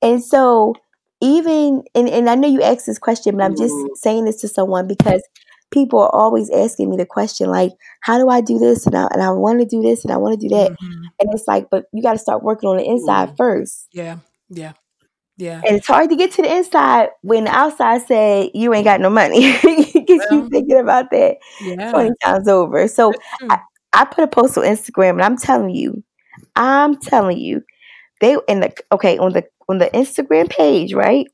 And 0.00 0.22
so 0.22 0.74
even 1.20 1.84
and, 1.94 2.08
and 2.08 2.28
I 2.28 2.34
know 2.34 2.48
you 2.48 2.62
asked 2.62 2.86
this 2.86 2.98
question, 2.98 3.36
but 3.36 3.44
I'm 3.44 3.56
just 3.56 3.74
mm-hmm. 3.74 3.94
saying 3.94 4.24
this 4.24 4.40
to 4.40 4.48
someone 4.48 4.86
because 4.86 5.22
people 5.70 6.00
are 6.00 6.14
always 6.14 6.50
asking 6.50 6.90
me 6.90 6.96
the 6.96 7.06
question 7.06 7.48
like, 7.48 7.72
how 8.02 8.18
do 8.18 8.28
I 8.28 8.40
do 8.40 8.58
this? 8.58 8.86
And 8.86 8.96
I, 8.96 9.08
and 9.12 9.22
I 9.22 9.30
want 9.30 9.60
to 9.60 9.66
do 9.66 9.82
this 9.82 10.04
and 10.04 10.12
I 10.12 10.16
want 10.18 10.38
to 10.38 10.48
do 10.48 10.54
that. 10.54 10.72
Mm-hmm. 10.72 11.02
And 11.20 11.30
it's 11.32 11.48
like, 11.48 11.68
but 11.70 11.86
you 11.92 12.02
got 12.02 12.12
to 12.12 12.18
start 12.18 12.42
working 12.42 12.68
on 12.68 12.76
the 12.76 12.84
inside 12.84 13.28
mm-hmm. 13.28 13.36
first. 13.36 13.88
Yeah. 13.92 14.18
Yeah. 14.50 14.72
Yeah. 15.38 15.62
And 15.66 15.76
it's 15.76 15.86
hard 15.86 16.10
to 16.10 16.16
get 16.16 16.32
to 16.32 16.42
the 16.42 16.54
inside 16.54 17.08
when 17.22 17.44
the 17.44 17.50
outside 17.50 18.02
say 18.02 18.50
you 18.54 18.72
ain't 18.74 18.84
got 18.84 19.00
no 19.00 19.10
money 19.10 19.52
because 19.62 20.20
well, 20.30 20.42
you 20.42 20.48
thinking 20.50 20.78
about 20.78 21.10
that 21.10 21.38
yeah. 21.60 21.90
20 21.90 22.10
times 22.22 22.48
over. 22.48 22.86
So 22.86 23.12
I, 23.48 23.58
I 23.92 24.04
put 24.04 24.24
a 24.24 24.28
post 24.28 24.58
on 24.58 24.64
Instagram 24.64 25.12
and 25.12 25.22
I'm 25.22 25.38
telling 25.38 25.70
you, 25.70 26.04
I'm 26.56 26.96
telling 26.96 27.38
you, 27.38 27.62
they 28.20 28.36
in 28.48 28.60
the 28.60 28.72
okay 28.92 29.18
on 29.18 29.32
the 29.32 29.44
on 29.68 29.78
the 29.78 29.90
Instagram 29.90 30.48
page, 30.48 30.92
right? 30.92 31.26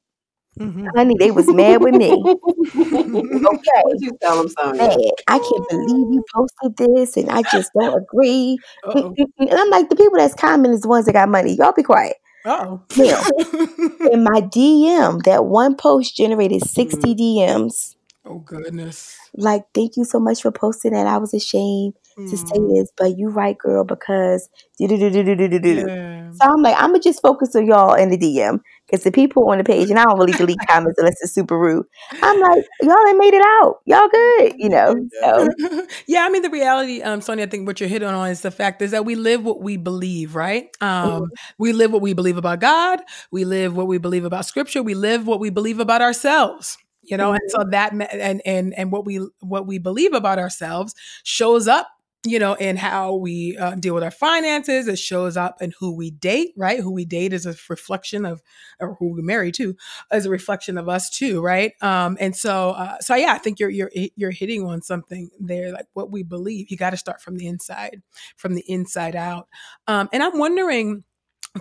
Mm-hmm. 0.59 0.89
Honey, 0.97 1.15
they 1.19 1.31
was 1.31 1.47
mad 1.49 1.83
with 1.83 1.95
me. 1.95 2.11
okay, 2.11 3.83
you 3.99 4.11
tell 4.21 4.39
them 4.39 4.49
something? 4.49 4.79
Mad. 4.79 4.99
I 5.29 5.39
can't 5.39 5.69
believe 5.69 6.13
you 6.13 6.25
posted 6.35 6.77
this, 6.77 7.17
and 7.17 7.31
I 7.31 7.43
just 7.43 7.71
don't 7.79 8.03
agree. 8.03 8.59
Uh-oh. 8.85 9.15
And 9.39 9.53
I'm 9.53 9.71
like, 9.71 9.89
the 9.89 9.95
people 9.95 10.19
that's 10.19 10.35
commenting 10.35 10.75
is 10.75 10.81
the 10.81 10.89
ones 10.89 11.07
that 11.07 11.13
got 11.13 11.29
money. 11.29 11.55
Y'all 11.55 11.73
be 11.73 11.85
quiet. 11.85 12.17
Oh, 12.45 12.83
in 12.97 14.25
my 14.25 14.41
DM, 14.41 15.23
that 15.25 15.45
one 15.45 15.77
post 15.77 16.17
generated 16.17 16.63
60 16.65 16.97
mm-hmm. 16.97 17.21
DMs. 17.21 17.95
Oh 18.25 18.39
goodness! 18.39 19.17
Like, 19.35 19.65
thank 19.75 19.97
you 19.97 20.05
so 20.05 20.19
much 20.19 20.43
for 20.43 20.51
posting 20.51 20.93
that. 20.93 21.07
I 21.07 21.19
was 21.19 21.35
ashamed 21.35 21.95
to 22.27 22.37
say 22.37 22.59
mm. 22.59 22.75
this, 22.75 22.91
but 22.97 23.17
you 23.17 23.29
right, 23.29 23.57
girl, 23.57 23.85
because 23.85 24.49
do 24.79 24.89
do 24.89 24.99
do 24.99 25.11
do 25.11 25.37
do 25.37 25.49
do 25.49 25.59
do. 25.59 25.81
So 25.81 26.41
I'm 26.43 26.63
like, 26.63 26.75
I'm 26.77 26.91
gonna 26.91 27.01
just 27.01 27.23
focus 27.23 27.55
on 27.55 27.67
y'all 27.67 27.95
in 27.95 28.11
the 28.11 28.19
DM 28.19 28.61
because 28.87 29.05
the 29.05 29.13
people 29.13 29.49
on 29.51 29.59
the 29.59 29.65
page, 29.65 29.91
and 29.91 29.99
I 29.99 30.05
don't 30.05 30.19
really 30.19 30.33
delete 30.33 30.59
comments 30.69 30.99
unless 30.99 31.17
it's 31.23 31.33
super 31.33 31.59
rude. 31.59 31.87
I'm 32.23 32.41
like, 32.41 32.65
y'all 32.83 32.97
ain't 33.09 33.19
made 33.19 33.35
it 33.35 33.43
out. 33.43 33.81
Y'all 33.87 34.09
good, 34.09 34.55
you 34.57 34.69
know. 34.69 34.95
So 35.21 35.49
yeah, 36.07 36.25
I 36.25 36.29
mean 36.29 36.43
the 36.43 36.51
reality, 36.51 37.03
um, 37.03 37.21
Sonia, 37.21 37.47
I 37.47 37.49
think 37.49 37.67
what 37.67 37.81
you're 37.81 37.89
hitting 37.89 38.09
on 38.09 38.31
is 38.31 38.43
the 38.43 38.51
fact 38.51 38.83
is 38.83 38.91
that 38.91 39.05
we 39.05 39.15
live 39.15 39.45
what 39.45 39.63
we 39.63 39.77
believe, 39.77 40.35
right? 40.35 40.69
Um, 40.81 41.09
mm-hmm. 41.09 41.25
we 41.59 41.73
live 41.73 41.93
what 41.93 42.03
we 42.03 42.15
believe 42.15 42.37
about 42.37 42.61
God. 42.61 43.01
We 43.31 43.45
live 43.45 43.77
what 43.77 43.87
we 43.87 43.99
believe 43.99 44.25
about 44.25 44.47
Scripture. 44.47 44.83
We 44.83 44.95
live 44.95 45.27
what 45.27 45.41
we 45.41 45.51
believe 45.51 45.81
about 45.81 46.03
ourselves 46.03 46.79
you 47.03 47.17
know 47.17 47.33
mm-hmm. 47.33 47.39
and 47.41 47.51
so 47.51 47.65
that 47.71 47.93
and 47.93 48.43
and 48.45 48.75
and 48.75 48.93
what 48.93 49.07
we 49.07 49.27
what 49.41 49.67
we 49.67 49.79
believe 49.79 50.13
about 50.13 50.39
ourselves 50.39 50.95
shows 51.23 51.67
up 51.67 51.89
you 52.25 52.39
know, 52.39 52.55
in 52.55 52.77
how 52.77 53.15
we 53.15 53.57
uh, 53.57 53.75
deal 53.77 53.95
with 53.95 54.03
our 54.03 54.11
finances. 54.11 54.89
It 54.89 54.99
shows 54.99 55.37
up 55.37 55.63
in 55.63 55.73
who 55.79 55.95
we 55.95 56.11
date, 56.11 56.53
right? 56.57 56.81
Who 56.81 56.93
we 56.93 57.05
date 57.05 57.33
is 57.33 57.47
a 57.47 57.55
reflection 57.69 58.27
of, 58.27 58.43
or 58.81 58.97
who 58.99 59.15
we 59.15 59.23
marry 59.23 59.53
too, 59.53 59.77
is 60.13 60.27
a 60.27 60.31
reflection 60.31 60.79
of 60.79 60.89
us 60.89 61.11
too, 61.11 61.41
right? 61.41 61.73
Um, 61.81 62.17
and 62.21 62.35
so, 62.35 62.71
uh, 62.71 62.99
so 63.01 63.15
yeah, 63.15 63.33
I 63.33 63.39
think 63.39 63.61
you're 63.61 63.71
you're 63.71 63.91
you're 64.17 64.31
hitting 64.31 64.67
on 64.67 64.83
something 64.83 65.31
there, 65.39 65.73
like 65.73 65.87
what 65.93 66.11
we 66.11 66.23
believe. 66.23 66.71
You 66.71 66.77
got 66.77 66.91
to 66.91 66.97
start 66.97 67.21
from 67.21 67.37
the 67.37 67.47
inside, 67.47 68.03
from 68.37 68.55
the 68.55 68.65
inside 68.67 69.15
out. 69.15 69.49
Um, 69.87 70.09
and 70.13 70.23
I'm 70.23 70.39
wondering 70.39 71.05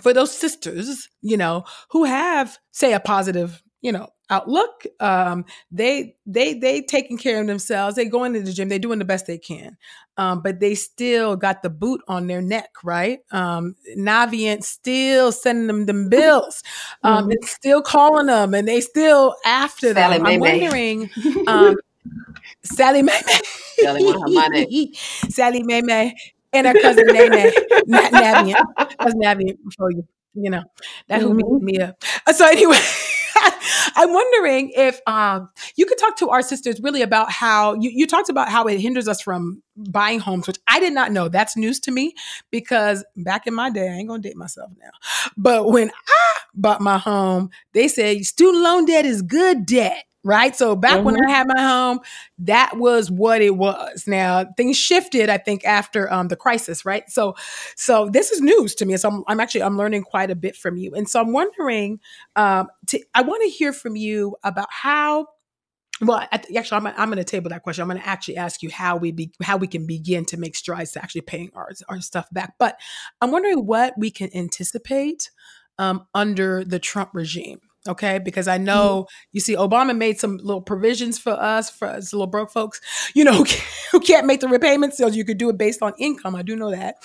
for 0.01 0.11
those 0.11 0.35
sisters, 0.35 1.07
you 1.21 1.37
know, 1.37 1.65
who 1.91 2.03
have 2.05 2.57
say 2.71 2.93
a 2.93 2.99
positive 2.99 3.61
you 3.81 3.91
know 3.91 4.07
outlook 4.29 4.85
um 4.99 5.45
they 5.71 6.15
they 6.25 6.53
they 6.53 6.81
taking 6.81 7.17
care 7.17 7.41
of 7.41 7.47
themselves. 7.47 7.95
They 7.95 8.05
going 8.05 8.33
to 8.33 8.41
the 8.41 8.51
gym. 8.51 8.69
They're 8.69 8.79
doing 8.79 8.99
the 8.99 9.05
best 9.05 9.27
they 9.27 9.37
can. 9.37 9.77
Um 10.17 10.41
but 10.41 10.59
they 10.59 10.75
still 10.75 11.35
got 11.35 11.61
the 11.63 11.69
boot 11.69 12.01
on 12.07 12.27
their 12.27 12.41
neck 12.41 12.69
right? 12.83 13.19
Um 13.31 13.75
navient 13.97 14.63
still 14.63 15.31
sending 15.31 15.67
them 15.67 15.85
them 15.85 16.09
bills. 16.09 16.63
Um 17.03 17.23
mm-hmm. 17.23 17.31
and 17.31 17.45
still 17.45 17.81
calling 17.81 18.27
them 18.27 18.53
and 18.53 18.67
they 18.67 18.81
still 18.81 19.35
after 19.45 19.93
Sally 19.93 20.15
them. 20.17 20.23
May 20.23 20.35
i'm 20.35 20.41
May. 20.41 20.59
wondering 20.59 21.09
um 21.47 21.75
Sallie 22.63 23.03
Mae 23.03 23.21
May 23.27 24.93
Sallie 25.29 25.63
Mae 25.63 25.81
May 25.83 26.13
and 26.53 26.67
her 26.67 26.73
cousin 26.81 27.05
Nene 27.07 27.51
Navient. 27.87 28.55
That's 28.77 29.13
Navient 29.15 29.57
before 29.63 29.91
you 29.91 30.07
you 30.33 30.49
know 30.49 30.63
that 31.07 31.21
who 31.21 31.33
mm-hmm. 31.33 31.65
me 31.65 31.79
up. 31.79 32.03
So 32.33 32.45
anyway 32.45 32.77
I'm 33.95 34.13
wondering 34.13 34.71
if 34.75 34.99
um, 35.07 35.49
you 35.75 35.85
could 35.85 35.97
talk 35.97 36.17
to 36.17 36.29
our 36.29 36.41
sisters 36.41 36.79
really 36.81 37.01
about 37.01 37.31
how 37.31 37.73
you, 37.75 37.89
you 37.93 38.07
talked 38.07 38.29
about 38.29 38.49
how 38.49 38.65
it 38.65 38.79
hinders 38.79 39.07
us 39.07 39.21
from 39.21 39.61
buying 39.75 40.19
homes, 40.19 40.47
which 40.47 40.57
I 40.67 40.79
did 40.79 40.93
not 40.93 41.11
know. 41.11 41.29
That's 41.29 41.57
news 41.57 41.79
to 41.81 41.91
me 41.91 42.13
because 42.51 43.05
back 43.15 43.47
in 43.47 43.53
my 43.53 43.69
day, 43.69 43.89
I 43.89 43.93
ain't 43.93 44.07
gonna 44.07 44.21
date 44.21 44.37
myself 44.37 44.71
now. 44.79 44.89
But 45.35 45.69
when 45.71 45.89
I 45.89 46.39
bought 46.53 46.81
my 46.81 46.97
home, 46.97 47.49
they 47.73 47.87
said 47.87 48.25
student 48.25 48.63
loan 48.63 48.85
debt 48.85 49.05
is 49.05 49.21
good 49.21 49.65
debt 49.65 50.03
right? 50.27 50.57
So 50.57 50.75
back 50.75 50.97
mm-hmm. 50.97 51.05
when 51.05 51.15
I 51.15 51.19
mm-hmm. 51.19 51.29
had 51.29 51.47
my 51.47 51.61
home, 51.61 51.99
that 52.39 52.77
was 52.77 53.09
what 53.09 53.41
it 53.41 53.55
was. 53.55 54.05
Now 54.07 54.45
things 54.57 54.77
shifted, 54.77 55.29
I 55.29 55.37
think, 55.37 55.63
after 55.63 56.11
um, 56.11 56.27
the 56.27 56.35
crisis, 56.35 56.85
right? 56.85 57.09
So, 57.09 57.35
so 57.77 58.09
this 58.11 58.31
is 58.31 58.41
news 58.41 58.75
to 58.75 58.85
me. 58.85 58.97
So 58.97 59.09
I'm, 59.09 59.23
I'm 59.27 59.39
actually 59.39 59.63
I'm 59.63 59.77
learning 59.77 60.03
quite 60.03 60.29
a 60.29 60.35
bit 60.35 60.57
from 60.57 60.75
you, 60.75 60.93
and 60.93 61.09
so 61.09 61.21
I'm 61.21 61.31
wondering. 61.31 61.99
Um, 62.35 62.67
to, 62.87 62.99
I 63.15 63.21
want 63.21 63.41
to 63.43 63.49
hear 63.49 63.73
from 63.73 63.95
you 63.95 64.35
about 64.43 64.67
how. 64.69 65.27
Well, 65.99 66.27
actually, 66.31 66.77
I'm, 66.77 66.85
I'm 66.85 67.09
going 67.09 67.17
to 67.17 67.23
table 67.23 67.49
that 67.49 67.63
question. 67.63 67.81
I'm 67.81 67.87
going 67.87 67.99
to 67.99 68.07
actually 68.07 68.37
ask 68.37 68.61
you 68.61 68.69
how 68.69 68.97
we 68.97 69.11
be, 69.11 69.31
how 69.41 69.57
we 69.57 69.65
can 69.65 69.87
begin 69.87 70.25
to 70.25 70.37
make 70.37 70.55
strides 70.55 70.91
to 70.91 71.01
actually 71.01 71.21
paying 71.21 71.49
our 71.55 71.69
our 71.89 72.01
stuff 72.01 72.27
back. 72.31 72.53
But 72.59 72.77
I'm 73.21 73.31
wondering 73.31 73.65
what 73.65 73.93
we 73.97 74.11
can 74.11 74.29
anticipate 74.35 75.31
um, 75.79 76.05
under 76.13 76.63
the 76.63 76.79
Trump 76.79 77.11
regime 77.13 77.61
Okay, 77.87 78.19
because 78.19 78.47
I 78.47 78.57
mm-hmm. 78.57 78.65
know 78.65 79.03
mm-hmm. 79.03 79.29
you 79.33 79.41
see, 79.41 79.55
Obama 79.55 79.95
made 79.95 80.19
some 80.19 80.37
little 80.37 80.61
provisions 80.61 81.17
for 81.17 81.33
us, 81.33 81.69
for 81.69 81.87
us 81.87 82.13
little 82.13 82.27
broke 82.27 82.51
folks, 82.51 82.81
you 83.13 83.23
know, 83.23 83.45
who 83.91 83.99
can't 83.99 84.25
make 84.25 84.41
the 84.41 84.47
repayments, 84.47 84.97
so 84.97 85.07
you 85.07 85.23
could 85.23 85.37
do 85.37 85.49
it 85.49 85.57
based 85.57 85.81
on 85.81 85.93
income. 85.97 86.35
I 86.35 86.41
do 86.41 86.55
know 86.55 86.71
that, 86.71 86.95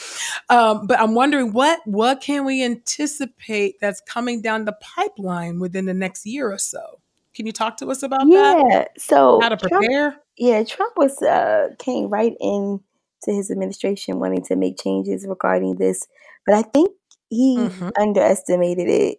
um, 0.49 0.87
but 0.87 0.99
I'm 0.99 1.15
wondering 1.15 1.53
what 1.53 1.81
what 1.85 2.21
can 2.21 2.45
we 2.45 2.65
anticipate 2.65 3.77
that's 3.81 4.01
coming 4.03 4.43
down 4.43 4.65
the 4.65 4.77
pipeline 4.81 5.61
within 5.61 5.87
the 5.87 5.95
next 5.95 6.27
year 6.27 6.51
or 6.51 6.59
so? 6.59 7.01
Can 7.35 7.47
you 7.47 7.53
talk 7.53 7.79
to 7.79 7.91
us 7.91 8.03
about 8.03 8.27
yeah, 8.27 8.41
that? 8.41 8.67
Yeah, 8.71 8.85
so 8.99 9.41
how 9.41 9.49
to 9.49 9.57
prepare? 9.57 10.11
Trump, 10.11 10.23
yeah, 10.37 10.65
Trump 10.65 10.93
was 10.97 11.21
uh, 11.23 11.69
came 11.79 12.09
right 12.09 12.35
in 12.41 12.81
to 13.25 13.33
his 13.33 13.51
administration 13.51 14.19
wanting 14.19 14.45
to 14.45 14.57
make 14.57 14.79
changes 14.83 15.25
regarding 15.27 15.77
this, 15.77 16.07
but 16.45 16.55
I 16.55 16.63
think 16.63 16.91
he 17.31 17.57
mm-hmm. 17.57 17.89
underestimated 17.99 18.89
it 18.89 19.19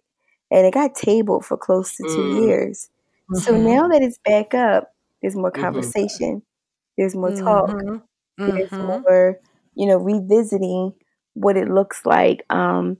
and 0.53 0.67
it 0.67 0.73
got 0.73 0.93
tabled 0.93 1.45
for 1.45 1.57
close 1.57 1.97
to 1.97 2.03
two 2.03 2.09
mm. 2.09 2.45
years. 2.45 2.89
Mm-hmm. 3.29 3.39
So 3.39 3.57
now 3.57 3.87
that 3.87 4.03
it's 4.03 4.19
back 4.19 4.53
up, 4.53 4.93
there's 5.21 5.35
more 5.35 5.51
mm-hmm. 5.51 5.63
conversation, 5.63 6.35
mm-hmm. 6.35 6.95
there's 6.95 7.15
more 7.15 7.31
talk, 7.31 7.71
mm-hmm. 7.71 7.97
there's 8.37 8.69
mm-hmm. 8.69 9.01
more, 9.01 9.39
you 9.73 9.87
know, 9.87 9.97
revisiting 9.97 10.93
what 11.33 11.57
it 11.57 11.69
looks 11.69 12.05
like 12.05 12.45
um, 12.51 12.97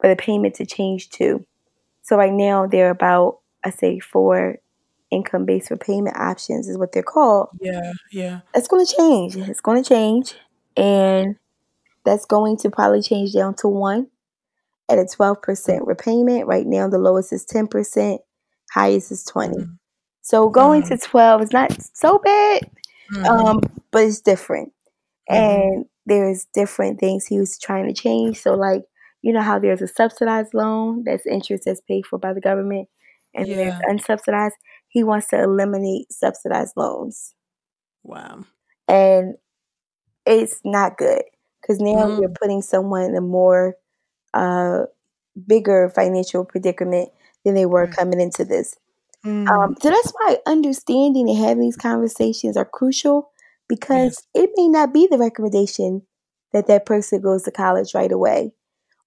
for 0.00 0.08
the 0.08 0.16
payment 0.16 0.54
to 0.54 0.66
change 0.66 1.10
to. 1.10 1.44
So 2.00 2.16
right 2.16 2.32
now 2.32 2.66
they're 2.66 2.90
about, 2.90 3.40
I 3.62 3.70
say, 3.70 4.00
four 4.00 4.56
income 5.10 5.44
based 5.44 5.70
repayment 5.70 6.16
options 6.16 6.68
is 6.68 6.78
what 6.78 6.92
they're 6.92 7.02
called. 7.02 7.48
Yeah, 7.60 7.92
yeah. 8.10 8.40
It's 8.54 8.68
going 8.68 8.86
to 8.86 8.96
change. 8.96 9.36
It's 9.36 9.60
going 9.60 9.82
to 9.82 9.86
change, 9.86 10.34
and 10.74 11.36
that's 12.06 12.24
going 12.24 12.56
to 12.58 12.70
probably 12.70 13.02
change 13.02 13.34
down 13.34 13.56
to 13.56 13.68
one 13.68 14.06
at 14.88 14.98
a 14.98 15.04
12% 15.04 15.86
repayment. 15.86 16.46
Right 16.46 16.66
now, 16.66 16.88
the 16.88 16.98
lowest 16.98 17.32
is 17.32 17.46
10%, 17.46 18.18
highest 18.72 19.12
is 19.12 19.24
20. 19.24 19.56
Mm-hmm. 19.56 19.72
So 20.22 20.50
going 20.50 20.82
to 20.84 20.98
12 20.98 21.42
is 21.42 21.52
not 21.52 21.76
so 21.94 22.18
bad, 22.18 22.70
mm-hmm. 23.12 23.24
um, 23.24 23.60
but 23.90 24.04
it's 24.04 24.20
different. 24.20 24.72
Mm-hmm. 25.30 25.34
And 25.34 25.84
there's 26.06 26.46
different 26.54 27.00
things 27.00 27.26
he 27.26 27.38
was 27.38 27.58
trying 27.58 27.86
to 27.86 27.94
change. 27.94 28.40
So, 28.40 28.54
like, 28.54 28.82
you 29.22 29.32
know 29.32 29.42
how 29.42 29.58
there's 29.58 29.82
a 29.82 29.88
subsidized 29.88 30.54
loan 30.54 31.02
that's 31.04 31.26
interest 31.26 31.64
that's 31.66 31.80
paid 31.80 32.06
for 32.06 32.18
by 32.18 32.32
the 32.32 32.40
government, 32.40 32.88
and 33.34 33.46
Yeah. 33.46 33.56
there's 33.56 34.00
unsubsidized. 34.00 34.52
He 34.88 35.02
wants 35.02 35.28
to 35.28 35.42
eliminate 35.42 36.12
subsidized 36.12 36.74
loans, 36.76 37.34
Wow. 38.04 38.44
and 38.86 39.34
it's 40.24 40.60
not 40.64 40.96
good 40.98 41.22
because 41.60 41.80
now 41.80 42.06
Mm. 42.06 42.20
you're 42.20 42.30
putting 42.30 42.62
someone 42.62 43.02
in 43.02 43.16
a 43.16 43.20
more 43.20 43.74
uh, 44.38 44.86
bigger 45.46 45.90
financial 45.94 46.44
predicament 46.44 47.10
than 47.44 47.54
they 47.54 47.66
were 47.66 47.86
Right. 47.86 47.94
coming 47.96 48.20
into 48.20 48.44
this. 48.44 48.76
Mm. 49.24 49.48
Um, 49.48 49.76
so 49.82 49.90
that's 49.90 50.12
why 50.12 50.38
understanding 50.46 51.28
and 51.28 51.38
having 51.38 51.60
these 51.60 51.76
conversations 51.76 52.56
are 52.56 52.64
crucial 52.64 53.30
because 53.68 54.24
Yes. 54.34 54.44
it 54.44 54.50
may 54.56 54.68
not 54.68 54.92
be 54.94 55.06
the 55.10 55.18
recommendation 55.18 56.02
that 56.52 56.66
that 56.68 56.86
person 56.86 57.20
goes 57.20 57.42
to 57.44 57.50
college 57.52 57.94
right 57.94 58.12
away 58.12 58.52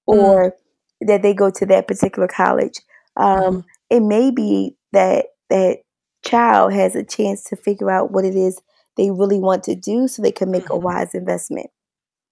Mm. 0.10 0.16
or 0.18 0.56
that 1.02 1.22
they 1.24 1.34
go 1.34 1.50
to 1.50 1.66
that 1.68 1.88
particular 1.88 2.28
college. 2.28 2.80
Um, 3.18 3.64
Mhm. 3.64 3.66
It 3.92 4.02
may 4.02 4.32
be 4.32 4.78
that 4.94 5.28
that 5.50 5.80
child 6.24 6.74
has 6.74 6.96
a 6.96 7.04
chance 7.04 7.44
to 7.46 7.56
figure 7.58 7.92
out 7.92 8.12
what 8.12 8.26
it 8.26 8.36
is 8.36 8.62
they 8.98 9.12
really 9.12 9.40
want 9.40 9.64
to 9.66 9.76
do 9.76 10.08
so 10.08 10.22
they 10.22 10.32
can 10.32 10.52
make 10.52 10.70
a 10.70 10.74
Mhm. 10.74 10.82
wise 10.84 11.14
investment. 11.16 11.70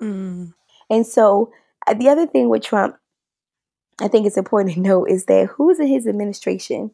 Mm. 0.02 0.54
And 0.89 1.08
so 1.08 1.52
the 1.98 2.10
other 2.10 2.28
thing 2.28 2.50
with 2.50 2.64
Trump, 2.64 2.98
I 4.02 4.08
think 4.08 4.26
it's 4.26 4.38
important 4.38 4.76
to 4.76 4.80
note 4.82 5.10
is 5.10 5.26
that 5.26 5.48
who's 5.48 5.80
in 5.80 5.88
his 5.88 6.08
administration? 6.08 6.92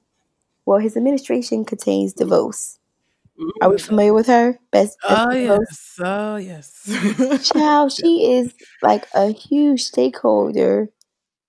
Well, 0.65 0.79
his 0.79 0.97
administration 0.97 1.65
contains 1.65 2.13
DeVos. 2.13 2.79
Are 3.61 3.71
we 3.71 3.77
familiar 3.79 4.13
with 4.13 4.27
her? 4.27 4.59
Best, 4.71 4.97
Oh 5.03 5.27
DeVos? 5.31 5.59
yes. 5.59 5.99
Oh 5.99 6.35
yes. 6.37 7.49
Child, 7.53 7.91
she 7.91 8.31
is 8.33 8.53
like 8.81 9.05
a 9.13 9.31
huge 9.31 9.83
stakeholder 9.83 10.89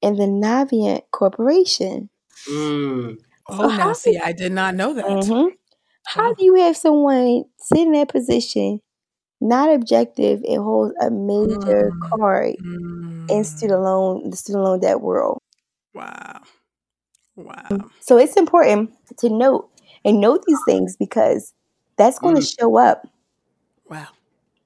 in 0.02 0.16
the 0.16 0.24
Navient 0.26 1.02
Corporation. 1.12 2.10
Mm. 2.48 3.16
oh, 3.48 3.56
So 3.56 3.68
now 3.68 3.78
how 3.78 3.92
see, 3.92 4.18
I 4.18 4.32
did 4.32 4.52
not 4.52 4.74
know 4.74 4.94
that. 4.94 5.06
hmm 5.06 5.48
How 6.04 6.30
Oh. 6.30 6.34
do 6.38 6.44
you 6.44 6.54
have 6.56 6.76
someone 6.76 7.44
sit 7.58 7.78
in 7.80 7.92
that 7.92 8.08
position, 8.08 8.80
not 9.40 9.72
objective, 9.74 10.40
it 10.44 10.56
holds 10.58 10.94
a 11.00 11.10
major 11.10 11.92
Mm. 11.94 12.18
card 12.18 12.56
in 13.28 13.44
Mm. 13.44 13.44
student 13.44 13.82
loan, 13.82 14.30
the 14.30 14.36
student 14.36 14.64
loan 14.64 14.80
debt 14.80 15.00
world? 15.00 15.38
Wow. 15.94 16.42
Wow. 17.36 17.90
So 18.00 18.18
it's 18.18 18.36
important 18.36 18.90
to 19.18 19.28
note 19.28 19.70
and 20.04 20.20
note 20.20 20.44
these 20.46 20.62
things 20.62 20.96
because 20.96 21.52
that's 21.96 22.18
going 22.18 22.36
to 22.36 22.40
Mm. 22.40 22.46
show 22.46 22.76
up. 22.78 23.06
Wow. 23.88 24.08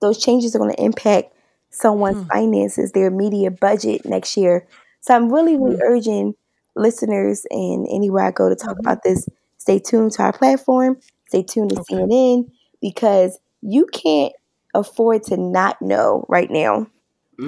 Those 0.01 0.19
changes 0.23 0.55
are 0.55 0.59
going 0.59 0.75
to 0.75 0.83
impact 0.83 1.35
someone's 1.71 2.17
Hmm. 2.17 2.31
finances, 2.33 2.93
their 2.93 3.07
immediate 3.07 3.61
budget 3.61 4.05
next 4.05 4.37
year. 4.37 4.67
So 5.01 5.15
I'm 5.15 5.33
really, 5.33 5.57
really 5.57 5.77
Hmm. 5.77 5.83
urging 5.87 6.35
listeners 6.77 7.47
and 7.51 7.87
anywhere 7.91 8.25
I 8.25 8.31
go 8.31 8.49
to 8.49 8.57
talk 8.57 8.79
Mhm. 8.79 8.85
about 8.85 9.03
this, 9.03 9.29
stay 9.59 9.79
tuned 9.79 10.13
to 10.13 10.23
our 10.23 10.33
platform, 10.33 10.99
stay 11.29 11.43
tuned 11.43 11.71
to 11.71 11.77
Okay. 11.77 12.05
CNN 12.17 12.51
because 12.81 13.39
you 13.63 13.87
can't 13.93 14.33
afford 14.75 15.23
to 15.25 15.37
not 15.37 15.81
know 15.83 16.25
right 16.29 16.51
now 16.51 16.87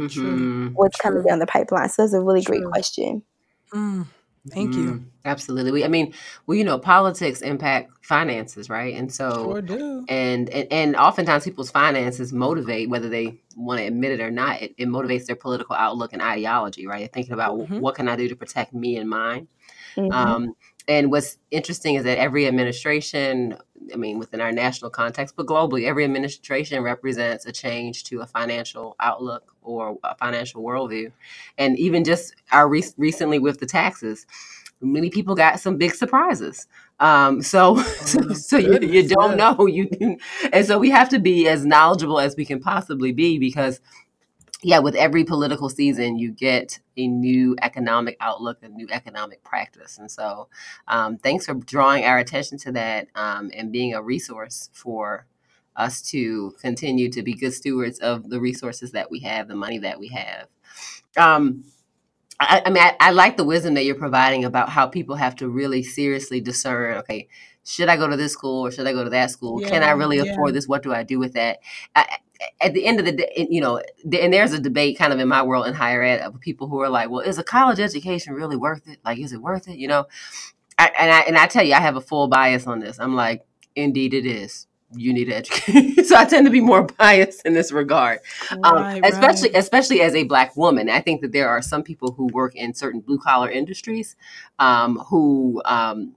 True. 0.09 0.25
Mhm. 0.25 0.73
what's 0.75 0.97
coming 1.01 1.23
down 1.25 1.39
the 1.39 1.47
pipeline. 1.47 1.89
So 1.89 2.03
that's 2.03 2.14
a 2.14 2.20
really 2.20 2.43
great 2.43 2.64
question. 2.64 3.23
Mm. 3.73 4.07
Thank 4.51 4.77
you. 4.77 4.83
Mhm. 4.85 5.05
Absolutely. 5.25 5.70
We, 5.70 5.85
I 5.85 5.89
mean, 5.89 6.12
well, 6.47 6.59
you 6.59 6.64
know, 6.64 6.77
politics 6.79 7.43
impact 7.43 7.93
finances, 8.05 8.68
right? 8.68 8.95
And 8.95 9.12
so, 9.12 9.45
Sure 9.45 9.62
do. 9.62 10.05
and 10.09 10.49
and, 10.51 10.66
and 10.73 10.97
oftentimes 10.97 11.45
people's 11.45 11.70
finances 11.70 12.33
motivate 12.33 12.91
whether 12.91 13.09
they 13.09 13.41
want 13.57 13.79
to 13.79 13.87
admit 13.87 14.11
it 14.12 14.20
or 14.20 14.33
not. 14.33 14.61
It, 14.61 14.75
it 14.79 14.89
motivates 14.89 15.27
their 15.27 15.37
political 15.37 15.77
outlook 15.77 16.12
and 16.12 16.20
ideology, 16.20 16.89
right? 16.89 16.99
They're 17.01 17.09
thinking 17.09 17.35
about 17.35 17.57
Mhm. 17.57 17.79
what 17.81 17.95
can 17.95 18.09
I 18.09 18.16
do 18.16 18.29
to 18.29 18.35
protect 18.37 18.75
me 18.75 18.97
and 18.97 19.09
mine. 19.09 19.47
hmm 19.97 20.11
Um, 20.12 20.55
and 20.89 21.11
what's 21.12 21.39
interesting 21.53 21.95
is 21.95 22.05
that 22.05 22.18
every 22.18 22.47
administration, 22.49 23.57
I 23.93 23.97
mean, 23.97 24.18
within 24.18 24.41
our 24.41 24.53
national 24.53 24.91
context, 24.91 25.35
but 25.37 25.47
globally, 25.47 25.87
every 25.87 26.05
administration 26.05 26.83
represents 26.83 27.47
a 27.47 27.53
change 27.53 28.05
to 28.05 28.20
a 28.20 28.26
financial 28.26 28.97
outlook 29.01 29.55
or 29.62 29.99
a 30.05 30.14
financial 30.16 30.62
worldview. 30.62 31.12
And 31.59 31.78
even 31.78 32.05
just 32.05 32.35
our 32.51 32.68
re- 32.68 32.85
recently 32.97 33.39
with 33.39 33.61
the 33.61 33.66
taxes, 33.66 34.26
many 34.80 35.11
people 35.11 35.35
got 35.35 35.61
some 35.61 35.76
big 35.76 35.95
surprises. 35.95 36.66
Um, 37.01 37.43
so, 37.43 37.76
so, 37.83 38.20
Oh 38.22 38.33
so 38.35 38.57
you, 38.59 38.78
you 38.80 39.09
don't 39.09 39.37
know 39.37 39.66
you, 39.66 40.18
and 40.53 40.66
so 40.66 40.78
we 40.78 40.91
have 40.91 41.09
to 41.11 41.18
be 41.18 41.49
as 41.49 41.64
knowledgeable 41.64 42.20
as 42.20 42.37
we 42.37 42.45
can 42.45 42.61
possibly 42.61 43.12
be 43.12 43.39
because 43.39 43.80
yeah, 44.62 44.78
with 44.78 44.94
every 44.94 45.24
political 45.24 45.68
season, 45.68 46.18
you 46.18 46.30
get 46.30 46.78
a 46.96 47.08
new 47.08 47.56
economic 47.62 48.16
outlook, 48.20 48.58
a 48.62 48.68
new 48.68 48.86
economic 48.90 49.42
practice. 49.42 49.98
And 49.98 50.10
so, 50.10 50.48
um, 50.86 51.18
thanks 51.18 51.46
for 51.46 51.54
drawing 51.54 52.04
our 52.04 52.18
attention 52.18 52.58
to 52.58 52.72
that 52.72 53.08
um, 53.14 53.50
and 53.54 53.72
being 53.72 53.94
a 53.94 54.02
resource 54.02 54.70
for 54.72 55.26
us 55.74 56.00
to 56.02 56.54
continue 56.60 57.10
to 57.10 57.22
be 57.22 57.34
good 57.34 57.52
stewards 57.52 57.98
of 57.98 58.30
the 58.30 58.40
resources 58.40 58.92
that 58.92 59.10
we 59.10 59.20
have, 59.20 59.48
the 59.48 59.56
money 59.56 59.78
that 59.78 59.98
we 59.98 60.08
have. 60.08 60.46
Um, 61.16 61.64
I, 62.38 62.62
I 62.66 62.70
mean, 62.70 62.82
I, 62.82 62.96
I 63.00 63.10
like 63.10 63.36
the 63.36 63.44
wisdom 63.44 63.74
that 63.74 63.84
you're 63.84 63.94
providing 63.94 64.44
about 64.44 64.68
how 64.68 64.86
people 64.86 65.16
have 65.16 65.36
to 65.36 65.48
really 65.48 65.82
seriously 65.82 66.40
discern 66.40 66.98
okay, 66.98 67.28
should 67.64 67.88
I 67.88 67.96
go 67.96 68.08
to 68.08 68.16
this 68.16 68.32
school 68.32 68.66
or 68.66 68.70
should 68.70 68.86
I 68.86 68.92
go 68.92 69.04
to 69.04 69.10
that 69.10 69.30
school? 69.30 69.60
Can 69.60 69.82
I 69.82 69.92
really 69.92 70.18
yeah. 70.18 70.32
afford 70.32 70.54
this? 70.54 70.66
What 70.66 70.82
do 70.82 70.92
I 70.92 71.02
do 71.04 71.18
with 71.18 71.34
that? 71.34 71.60
I, 71.94 72.18
at 72.61 72.74
the 72.74 72.86
end 72.86 72.99
of 72.99 73.07
the 73.07 73.12
day, 73.12 73.47
you 73.51 73.61
know, 73.61 73.80
and 74.05 74.32
there's 74.32 74.53
a 74.53 74.61
debate 74.61 74.99
kind 74.99 75.12
of 75.12 75.18
in 75.18 75.28
my 75.28 75.43
world 75.43 75.66
in 75.66 75.74
higher 75.74 76.03
ed 76.03 76.20
of 76.20 76.38
people 76.40 76.68
who 76.68 76.80
are 76.80 76.88
like, 76.88 77.11
well, 77.11 77.20
is 77.20 77.38
a 77.38 77.45
college 77.45 77.80
education 77.80 78.34
really 78.34 78.57
worth 78.57 78.86
it? 78.88 78.99
Like, 79.05 79.18
is 79.18 79.32
it 79.32 79.40
worth 79.40 79.68
it? 79.68 79.76
You 79.76 79.88
know, 79.88 80.07
I, 80.78 80.90
and 80.99 81.12
I 81.12 81.20
and 81.20 81.36
I 81.36 81.47
tell 81.47 81.64
you, 81.64 81.74
I 81.74 81.80
have 81.80 81.97
a 81.97 82.01
full 82.01 82.28
bias 82.28 82.66
on 82.66 82.80
this. 82.80 82.99
I'm 82.99 83.14
like, 83.14 83.45
indeed, 83.76 84.14
it 84.14 84.26
is. 84.26 84.66
You 84.95 85.14
need 85.14 85.26
to 85.26 85.32
educate. 85.32 86.05
so 86.07 86.16
I 86.16 86.24
tend 86.26 86.47
to 86.47 86.51
be 86.51 86.61
more 86.61 86.82
biased 86.82 87.47
in 87.47 87.55
this 87.55 87.72
regard, 87.72 88.18
um, 88.62 89.01
especially 89.05 89.51
right. 89.51 89.59
especially 89.59 90.03
as 90.03 90.14
a 90.14 90.24
black 90.24 90.55
woman. 90.57 90.90
I 90.90 91.01
think 91.01 91.22
that 91.22 91.32
there 91.32 91.49
are 91.49 91.62
some 91.62 91.82
people 91.82 92.12
who 92.12 92.26
work 92.26 92.55
in 92.55 92.74
certain 92.74 93.01
blue 93.01 93.18
collar 93.18 93.51
industries 93.51 94.16
um, 94.59 94.99
who 94.99 95.62
um, 95.64 96.14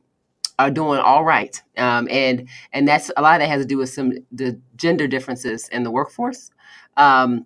are 0.58 0.72
doing 0.72 1.00
all 1.00 1.24
right, 1.24 1.62
um, 1.78 2.08
and 2.10 2.48
and 2.74 2.88
that's 2.88 3.12
a 3.18 3.22
lot 3.22 3.36
of 3.36 3.42
that 3.42 3.50
has 3.50 3.62
to 3.62 3.68
do 3.68 3.78
with 3.78 3.90
some 3.90 4.14
the 4.32 4.60
gender 4.76 5.08
differences 5.08 5.68
in 5.70 5.84
the 5.84 5.92
workforce. 5.92 6.52
Um, 6.98 7.46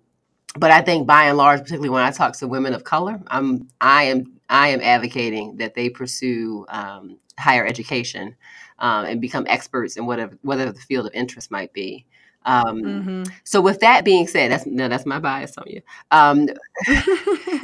but 0.56 0.70
I 0.70 0.80
think 0.80 1.06
by 1.06 1.24
and 1.24 1.36
large, 1.38 1.60
particularly 1.60 1.90
when 1.90 2.02
I 2.02 2.10
talk 2.10 2.36
to 2.38 2.48
women 2.48 2.74
of 2.74 2.84
color, 2.84 3.20
I'm 3.28 3.68
I 3.80 4.04
am 4.04 4.40
I 4.48 4.68
am 4.68 4.80
advocating 4.80 5.56
that 5.58 5.74
they 5.74 5.88
pursue 5.88 6.66
um, 6.68 7.18
higher 7.38 7.66
education 7.66 8.36
um, 8.78 9.04
and 9.06 9.20
become 9.20 9.46
experts 9.48 9.96
in 9.96 10.06
whatever 10.06 10.36
whatever 10.42 10.72
the 10.72 10.80
field 10.80 11.06
of 11.06 11.12
interest 11.14 11.50
might 11.50 11.72
be. 11.72 12.06
Um, 12.46 12.78
hmm 12.80 13.22
so 13.44 13.60
with 13.60 13.80
that 13.80 14.04
being 14.04 14.26
said, 14.26 14.50
that's 14.50 14.66
no, 14.66 14.88
that's 14.88 15.06
my 15.06 15.18
bias 15.18 15.56
on 15.58 15.64
you. 15.66 15.82
Um, 16.10 16.48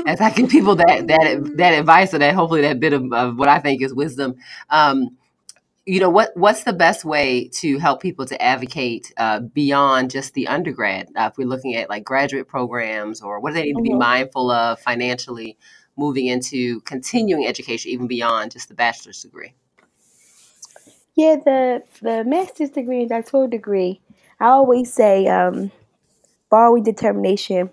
as 0.07 0.21
I 0.21 0.33
give 0.35 0.49
people 0.51 0.77
that 0.77 1.07
that 1.07 1.57
that 1.57 1.71
advice 1.73 2.13
or 2.15 2.19
that 2.19 2.35
hopefully 2.35 2.63
that 2.63 2.81
bit 2.81 2.93
of, 2.93 3.13
of 3.13 3.37
what 3.39 3.49
I 3.49 3.59
think 3.59 3.83
is 3.83 3.95
wisdom. 3.95 4.35
Um, 4.71 5.17
you 5.87 6.01
know 6.01 6.11
what 6.11 6.31
what's 6.37 6.65
the 6.65 6.73
best 6.73 7.05
way 7.05 7.49
to 7.49 7.79
help 7.79 8.03
people 8.03 8.27
to 8.27 8.41
advocate 8.43 9.13
uh, 9.19 9.41
beyond 9.41 10.11
just 10.11 10.35
the 10.35 10.49
undergrad 10.49 11.09
uh, 11.17 11.29
if 11.33 11.39
we're 11.39 11.47
looking 11.49 11.77
at 11.77 11.89
like 11.89 12.05
graduate 12.05 12.49
programs 12.49 13.23
or 13.23 13.41
what 13.41 13.51
do 13.51 13.55
they 13.55 13.65
need 13.65 13.77
to 13.77 13.83
be 13.83 13.95
hmm 13.95 13.99
mindful 13.99 14.51
of 14.51 14.81
financially 14.81 15.57
moving 15.97 16.27
into 16.27 16.81
continuing 16.83 17.47
education 17.47 17.91
even 17.91 18.07
beyond 18.09 18.53
just 18.53 18.69
the 18.69 18.75
bachelor's 18.75 19.23
degree 19.23 19.55
Yeah, 21.15 21.37
the 21.37 21.83
the 22.03 22.25
master's 22.25 22.71
degree 22.71 23.01
and 23.01 23.09
doctoral 23.09 23.49
degree. 23.49 24.01
I 24.41 24.47
always 24.49 24.93
say, 24.93 25.27
um, 25.27 25.73
borrowing 26.51 26.85
determination 26.85 27.71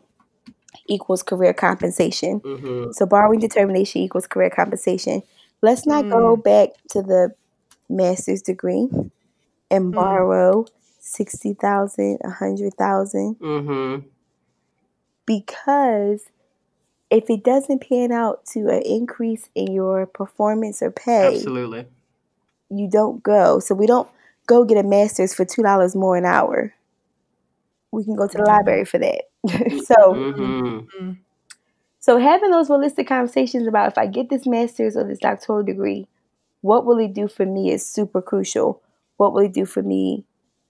equals 0.88 1.24
career 1.24 1.54
compensation. 1.54 2.44
mm-hmm. 2.44 2.92
So 2.92 3.06
borrowing 3.06 3.40
determination 3.40 4.02
equals 4.02 4.28
career 4.28 4.50
compensation. 4.50 5.24
Let's 5.62 5.88
not 5.88 6.06
go 6.10 6.36
Mm, 6.36 6.38
back 6.38 6.70
to 6.92 7.02
the 7.02 7.34
master's 7.90 8.42
degree 8.42 8.90
and 9.70 9.92
mm, 9.92 9.96
borrow 9.96 10.66
sixty 11.00 11.54
thousand, 11.54 12.20
a 12.24 12.30
hundred 12.30 12.74
thousand, 12.76 13.36
Mm-hmm. 13.40 14.08
because 15.26 16.30
if 17.10 17.30
it 17.30 17.44
doesn't 17.44 17.88
pan 17.88 18.12
out 18.12 18.46
to 18.48 18.70
an 18.70 18.82
increase 18.84 19.50
in 19.54 19.72
your 19.72 20.06
performance 20.06 20.82
or 20.82 20.92
pay, 20.92 21.36
absolutely 21.36 21.86
you 22.70 22.90
don't 22.90 23.22
go. 23.24 23.60
So 23.60 23.76
we 23.76 23.86
don't 23.86 24.10
go 24.48 24.66
get 24.66 24.84
a 24.84 24.88
master's 24.88 25.34
for 25.34 25.46
two 25.46 25.62
dollars 25.62 25.96
more 25.96 26.18
an 26.18 26.26
hour. 26.26 26.74
We 27.92 28.04
can 28.04 28.16
go 28.16 28.28
to 28.28 28.38
the 28.38 28.44
library 28.44 28.86
for 28.86 28.98
that. 28.98 29.26
so 29.48 29.96
mm-hmm. 29.96 30.80
Mm, 31.00 31.18
so 32.00 32.18
having 32.18 32.52
those 32.52 32.70
realistic 32.70 33.08
conversations 33.08 33.68
about 33.68 33.90
if 33.90 33.98
I 33.98 34.08
get 34.08 34.30
this 34.30 34.46
master's 34.46 34.98
or 34.98 35.04
this 35.04 35.20
doctoral 35.20 35.64
degree, 35.64 36.08
what 36.64 36.86
will 36.86 36.98
he 36.98 37.10
do 37.10 37.28
for 37.28 37.46
me 37.46 37.72
is 37.72 37.86
super 37.86 38.22
crucial. 38.22 38.82
What 39.18 39.34
will 39.34 39.42
he 39.42 39.50
do 39.50 39.66
for 39.66 39.84
me 39.84 40.24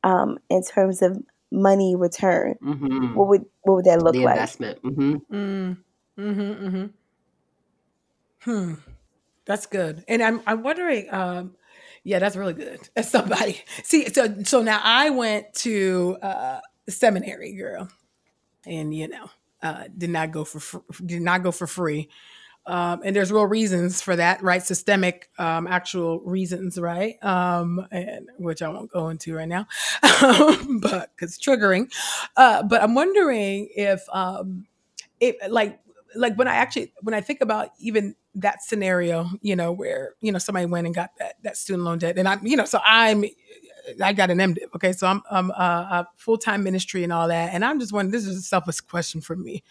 um, 0.03 0.39
in 0.49 0.63
terms 0.63 1.03
of 1.03 1.21
money 1.51 1.95
return? 1.95 2.55
Mm-hmm. 2.63 3.13
What 3.13 3.27
would 3.27 3.45
what 3.61 3.75
would 3.75 3.85
that 3.85 4.01
look 4.01 4.13
the 4.13 4.25
like? 4.25 4.35
investment 4.35 4.81
mm-hmm. 4.81 5.13
mm, 5.33 5.77
mhm, 6.17 6.61
mhm. 6.63 6.89
Hmm. 8.39 8.73
That's 9.45 9.67
good. 9.67 10.03
And 10.07 10.23
I'm 10.23 10.41
I'm 10.47 10.63
wondering, 10.63 11.13
um, 11.13 11.55
yeah, 12.03 12.17
that's 12.17 12.35
really 12.35 12.53
good. 12.55 12.89
As 12.95 13.11
somebody 13.11 13.61
see, 13.83 14.09
so 14.09 14.41
so 14.43 14.63
now 14.63 14.81
I 14.83 15.11
went 15.11 15.53
to 15.57 16.17
uh, 16.23 16.59
seminary, 16.89 17.53
girl, 17.53 17.87
and 18.65 18.95
you 18.95 19.09
know, 19.09 19.29
uh, 19.61 19.83
did 19.95 20.09
not 20.09 20.31
go 20.31 20.43
for 20.43 20.59
fr- 20.59 21.03
did 21.05 21.21
not 21.21 21.43
go 21.43 21.51
for 21.51 21.67
free. 21.67 22.09
Um, 22.65 23.01
and 23.03 23.15
there's 23.15 23.31
real 23.31 23.45
reasons 23.45 24.01
for 24.01 24.15
that, 24.15 24.41
right? 24.41 24.63
Systemic, 24.63 25.29
um, 25.37 25.67
actual 25.67 26.21
reasons, 26.21 26.79
right? 26.79 27.21
Um, 27.23 27.85
and 27.91 28.29
which 28.37 28.61
I 28.61 28.69
won't 28.69 28.91
go 28.91 29.09
into 29.09 29.35
right 29.35 29.47
now, 29.47 29.67
but 30.01 31.11
because 31.15 31.37
triggering. 31.37 31.91
Uh, 32.37 32.63
but 32.63 32.81
I'm 32.81 32.95
wondering 32.95 33.69
if, 33.75 34.01
um, 34.13 34.65
if 35.19 35.35
like, 35.49 35.79
like 36.15 36.37
when 36.37 36.47
I 36.47 36.55
actually 36.55 36.93
when 37.01 37.15
I 37.15 37.21
think 37.21 37.41
about 37.41 37.69
even 37.79 38.15
that 38.35 38.63
scenario, 38.63 39.29
you 39.41 39.55
know, 39.55 39.71
where 39.71 40.13
you 40.21 40.31
know 40.31 40.37
somebody 40.37 40.65
went 40.65 40.85
and 40.85 40.95
got 40.95 41.11
that 41.17 41.35
that 41.43 41.57
student 41.57 41.85
loan 41.85 41.97
debt, 41.97 42.17
and 42.17 42.27
I'm, 42.27 42.45
you 42.45 42.55
know, 42.55 42.65
so 42.65 42.79
I'm 42.85 43.25
I 44.01 44.13
got 44.13 44.29
an 44.29 44.37
MDiv. 44.37 44.75
Okay, 44.75 44.93
so 44.93 45.07
I'm 45.07 45.21
I'm 45.29 45.51
uh, 45.51 45.53
a 45.55 46.07
full 46.17 46.37
time 46.37 46.63
ministry 46.63 47.03
and 47.03 47.11
all 47.11 47.27
that, 47.27 47.53
and 47.53 47.65
I'm 47.65 47.79
just 47.79 47.93
wondering. 47.93 48.11
This 48.11 48.25
is 48.25 48.37
a 48.37 48.41
selfish 48.41 48.81
question 48.81 49.21
for 49.21 49.35
me, 49.35 49.63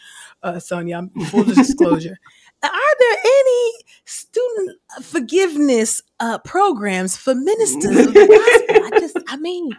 uh, 0.43 0.59
Sonia. 0.59 0.99
I'm 0.99 1.11
full 1.27 1.45
disclosure. 1.45 2.19
Are 2.63 2.97
there 2.99 3.17
any 3.25 3.73
student 4.05 4.79
forgiveness 5.03 6.03
uh, 6.21 6.39
programs 6.39 7.17
for 7.17 7.35
ministers 7.35 8.07
of 8.07 8.15
the 8.15 8.27
gospel? 8.27 8.85
I 8.85 9.01
just, 9.01 9.19
I 9.29 9.37
mean, 9.37 9.71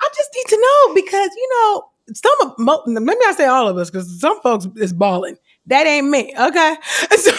I 0.00 0.08
just 0.14 0.30
need 0.34 0.46
to 0.48 0.56
know 0.56 0.94
because 0.94 1.30
you 1.34 1.48
know 1.54 1.90
some 2.14 2.32
of 2.42 2.86
maybe 2.88 3.20
I 3.26 3.34
say 3.36 3.46
all 3.46 3.68
of 3.68 3.76
us 3.76 3.90
because 3.90 4.20
some 4.20 4.40
folks 4.42 4.66
is 4.76 4.92
balling. 4.92 5.36
That 5.70 5.86
ain't 5.86 6.08
me, 6.08 6.34
okay? 6.38 6.76
So, 7.20 7.32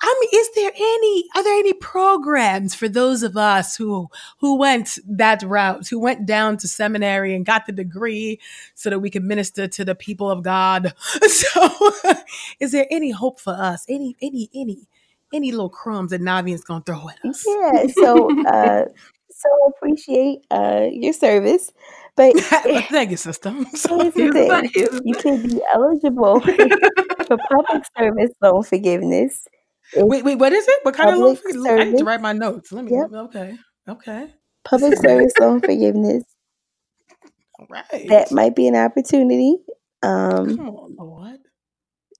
I 0.00 0.20
mean, 0.20 0.40
is 0.40 0.50
there 0.54 0.72
any 0.74 1.28
are 1.34 1.44
there 1.44 1.58
any 1.58 1.74
programs 1.74 2.74
for 2.74 2.88
those 2.88 3.22
of 3.22 3.36
us 3.36 3.76
who 3.76 4.08
who 4.40 4.58
went 4.58 4.98
that 5.08 5.42
route, 5.42 5.88
who 5.88 6.00
went 6.00 6.26
down 6.26 6.56
to 6.58 6.68
seminary 6.68 7.34
and 7.34 7.46
got 7.46 7.66
the 7.66 7.72
degree 7.72 8.40
so 8.74 8.90
that 8.90 9.00
we 9.00 9.10
can 9.10 9.26
minister 9.26 9.68
to 9.68 9.84
the 9.84 9.94
people 9.94 10.30
of 10.30 10.42
God? 10.42 10.94
So, 11.28 11.70
is 12.60 12.72
there 12.72 12.86
any 12.90 13.10
hope 13.10 13.40
for 13.40 13.54
us? 13.54 13.84
Any 13.88 14.16
any 14.22 14.50
any 14.54 14.88
any 15.32 15.50
little 15.50 15.70
crumbs 15.70 16.10
that 16.12 16.20
Navient's 16.20 16.64
gonna 16.64 16.84
throw 16.84 17.08
at 17.08 17.18
us? 17.28 17.44
Yeah. 17.46 17.86
So, 17.88 18.30
uh, 18.46 18.84
so 19.30 19.48
appreciate 19.76 20.40
uh 20.50 20.86
your 20.90 21.12
service, 21.12 21.72
but 22.16 22.38
Thank 22.40 23.10
you, 23.10 23.16
sister. 23.16 23.48
I'm 23.48 23.64
so 23.74 23.98
here's 23.98 24.14
sorry. 24.14 24.28
the 24.28 24.32
thing: 24.32 24.50
Right. 24.50 24.70
you 25.04 25.14
can 25.14 25.42
be 25.42 25.60
eligible 25.74 26.40
for 27.26 27.36
public 27.50 27.82
service 27.96 28.30
loan 28.40 28.62
forgiveness. 28.62 29.44
Wait, 29.94 30.24
wait, 30.24 30.36
what 30.38 30.52
is 30.52 30.66
it? 30.66 30.80
What 30.84 30.94
kind 30.94 31.10
of 31.10 31.18
loan? 31.18 31.36
forgiveness? 31.36 31.66
for- 31.66 31.80
I 31.80 31.84
need 31.84 31.98
to 31.98 32.04
write 32.04 32.20
my 32.20 32.32
notes. 32.32 32.72
Let 32.72 32.84
me. 32.84 32.92
Yep. 32.92 33.12
Okay. 33.12 33.56
Okay. 33.88 34.34
Public 34.64 34.96
service 34.98 35.32
loan 35.40 35.60
forgiveness. 35.60 36.24
All 37.58 37.66
right. 37.68 38.08
That 38.08 38.30
might 38.32 38.54
be 38.56 38.66
an 38.68 38.76
opportunity. 38.76 39.56
Um, 40.02 40.56
Come 40.56 40.68
on, 40.68 40.96
Lord. 40.98 41.38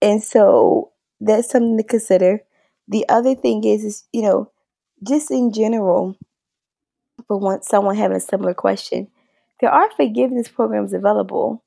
and 0.01 0.23
so 0.23 0.91
that's 1.19 1.49
something 1.49 1.77
to 1.77 1.83
consider. 1.83 2.41
The 2.87 3.05
other 3.09 3.33
thing 3.35 3.63
is, 3.63 3.83
is 3.83 4.03
you 4.13 4.21
know, 4.23 4.51
just 5.07 5.31
in 5.31 5.51
general, 5.53 6.17
for 7.27 7.37
once 7.37 7.67
someone 7.67 7.95
having 7.95 8.17
a 8.17 8.21
similar 8.21 8.53
question, 8.53 9.07
there 9.63 9.71
are 9.71 9.89
forgiveness 9.91 10.49
programs 10.49 10.93
available. 10.93 11.63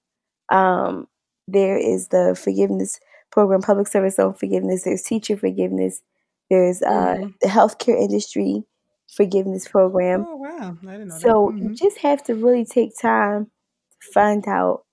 Um, 0.50 1.08
there 1.48 1.78
is 1.78 2.08
the 2.08 2.38
forgiveness 2.40 3.00
program, 3.32 3.62
public 3.62 3.88
service 3.88 4.18
loan 4.18 4.34
forgiveness. 4.34 4.84
There's 4.84 5.02
teacher 5.02 5.36
forgiveness. 5.38 6.02
There's 6.50 6.82
uh, 6.82 7.16
Mhm. 7.16 7.34
the 7.40 7.48
healthcare 7.48 7.98
industry 8.00 8.64
forgiveness 9.08 9.66
program. 9.66 10.26
Oh 10.28 10.36
wow, 10.36 10.76
I 10.86 10.92
didn't 10.92 11.08
know 11.08 11.18
So 11.18 11.52
that. 11.52 11.58
you 11.62 11.74
just 11.74 11.98
have 12.00 12.22
to 12.24 12.34
really 12.34 12.66
take 12.66 12.92
time 13.00 13.46
to 13.46 14.12
find 14.12 14.46
out, 14.46 14.84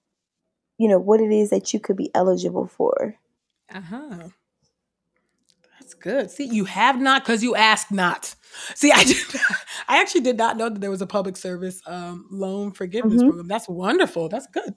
you 0.79 0.87
know, 0.87 0.99
what 0.99 1.21
it 1.21 1.31
is 1.31 1.49
that 1.51 1.73
you 1.73 1.79
could 1.81 1.97
be 1.97 2.09
eligible 2.15 2.67
for. 2.67 3.15
Uh 3.73 3.81
huh. 3.81 4.29
Good. 6.03 6.29
See, 6.29 6.43
you 6.51 6.65
have 6.65 6.99
not 6.99 7.23
because 7.23 7.41
you 7.41 7.55
asked 7.55 7.89
not. 7.89 8.35
See, 8.75 8.91
I 8.91 9.03
did, 9.05 9.17
I 9.87 10.01
actually 10.01 10.19
did 10.21 10.37
not 10.37 10.57
know 10.57 10.67
that 10.69 10.81
there 10.81 10.91
was 10.91 11.01
a 11.01 11.07
public 11.07 11.37
service 11.37 11.81
um, 11.87 12.27
loan 12.29 12.71
forgiveness 12.73 13.21
Mhm. 13.23 13.27
program. 13.27 13.47
That's 13.47 13.69
wonderful. 13.69 14.27
That's 14.27 14.45
good. 14.47 14.75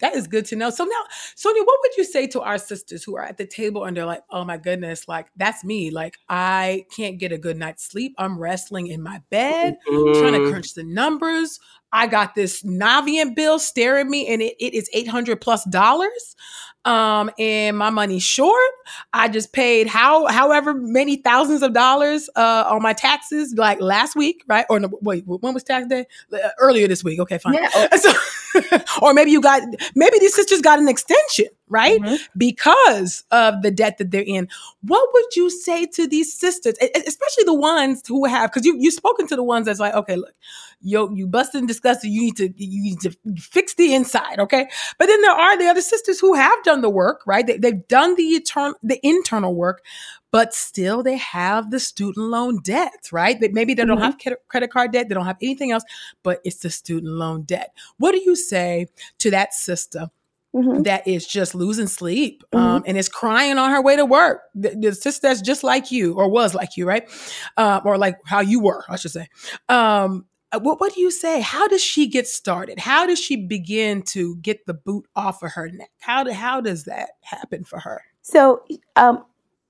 That 0.00 0.14
is 0.14 0.28
good 0.28 0.44
to 0.46 0.56
know. 0.56 0.70
So 0.70 0.84
now, 0.84 1.02
Sonia, 1.34 1.64
what 1.64 1.80
would 1.82 1.96
you 1.96 2.04
say 2.04 2.28
to 2.28 2.40
our 2.42 2.58
sisters 2.58 3.02
who 3.02 3.16
are 3.16 3.24
at 3.24 3.38
the 3.38 3.46
table 3.46 3.84
and 3.86 3.96
they're 3.96 4.06
like, 4.06 4.22
"Oh 4.30 4.44
my 4.44 4.56
goodness, 4.56 5.08
like 5.08 5.26
that's 5.36 5.64
me. 5.64 5.90
Like 5.90 6.16
I 6.28 6.86
can't 6.96 7.18
get 7.18 7.32
a 7.32 7.38
good 7.38 7.56
night's 7.56 7.82
sleep. 7.82 8.14
I'm 8.16 8.38
wrestling 8.38 8.86
in 8.86 9.02
my 9.02 9.20
bed, 9.30 9.78
trying 9.84 10.34
to 10.34 10.48
crunch 10.48 10.74
the 10.74 10.84
numbers. 10.84 11.58
I 11.92 12.06
got 12.06 12.34
this 12.34 12.62
Navient 12.62 13.34
bill 13.34 13.58
staring 13.58 14.10
me, 14.10 14.26
and 14.28 14.42
it, 14.42 14.54
it 14.60 14.74
is 14.74 14.88
eight 14.92 15.08
hundred 15.08 15.40
plus 15.40 15.64
dollars. 15.64 16.36
Um, 16.84 17.30
and 17.38 17.76
my 17.76 17.90
money's 17.90 18.22
short. 18.22 18.70
I 19.12 19.28
just 19.28 19.52
paid 19.52 19.88
how 19.88 20.26
however 20.28 20.72
many 20.72 21.16
thousands 21.16 21.62
of 21.62 21.74
dollars 21.74 22.30
uh, 22.36 22.64
on 22.68 22.82
my 22.82 22.92
taxes 22.94 23.54
like 23.56 23.80
last 23.80 24.16
week, 24.16 24.42
right? 24.48 24.64
Or 24.70 24.80
no, 24.80 24.88
wait, 25.02 25.24
when 25.26 25.52
was 25.52 25.64
tax 25.64 25.86
day? 25.86 26.06
Uh, 26.32 26.38
Earlier 26.58 26.88
this 26.88 27.04
week. 27.04 27.20
Okay, 27.20 27.38
fine. 27.38 27.54
Yeah. 27.54 27.68
oh, 27.74 27.88
So, 27.98 28.78
or 29.02 29.12
maybe 29.12 29.30
you 29.30 29.40
got 29.40 29.62
maybe 29.94 30.18
these 30.18 30.34
sisters 30.34 30.62
got 30.62 30.78
an 30.78 30.88
extension, 30.88 31.46
right? 31.68 32.00
Mhm. 32.00 32.18
Because 32.36 33.24
of 33.30 33.62
the 33.62 33.70
debt 33.70 33.98
that 33.98 34.10
they're 34.10 34.22
in. 34.26 34.48
What 34.82 35.08
would 35.12 35.36
you 35.36 35.50
say 35.50 35.86
to 35.86 36.06
these 36.06 36.32
sisters, 36.32 36.74
especially 37.06 37.44
the 37.44 37.54
ones 37.54 38.02
who 38.06 38.24
have? 38.26 38.50
Because 38.50 38.64
you 38.66 38.76
you've 38.78 38.94
spoken 38.94 39.26
to 39.28 39.36
the 39.36 39.42
ones 39.44 39.66
that's 39.66 39.80
like, 39.80 39.94
okay, 39.94 40.16
look, 40.16 40.34
yo, 40.80 41.10
you 41.10 41.26
busted 41.26 41.60
and 41.60 41.68
disgusted. 41.68 42.10
You 42.10 42.22
need 42.22 42.36
to 42.36 42.52
you 42.56 42.82
need 42.82 43.00
to 43.00 43.10
fix 43.38 43.74
the 43.74 43.94
inside, 43.94 44.38
okay? 44.38 44.68
But 44.98 45.06
then 45.06 45.20
there 45.22 45.32
are 45.32 45.58
the 45.58 45.66
other 45.66 45.80
sisters 45.82 46.20
who 46.20 46.34
have 46.34 46.62
done 46.64 46.80
the 46.80 46.90
work, 46.90 47.22
right? 47.26 47.46
They, 47.46 47.58
they've 47.58 47.86
done 47.88 48.14
the 48.16 48.22
eternal 48.24 48.74
the 48.82 48.98
internal 49.06 49.54
work, 49.54 49.82
but 50.30 50.54
still 50.54 51.02
they 51.02 51.16
have 51.16 51.70
the 51.70 51.80
student 51.80 52.26
loan 52.28 52.60
debt, 52.62 53.08
right? 53.12 53.40
That 53.40 53.52
maybe 53.52 53.74
they 53.74 53.84
don't 53.84 53.98
Mhm. 53.98 54.02
have 54.02 54.38
credit 54.48 54.70
card 54.70 54.92
debt, 54.92 55.08
they 55.08 55.14
don't 55.14 55.26
have 55.26 55.38
anything 55.42 55.72
else, 55.72 55.84
but 56.22 56.40
it's 56.44 56.58
the 56.58 56.70
student 56.70 57.12
loan 57.12 57.42
debt. 57.42 57.72
What 57.98 58.12
do 58.12 58.20
you 58.24 58.36
say 58.36 58.86
to 59.18 59.30
that 59.30 59.54
sister 59.54 60.10
Mhm. 60.54 60.84
that 60.84 61.06
is 61.06 61.26
just 61.26 61.54
losing 61.54 61.86
sleep 61.86 62.42
um, 62.54 62.82
and 62.86 62.96
is 62.96 63.08
crying 63.08 63.58
on 63.58 63.70
her 63.70 63.82
way 63.82 63.96
to 63.96 64.04
work? 64.04 64.40
The, 64.54 64.70
the 64.70 64.94
sister 64.94 65.28
that's 65.28 65.42
just 65.42 65.62
like 65.62 65.90
you 65.92 66.14
or 66.14 66.28
was 66.28 66.54
like 66.54 66.76
you, 66.76 66.86
right? 66.86 67.08
Uh, 67.56 67.80
or 67.84 67.98
like 67.98 68.16
how 68.24 68.40
you 68.40 68.60
were, 68.60 68.84
I 68.88 68.96
should 68.96 69.10
say. 69.10 69.28
Um, 69.68 70.26
uh, 70.50 70.60
what, 70.60 70.80
what 70.80 70.94
do 70.94 71.00
you 71.02 71.10
say? 71.10 71.40
How 71.42 71.68
does 71.68 71.82
she 71.82 72.06
get 72.06 72.26
started? 72.26 72.78
How 72.78 73.06
does 73.06 73.18
she 73.18 73.36
begin 73.36 74.02
to 74.04 74.36
get 74.36 74.64
the 74.66 74.72
boot 74.74 75.04
off 75.14 75.42
of 75.42 75.52
her 75.52 75.68
neck? 75.70 75.90
How, 76.00 76.24
do, 76.24 76.32
how 76.32 76.62
does 76.62 76.84
that 76.84 77.10
happen 77.20 77.64
for 77.64 77.78
her? 77.80 78.00
So, 78.22 78.64
um, 78.96 79.24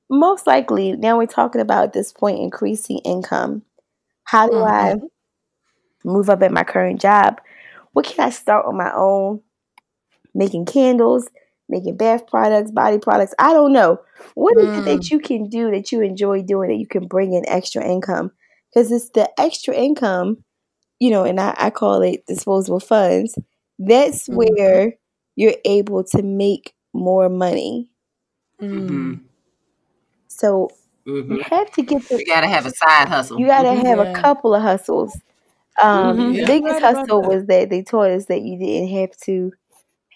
most 0.09 0.47
likely, 0.47 0.93
now 0.93 1.18
we're 1.18 1.26
talking 1.26 1.61
about 1.61 1.85
at 1.85 1.93
this 1.93 2.12
point 2.12 2.39
increasing 2.39 2.99
income. 2.99 3.62
How 4.24 4.49
do 4.49 4.62
I 4.62 4.95
Mhm. 4.95 5.09
move 6.05 6.31
up 6.31 6.43
at 6.43 6.53
my 6.53 6.64
current 6.64 7.01
job? 7.01 7.41
What 7.93 8.07
can 8.07 8.24
I 8.24 8.31
start 8.31 8.66
on 8.66 8.76
my 8.76 8.93
own? 8.95 9.41
Making 10.39 10.66
candles, 10.66 11.28
making 11.68 11.99
bath 11.99 12.26
products, 12.28 12.72
body 12.72 12.99
products. 12.99 13.34
I 13.39 13.53
don't 13.53 13.74
know. 13.74 13.99
What 14.36 14.55
is 14.62 14.78
it 14.78 14.84
Mm. 14.84 14.84
that 14.86 15.11
you 15.11 15.20
can 15.20 15.49
do 15.51 15.70
that 15.72 15.93
you 15.93 16.03
enjoy 16.03 16.43
doing 16.43 16.70
that 16.70 16.76
you 16.78 16.86
can 16.89 17.07
bring 17.09 17.34
in 17.34 17.49
extra 17.49 17.84
income? 17.84 18.32
Because 18.72 18.93
it's 18.93 19.11
the 19.11 19.28
extra 19.41 19.74
income, 19.74 20.45
you 21.01 21.11
know, 21.11 21.24
and 21.24 21.41
I, 21.41 21.55
I 21.59 21.70
call 21.70 22.03
it 22.03 22.26
disposable 22.26 22.80
funds. 22.80 23.39
That's 23.78 24.28
Mhm. 24.28 24.36
where 24.36 24.95
you're 25.36 25.57
able 25.64 26.05
to 26.05 26.22
make 26.22 26.74
more 26.95 27.28
money. 27.28 27.91
Mm. 28.61 29.20
So 30.28 30.70
Mhm. 31.07 31.36
you 31.36 31.43
have 31.51 31.70
to 31.72 31.82
get 31.82 32.03
the 32.09 32.18
You 32.18 32.26
gotta 32.26 32.49
have 32.49 32.66
a 32.66 32.70
side 32.70 33.09
hustle. 33.09 33.39
You 33.41 33.47
got 33.47 33.62
to 33.62 33.70
Mhm. 33.70 33.86
have 33.86 33.99
a 34.01 34.07
couple 34.07 34.55
of 34.55 34.62
hustles. 34.62 35.20
Um, 35.82 36.16
Mhm. 36.16 36.32
The 36.32 36.39
Yeah, 36.41 36.47
biggest 36.47 36.80
hustle 36.80 37.22
that. 37.22 37.28
was 37.28 37.47
that 37.47 37.70
they 37.70 37.82
taught 37.82 38.11
us 38.11 38.26
that 38.26 38.43
you 38.43 38.59
didn't 38.59 38.89
have 38.91 39.16
to 39.24 39.53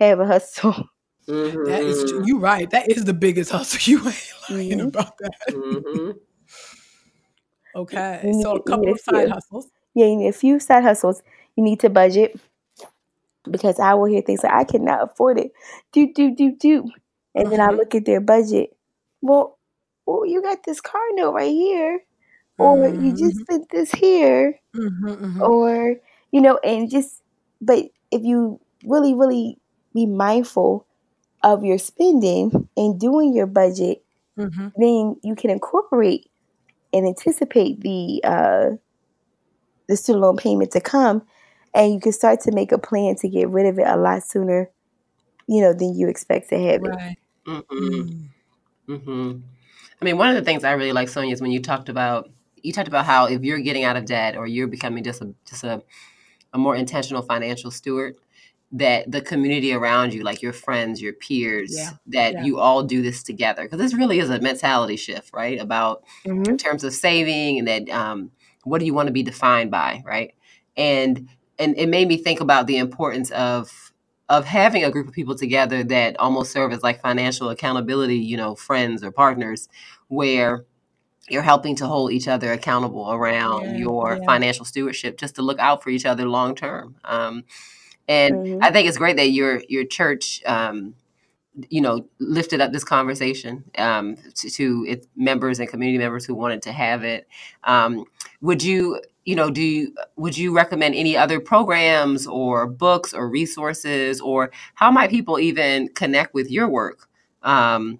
have 0.08 0.20
a 0.20 0.26
hustle. 0.26 0.88
That 1.66 1.84
is 1.86 2.04
true. 2.04 2.22
You 2.24 2.38
right. 2.40 2.68
That 2.70 2.90
is 2.90 3.04
the 3.04 3.14
biggest 3.14 3.50
hustle. 3.50 3.78
You 3.90 3.98
ain't 4.08 4.32
lying 4.50 4.80
Mhm. 4.80 4.88
about 4.88 5.16
that. 5.18 5.54
Mhm. 5.54 6.14
Okay. 7.74 8.28
You 8.28 8.32
need, 8.32 8.42
So 8.42 8.52
a 8.56 8.58
you 8.58 8.62
couple 8.64 8.86
need 8.86 8.92
of 8.92 9.00
side 9.00 9.28
few. 9.28 9.28
hustles. 9.28 9.68
Yeah, 9.94 10.06
you 10.06 10.16
need 10.16 10.28
a 10.28 10.32
few 10.32 10.58
side 10.60 10.82
hustles. 10.84 11.22
You 11.56 11.64
need 11.64 11.80
to 11.80 11.90
budget 11.90 12.38
because 13.50 13.78
I 13.80 13.94
will 13.94 14.06
hear 14.06 14.22
things 14.22 14.42
like, 14.42 14.52
I 14.52 14.64
cannot 14.64 15.02
afford 15.02 15.38
it. 15.38 15.52
Do, 15.92 16.12
do, 16.12 16.34
do, 16.34 16.54
do. 16.56 16.90
And 17.34 17.50
then 17.50 17.60
I 17.60 17.68
Mhm. 17.68 17.76
look 17.76 17.94
at 17.94 18.04
their 18.04 18.20
budget. 18.20 18.76
Well, 19.20 19.58
well, 20.06 20.26
you 20.26 20.42
got 20.42 20.64
this 20.64 20.80
car 20.80 21.00
note 21.12 21.32
right 21.32 21.50
here, 21.50 22.00
or 22.58 22.88
you 22.88 23.12
just 23.16 23.38
Mhm. 23.38 23.40
spent 23.42 23.70
this 23.70 23.92
here, 23.92 24.60
Mhm. 24.74 25.16
Mhm. 25.20 25.40
or, 25.42 25.96
you 26.32 26.40
know, 26.40 26.58
and 26.58 26.90
just, 26.90 27.22
but 27.60 27.84
if 28.10 28.22
you 28.24 28.60
really, 28.84 29.14
really 29.14 29.58
be 29.94 30.06
mindful 30.06 30.86
of 31.42 31.64
your 31.64 31.78
spending 31.78 32.68
and 32.76 33.00
doing 33.00 33.34
your 33.34 33.46
budget, 33.46 34.04
mm-hmm. 34.38 34.68
then 34.76 35.16
you 35.22 35.34
can 35.36 35.50
incorporate 35.50 36.30
and 36.92 37.06
anticipate 37.06 37.80
the 37.80 38.20
uh, 38.24 38.70
the 39.88 39.96
student 39.96 40.22
loan 40.22 40.36
payment 40.36 40.70
to 40.72 40.80
come, 40.80 41.22
and 41.74 41.94
you 41.94 42.00
can 42.00 42.12
start 42.12 42.40
to 42.40 42.52
make 42.52 42.72
a 42.72 42.78
plan 42.78 43.16
to 43.16 43.28
get 43.28 43.48
rid 43.48 43.66
of 43.66 43.78
it 43.78 43.86
a 43.86 43.96
lot 43.96 44.22
sooner, 44.22 44.70
you 45.46 45.60
know, 45.60 45.72
than 45.72 45.94
you 45.94 46.08
expect 46.08 46.48
to 46.50 46.58
have 46.58 46.82
right. 46.82 47.12
it. 47.12 47.18
Mm-hmm. 47.46 48.92
Mm-hmm. 48.92 49.38
I 50.00 50.04
mean, 50.04 50.18
one 50.18 50.28
of 50.28 50.34
the 50.34 50.42
things 50.42 50.64
I 50.64 50.72
really 50.72 50.92
like, 50.92 51.08
Sonia, 51.08 51.32
is 51.32 51.40
when 51.40 51.52
you 51.52 51.60
talked 51.60 51.88
about 51.88 52.30
you 52.62 52.72
talked 52.72 52.88
about 52.88 53.04
how 53.04 53.26
if 53.26 53.42
you're 53.42 53.58
getting 53.58 53.84
out 53.84 53.96
of 53.96 54.04
debt 54.04 54.36
or 54.36 54.46
you're 54.46 54.68
becoming 54.68 55.04
just 55.04 55.22
a 55.22 55.34
just 55.48 55.64
a, 55.64 55.82
a 56.52 56.58
more 56.58 56.76
intentional 56.76 57.22
financial 57.22 57.70
steward, 57.70 58.16
that 58.72 59.10
the 59.10 59.20
community 59.20 59.72
around 59.72 60.14
you, 60.14 60.22
like 60.22 60.40
your 60.40 60.52
friends, 60.52 61.00
your 61.00 61.12
peers, 61.12 61.74
yeah. 61.76 61.90
that 62.06 62.32
yeah. 62.32 62.44
you 62.44 62.58
all 62.58 62.82
do 62.82 63.02
this 63.02 63.22
together. 63.22 63.64
Because 63.64 63.78
this 63.78 63.94
really 63.94 64.18
is 64.18 64.30
a 64.30 64.40
mentality 64.40 64.96
shift, 64.96 65.30
right? 65.34 65.60
About 65.60 66.02
mm-hmm. 66.24 66.50
in 66.50 66.56
terms 66.56 66.82
of 66.82 66.94
saving 66.94 67.58
and 67.58 67.68
that 67.68 67.88
um, 67.90 68.30
what 68.64 68.78
do 68.78 68.86
you 68.86 68.94
want 68.94 69.08
to 69.08 69.12
be 69.12 69.22
defined 69.22 69.70
by, 69.70 70.02
right? 70.04 70.34
And 70.76 71.28
and 71.58 71.76
it 71.76 71.88
made 71.88 72.08
me 72.08 72.16
think 72.16 72.40
about 72.40 72.66
the 72.66 72.78
importance 72.78 73.30
of 73.30 73.92
of 74.28 74.46
having 74.46 74.82
a 74.84 74.90
group 74.90 75.06
of 75.06 75.12
people 75.12 75.34
together 75.34 75.84
that 75.84 76.18
almost 76.18 76.52
serve 76.52 76.72
as 76.72 76.82
like 76.82 77.02
financial 77.02 77.50
accountability, 77.50 78.16
you 78.16 78.36
know, 78.36 78.54
friends 78.54 79.04
or 79.04 79.12
partners, 79.12 79.68
where 80.08 80.64
you're 81.28 81.42
helping 81.42 81.76
to 81.76 81.86
hold 81.86 82.12
each 82.12 82.28
other 82.28 82.52
accountable 82.52 83.12
around 83.12 83.64
yeah, 83.64 83.76
your 83.76 84.24
financial 84.24 84.64
stewardship, 84.64 85.18
just 85.18 85.34
to 85.34 85.42
look 85.42 85.58
out 85.58 85.82
for 85.82 85.90
each 85.90 86.06
other 86.06 86.26
long 86.26 86.54
term. 86.54 86.96
Um, 87.04 87.44
and 88.12 88.34
mm-hmm. 88.36 88.62
I 88.62 88.70
think 88.70 88.88
it's 88.88 88.98
great 88.98 89.16
that 89.16 89.30
your 89.30 89.62
your 89.68 89.84
church, 89.84 90.42
um, 90.44 90.94
you 91.70 91.80
know, 91.80 92.06
lifted 92.18 92.60
up 92.60 92.72
this 92.72 92.84
conversation 92.84 93.64
um, 93.78 94.16
to, 94.34 94.50
to, 94.50 94.84
its 94.86 95.06
members 95.16 95.58
and 95.58 95.68
community 95.68 95.98
members 95.98 96.24
who 96.24 96.34
wanted 96.34 96.62
to 96.62 96.72
have 96.72 97.04
it. 97.04 97.26
Um, 97.64 98.04
would 98.42 98.62
you, 98.62 99.00
you 99.24 99.34
know, 99.34 99.50
do 99.50 99.62
you, 99.62 99.94
would 100.16 100.36
you 100.36 100.54
recommend 100.54 100.94
any 100.94 101.16
other 101.16 101.40
programs 101.40 102.26
or 102.26 102.66
books 102.66 103.14
or 103.14 103.28
resources, 103.28 104.20
or 104.20 104.50
how 104.74 104.90
might 104.90 105.08
people 105.08 105.38
even 105.38 105.88
connect 105.88 106.34
with 106.34 106.50
your 106.50 106.68
work? 106.68 107.08
Um, 107.42 107.98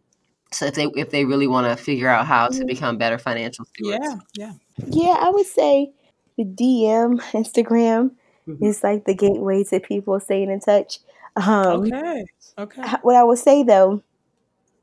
so 0.50 0.66
if 0.66 0.74
they 0.74 0.86
if 0.94 1.10
they 1.10 1.24
really 1.24 1.46
want 1.46 1.66
to 1.66 1.82
figure 1.82 2.08
out 2.08 2.26
how 2.26 2.48
to 2.48 2.54
mm-hmm. 2.54 2.66
become 2.66 2.98
better 2.98 3.16
financial 3.16 3.64
stewards. 3.64 4.04
Yeah, 4.04 4.16
yeah, 4.34 4.52
yeah. 4.88 5.16
I 5.20 5.30
would 5.30 5.46
say 5.46 5.92
the 6.36 6.44
DM, 6.44 7.18
Instagram 7.32 8.10
Mm-hmm. 8.49 8.64
It's 8.64 8.82
like 8.82 9.05
the 9.05 9.14
gateway 9.14 9.64
to 9.64 9.80
people 9.80 10.18
staying 10.20 10.51
in 10.51 10.61
touch. 10.61 10.99
Um, 11.36 11.84
okay. 11.84 12.24
Okay. 12.59 12.82
What 13.03 13.16
I 13.16 13.24
will 13.24 13.36
say 13.36 13.62
though 13.62 14.03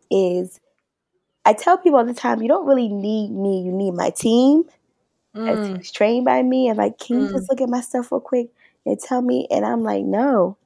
is, 0.10 0.60
I 1.45 1.53
tell 1.53 1.78
people 1.78 1.99
all 1.99 2.05
the 2.05 2.14
time, 2.14 2.41
you 2.41 2.47
don't 2.47 2.68
really 2.68 2.89
need 2.89 3.32
me. 3.32 3.62
You 3.62 3.72
need 3.72 3.91
my 3.91 4.12
team. 4.12 4.64
Mm. 5.36 5.74
That's 5.74 5.91
trained 5.91 6.26
by 6.26 6.41
me. 6.43 6.68
And 6.68 6.78
like, 6.78 6.99
can 6.99 7.22
you 7.22 7.30
just 7.30 7.45
mm. 7.45 7.49
look 7.49 7.62
at 7.62 7.70
my 7.70 7.82
stuff 7.82 8.12
real 8.12 8.22
quick 8.22 8.49
and 8.86 8.99
tell 8.99 9.22
me? 9.22 9.47
And 9.51 9.66
I'm 9.66 9.84
like, 9.84 10.03
no, 10.03 10.57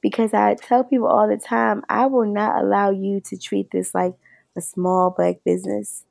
because 0.00 0.34
I 0.34 0.54
tell 0.54 0.84
people 0.84 1.08
all 1.08 1.28
the 1.28 1.36
time, 1.36 1.84
I 1.88 2.06
will 2.06 2.26
not 2.26 2.62
allow 2.62 2.90
you 2.90 3.20
to 3.22 3.36
treat 3.36 3.70
this 3.70 3.94
like 3.94 4.14
a 4.56 4.60
small 4.60 5.10
black 5.10 5.42
business. 5.44 6.04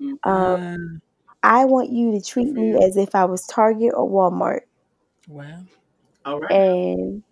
Um, 0.00 0.16
mm. 0.24 1.00
I 1.42 1.64
want 1.64 1.90
you 1.90 2.12
to 2.12 2.20
treat 2.20 2.52
me 2.52 2.82
as 2.82 2.96
if 2.96 3.14
I 3.14 3.24
was 3.24 3.46
Target 3.46 3.92
or 3.94 4.08
Walmart. 4.08 4.62
Wow. 5.28 5.60
All 6.24 6.40
right. 6.40 6.50
And 6.50 7.22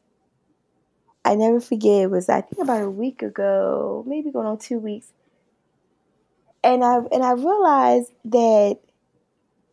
I 1.24 1.34
never 1.34 1.60
forget, 1.60 2.02
it 2.02 2.10
was 2.10 2.28
I 2.28 2.42
think 2.42 2.62
about 2.62 2.82
a 2.82 2.90
week 2.90 3.22
ago, 3.22 4.04
maybe 4.06 4.30
going 4.30 4.46
on 4.46 4.58
two 4.58 4.78
weeks. 4.78 5.08
And 6.62 6.84
I 6.84 6.98
and 7.12 7.22
I 7.22 7.32
realized 7.32 8.12
that 8.26 8.78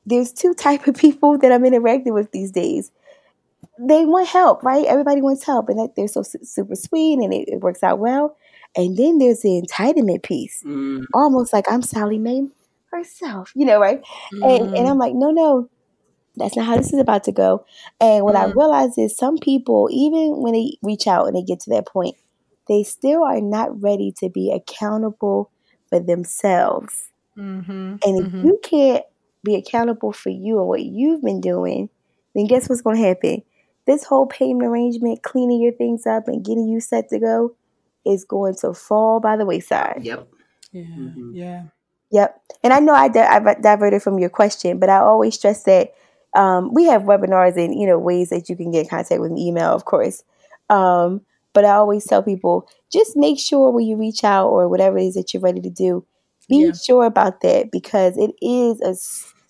there's 0.06 0.32
two 0.32 0.54
type 0.54 0.88
of 0.88 0.96
people 0.96 1.38
that 1.38 1.52
I'm 1.52 1.66
interacting 1.66 2.14
with 2.14 2.32
these 2.32 2.52
days. 2.52 2.92
They 3.80 4.06
want 4.06 4.28
help, 4.28 4.64
right? 4.64 4.86
Everybody 4.86 5.22
wants 5.22 5.46
help, 5.46 5.70
and 5.70 5.80
that 5.80 5.96
they're 5.96 6.08
so 6.08 6.22
super 6.22 6.76
sweet, 6.76 7.20
and 7.20 7.34
it, 7.34 7.48
it 7.48 7.62
works 7.62 7.82
out 7.82 8.00
well. 8.00 8.38
And 8.76 8.98
then 8.98 9.18
there's 9.18 9.42
the 9.42 9.62
entitlement 9.62 10.24
piece, 10.24 10.64
mm. 10.64 11.04
almost 11.14 11.54
like 11.54 11.66
I'm 11.72 11.82
Sallie 11.82 12.20
Mae 12.20 12.48
herself, 12.92 13.52
you 13.56 13.66
know, 13.66 13.80
right? 13.80 14.04
Mm. 14.34 14.60
And 14.60 14.78
and 14.78 14.88
I'm 14.88 14.98
like, 14.98 15.14
no, 15.16 15.32
no, 15.32 15.70
that's 16.36 16.56
not 16.56 16.66
how 16.66 16.78
this 16.78 16.94
is 16.94 17.00
about 17.00 17.24
to 17.26 17.32
go. 17.32 17.66
And 18.02 18.24
what 18.24 18.36
mm. 18.36 18.40
I 18.40 18.46
realize 18.46 18.98
is 18.98 19.16
some 19.16 19.38
people, 19.38 19.90
even 19.92 20.42
when 20.42 20.54
they 20.54 20.78
reach 20.82 21.08
out 21.08 21.28
and 21.28 21.36
they 21.36 21.44
get 21.44 21.60
to 21.62 21.70
that 21.72 21.88
point, 21.88 22.16
they 22.68 22.84
still 22.84 23.24
are 23.24 23.42
not 23.42 23.82
ready 23.82 24.12
to 24.20 24.30
be 24.30 24.52
accountable 24.52 25.52
for 25.90 26.00
themselves. 26.00 27.10
Mm-hmm. 27.38 27.72
And 27.72 28.00
if 28.04 28.26
mm-hmm. 28.26 28.48
you 28.48 28.60
can't 28.64 29.04
be 29.44 29.56
accountable 29.56 30.12
for 30.12 30.30
you 30.30 30.60
and 30.60 30.68
what 30.68 30.84
you've 30.84 31.22
been 31.22 31.42
doing, 31.42 31.90
then 32.34 32.48
guess 32.48 32.70
what's 32.70 32.82
going 32.82 32.96
to 32.96 33.08
happen? 33.08 33.44
This 33.86 34.06
whole 34.06 34.26
payment 34.26 34.68
arrangement, 34.68 35.24
cleaning 35.24 35.62
your 35.62 35.74
things 35.74 36.08
up 36.08 36.28
and 36.28 36.44
getting 36.44 36.68
you 36.68 36.80
set 36.80 37.10
to 37.10 37.20
go, 37.20 37.56
is 38.06 38.24
going 38.24 38.56
to 38.62 38.74
fall 38.74 39.20
by 39.20 39.36
the 39.36 39.46
wayside. 39.46 40.02
Yep. 40.04 40.28
Yeah. 40.72 40.82
Mm-hmm. 40.84 41.36
Yeah. 41.36 41.64
Yep. 42.12 42.42
And 42.64 42.74
I 42.74 42.80
know 42.80 42.94
I, 42.94 43.08
di- 43.10 43.26
I 43.26 43.40
diverted 43.56 44.02
from 44.02 44.20
your 44.20 44.30
question, 44.30 44.80
but 44.80 44.90
I 44.90 44.98
always 44.98 45.36
stress 45.36 45.64
that 45.64 45.94
um, 46.36 46.74
we 46.74 46.86
have 46.86 47.04
webinars 47.04 47.58
and 47.58 47.80
you 47.80 47.88
know 47.88 48.00
ways 48.00 48.30
that 48.30 48.50
you 48.50 48.56
can 48.56 48.72
get 48.72 48.84
in 48.84 48.90
contact 48.90 49.22
with 49.22 49.32
me, 49.32 49.48
email, 49.48 49.74
of 49.74 49.86
course. 49.86 50.24
Um, 50.70 51.22
but 51.54 51.66
I 51.66 51.74
always 51.74 52.06
tell 52.06 52.24
people 52.24 52.68
just 52.92 53.16
make 53.16 53.40
sure 53.40 53.70
when 53.70 53.86
you 53.86 53.96
reach 53.96 54.24
out 54.24 54.48
or 54.50 54.68
whatever 54.68 54.98
it 54.98 55.06
is 55.06 55.14
that 55.16 55.34
you're 55.34 55.42
ready 55.42 55.62
to 55.62 55.70
do, 55.70 56.06
be 56.50 56.66
yeah. 56.66 56.72
sure 56.74 57.06
about 57.06 57.42
that 57.42 57.72
because 57.72 58.18
it 58.18 58.32
is 58.42 58.82
a 58.82 58.96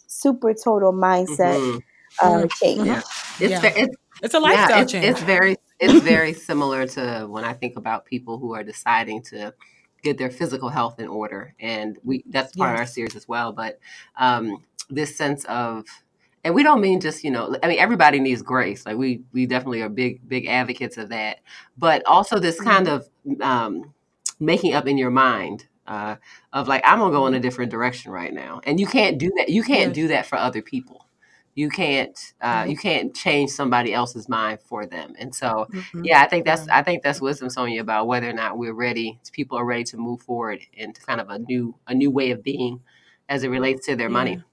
super 0.08 0.54
total 0.54 0.94
mindset 0.94 1.60
mm-hmm. 1.60 1.78
uh, 2.22 2.48
change. 2.62 2.88
Yeah. 2.88 3.02
It's, 3.40 3.64
yeah. 3.64 3.74
it's, 3.76 3.96
it's 4.22 4.34
a 4.34 4.40
lifestyle 4.40 4.70
yeah, 4.70 4.82
it's, 4.82 4.92
change. 4.92 5.06
It's 5.06 5.22
very 5.22 5.58
it's 5.80 6.04
very 6.04 6.34
similar 6.34 6.88
to 6.88 7.28
when 7.30 7.44
I 7.44 7.54
think 7.54 7.78
about 7.78 8.06
people 8.06 8.38
who 8.38 8.54
are 8.54 8.64
deciding 8.64 9.24
to 9.24 9.54
get 10.04 10.18
their 10.18 10.30
physical 10.30 10.70
health 10.70 11.00
in 11.00 11.08
order, 11.08 11.56
and 11.60 11.98
we 12.04 12.24
that's 12.28 12.56
part 12.56 12.72
yes. 12.72 12.76
of 12.76 12.80
our 12.80 12.88
series 12.88 13.16
as 13.16 13.28
well. 13.28 13.52
But 13.54 13.80
um, 14.18 14.64
this 14.90 15.16
sense 15.16 15.46
of 15.46 15.86
and 16.44 16.54
we 16.54 16.64
don't 16.64 16.82
mean 16.82 17.00
just 17.00 17.24
you 17.24 17.32
know 17.32 17.56
i 17.64 17.68
mean 17.68 17.80
everybody 17.80 18.20
needs 18.20 18.42
grace. 18.42 18.86
Like 18.86 18.98
we 18.98 19.22
we 19.32 19.46
definitely 19.46 19.82
are 19.82 19.90
big 19.90 20.28
big 20.28 20.48
advocates 20.48 20.98
of 20.98 21.10
that. 21.10 21.40
But 21.78 22.06
also 22.06 22.40
this 22.40 22.60
mm-hmm. 22.60 22.70
kind 22.70 22.88
of 22.88 23.10
um, 23.42 23.94
making 24.40 24.74
up 24.74 24.88
in 24.88 24.98
your 24.98 25.12
mind 25.12 25.68
uh, 25.88 26.16
of 26.54 26.68
like 26.68 26.82
i'm 26.86 27.00
gonna 27.00 27.12
go 27.12 27.28
in 27.28 27.34
a 27.34 27.40
different 27.40 27.72
direction 27.72 28.12
right 28.12 28.34
now. 28.34 28.62
And 28.66 28.80
you 28.80 28.88
can't 28.88 29.18
do 29.18 29.32
that 29.38 29.50
you 29.50 29.64
can't 29.64 29.94
do 29.94 30.08
that 30.10 30.26
for 30.26 30.38
other 30.38 30.62
people. 30.62 31.08
You 31.56 31.70
can't 31.70 32.34
uh, 32.42 32.66
you 32.68 32.76
can't 32.76 33.16
change 33.16 33.52
somebody 33.52 33.94
else's 33.94 34.28
mind 34.28 34.60
for 34.60 34.86
them. 34.86 35.14
And 35.20 35.34
so 35.34 35.68
mm-hmm. 35.72 36.04
yeah 36.04 36.22
i 36.22 36.28
think 36.28 36.46
that's 36.46 36.68
i 36.68 36.84
think 36.84 37.04
that's 37.04 37.22
wisdom 37.22 37.50
sonia 37.50 37.82
about 37.82 38.08
whether 38.08 38.30
or 38.30 38.34
not 38.34 38.58
we're 38.58 38.74
ready 38.74 39.20
people 39.32 39.58
are 39.58 39.66
ready 39.66 39.84
to 39.86 39.98
move 39.98 40.22
forward 40.22 40.60
into 40.74 41.00
kind 41.02 41.22
of 41.22 41.30
a 41.30 41.40
new 41.40 41.76
a 41.88 41.94
new 41.94 42.12
way 42.12 42.32
of 42.32 42.44
being 42.44 42.82
as 43.30 43.44
it 43.44 43.50
relates 43.50 43.86
to 43.86 43.96
their 43.96 44.10
yeah. 44.10 44.14
money 44.14 44.44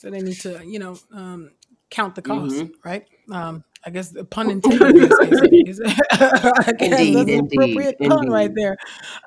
so 0.00 0.08
they 0.08 0.22
need 0.22 0.40
to, 0.40 0.64
you 0.66 0.78
know, 0.78 0.96
um, 1.12 1.50
count 1.90 2.14
the 2.14 2.22
cost, 2.22 2.54
mm-hmm. 2.54 2.88
right? 2.88 3.06
Um, 3.30 3.64
I 3.84 3.90
guess 3.90 4.08
the 4.08 4.24
pun 4.24 4.50
intended. 4.50 4.96
is, 4.96 5.10
indeed, 5.42 5.76
that's 5.76 5.88
an 5.90 7.40
appropriate 7.44 7.96
indeed, 8.00 8.08
pun 8.08 8.18
indeed. 8.18 8.32
right 8.32 8.54
there. 8.54 8.78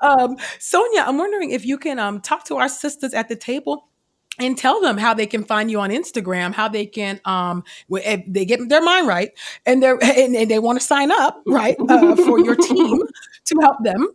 Um, 0.02 0.36
Sonia, 0.58 1.04
I'm 1.06 1.16
wondering 1.16 1.50
if 1.50 1.64
you 1.64 1.78
can 1.78 2.00
um, 2.00 2.20
talk 2.20 2.44
to 2.46 2.56
our 2.56 2.68
sisters 2.68 3.14
at 3.14 3.28
the 3.28 3.36
table 3.36 3.86
and 4.40 4.58
tell 4.58 4.80
them 4.80 4.98
how 4.98 5.14
they 5.14 5.28
can 5.28 5.44
find 5.44 5.70
you 5.70 5.78
on 5.78 5.90
Instagram, 5.90 6.52
how 6.52 6.66
they 6.66 6.86
can 6.86 7.20
um 7.24 7.62
they 8.26 8.44
get 8.44 8.68
their 8.68 8.82
mind 8.82 9.06
right 9.06 9.30
and 9.64 9.80
they're 9.80 9.96
and, 10.02 10.34
and 10.34 10.50
they 10.50 10.58
want 10.58 10.80
to 10.80 10.84
sign 10.84 11.12
up 11.12 11.40
right 11.46 11.76
uh, 11.88 12.16
for 12.16 12.40
your 12.40 12.56
team 12.56 13.00
to 13.44 13.56
help 13.60 13.76
them 13.84 14.08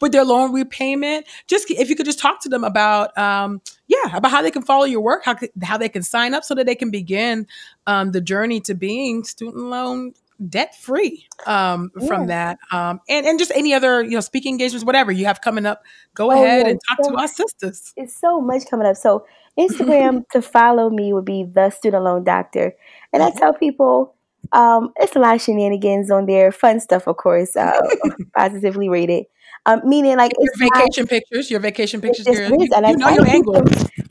with 0.00 0.10
their 0.10 0.24
loan 0.24 0.52
repayment. 0.52 1.24
Just 1.46 1.70
if 1.70 1.88
you 1.88 1.94
could 1.94 2.06
just 2.06 2.18
talk 2.18 2.42
to 2.42 2.48
them 2.48 2.64
about 2.64 3.16
um 3.16 3.60
yeah 3.88 4.16
about 4.16 4.30
how 4.30 4.42
they 4.42 4.50
can 4.50 4.62
follow 4.62 4.84
your 4.84 5.00
work, 5.00 5.24
how 5.24 5.36
how 5.62 5.76
they 5.76 5.88
can 5.88 6.02
sign 6.02 6.34
up 6.34 6.44
so 6.44 6.54
that 6.54 6.66
they 6.66 6.76
can 6.76 6.90
begin 6.90 7.46
um 7.86 8.12
the 8.12 8.20
journey 8.20 8.60
to 8.60 8.74
being 8.74 9.24
student 9.24 9.64
loan 9.64 10.14
debt 10.48 10.74
free 10.76 11.26
um, 11.46 11.90
yeah. 11.98 12.06
from 12.06 12.26
that. 12.28 12.58
Um, 12.70 13.00
and, 13.08 13.26
and 13.26 13.38
just 13.38 13.52
any 13.54 13.74
other, 13.74 14.02
you 14.02 14.10
know, 14.10 14.20
speaking 14.20 14.54
engagements, 14.54 14.84
whatever 14.84 15.10
you 15.10 15.24
have 15.26 15.40
coming 15.40 15.66
up, 15.66 15.82
go 16.14 16.30
oh, 16.30 16.42
ahead 16.42 16.66
yeah, 16.66 16.70
and 16.72 16.80
talk 16.88 17.04
so, 17.04 17.10
to 17.10 17.16
our 17.16 17.28
sisters. 17.28 17.92
It's 17.96 18.18
so 18.18 18.40
much 18.40 18.66
coming 18.70 18.86
up. 18.86 18.96
So 18.96 19.26
Instagram 19.58 20.24
to 20.32 20.42
follow 20.42 20.90
me 20.90 21.12
would 21.12 21.24
be 21.24 21.44
the 21.44 21.70
student 21.70 22.04
loan 22.04 22.24
doctor. 22.24 22.74
And 23.12 23.22
I 23.22 23.30
mm-hmm. 23.30 23.38
tell 23.38 23.54
people, 23.54 24.14
um, 24.52 24.92
it's 24.96 25.16
a 25.16 25.18
lot 25.18 25.34
of 25.34 25.42
shenanigans 25.42 26.10
on 26.10 26.26
there, 26.26 26.52
fun 26.52 26.80
stuff, 26.80 27.06
of 27.08 27.16
course, 27.16 27.56
uh, 27.56 27.80
positively 28.36 28.88
rated. 28.88 29.26
Um, 29.68 29.82
meaning 29.84 30.16
like 30.16 30.32
your 30.40 30.52
vacation 30.56 31.04
not, 31.04 31.10
pictures, 31.10 31.50
your 31.50 31.60
vacation 31.60 32.00
pictures. 32.00 32.26
It 32.26 32.40
you, 32.48 32.68
and 32.74 32.86
you 32.86 32.92
I 32.92 32.92
know 32.92 33.08
your 33.10 33.26
angle. 33.26 33.62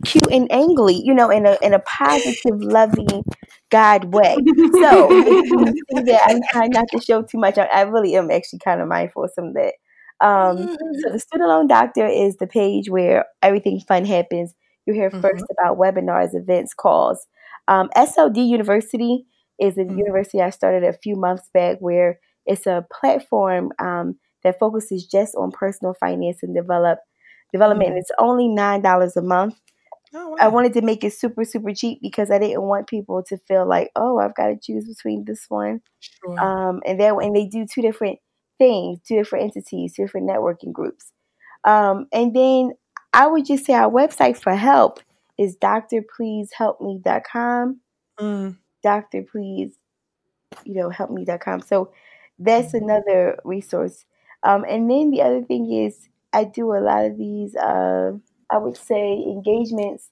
Cute 0.06 0.32
and 0.32 0.48
angly, 0.50 1.02
you 1.04 1.14
know, 1.16 1.30
in 1.30 1.48
a 1.48 1.58
in 1.64 1.74
a 1.74 1.80
positive, 1.80 2.62
loving, 2.62 3.24
God 3.72 4.14
way. 4.14 4.38
So 4.72 5.10
if 5.26 5.36
you 5.50 5.66
see 5.90 6.04
that, 6.12 6.22
I'm 6.30 6.40
trying 6.52 6.70
not 6.72 6.86
to 6.92 7.02
show 7.02 7.24
too 7.24 7.40
much. 7.40 7.58
I, 7.58 7.66
I 7.66 7.82
really 7.82 8.16
am 8.16 8.30
actually 8.30 8.60
kind 8.64 8.82
of 8.82 8.88
mindful 8.88 9.24
of 9.24 9.32
some 9.34 9.46
of 9.46 9.54
that. 9.56 9.74
Um, 10.24 10.68
so 11.02 11.12
the 11.12 11.20
student 11.20 11.50
loan 11.50 11.68
doctor 11.68 12.06
is 12.06 12.38
the 12.38 12.48
page 12.48 12.90
where 12.90 13.26
everything 13.42 13.80
fun 13.80 14.06
happens. 14.06 14.54
You 14.86 14.94
hear 14.94 15.10
1st 15.10 15.24
Mhm. 15.24 15.44
about 15.52 15.78
webinars, 15.80 16.30
events, 16.34 16.74
calls. 16.74 17.26
Um, 17.68 17.90
SLD 17.96 18.48
University 18.48 19.26
is 19.60 19.78
a 19.78 19.82
Mhm. 19.82 19.98
university 19.98 20.42
I 20.42 20.52
started 20.52 20.84
a 20.84 20.94
few 20.94 21.16
months 21.16 21.50
back 21.54 21.78
where 21.80 22.20
it's 22.46 22.68
a 22.68 22.86
platform 22.92 23.72
um, 23.80 24.20
that 24.48 24.60
focuses 24.60 25.06
just 25.06 25.36
on 25.36 25.52
personal 25.52 25.94
finance 26.00 26.42
and 26.44 26.56
develop 26.56 27.00
development. 27.52 27.96
Mm. 27.96 28.00
It's 28.00 28.12
only 28.20 28.48
nine 28.48 28.82
dollars 28.82 29.18
a 29.18 29.22
month. 29.22 29.56
Oh, 30.14 30.38
I 30.40 30.48
wanted 30.48 30.74
to 30.74 30.82
make 30.82 31.04
it 31.04 31.14
super 31.14 31.44
super 31.44 31.74
cheap 31.74 32.00
because 32.02 32.32
I 32.32 32.40
didn't 32.40 32.62
want 32.64 32.88
people 32.88 33.22
to 33.24 33.38
feel 33.38 33.68
like, 33.68 33.92
oh, 33.96 34.20
I've 34.20 34.36
got 34.36 34.48
to 34.48 34.58
choose 34.62 34.88
between 34.88 35.26
this 35.26 35.46
one. 35.50 35.82
Sure. 36.00 36.40
Um, 36.40 36.82
and 36.86 37.00
then 37.00 37.16
and 37.22 37.36
they 37.36 37.46
do 37.46 37.66
two 37.66 37.82
different 37.82 38.20
things, 38.58 39.00
two 39.08 39.16
different 39.16 39.46
entities, 39.46 39.94
two 39.94 40.04
different 40.04 40.30
networking 40.30 40.72
groups. 40.72 41.12
Um, 41.66 42.08
and 42.14 42.36
then 42.36 42.72
I 43.14 43.28
would 43.28 43.46
just 43.46 43.66
say 43.66 43.74
our 43.74 43.92
website 43.92 44.38
for 44.38 44.56
help 44.56 45.00
is 45.38 45.58
drpleasehelpme.com. 45.58 47.80
Mm. 48.20 48.58
Doctor, 48.84 49.24
please, 49.30 49.78
you 50.64 50.76
know, 50.76 50.90
help 50.90 51.12
me.com. 51.12 51.62
So 51.62 51.92
that's 52.40 52.74
Mhm. 52.74 52.82
another 52.84 53.40
resource. 53.44 54.06
Um, 54.44 54.64
and 54.68 54.90
then 54.90 55.12
the 55.12 55.22
other 55.22 55.44
thing 55.44 55.72
is 55.72 56.10
I 56.34 56.44
do 56.46 56.74
a 56.74 56.80
lot 56.80 57.06
of 57.06 57.18
these, 57.18 57.56
uh, 57.56 58.12
I 58.50 58.58
would 58.58 58.78
say, 58.78 59.14
engagements 59.14 60.10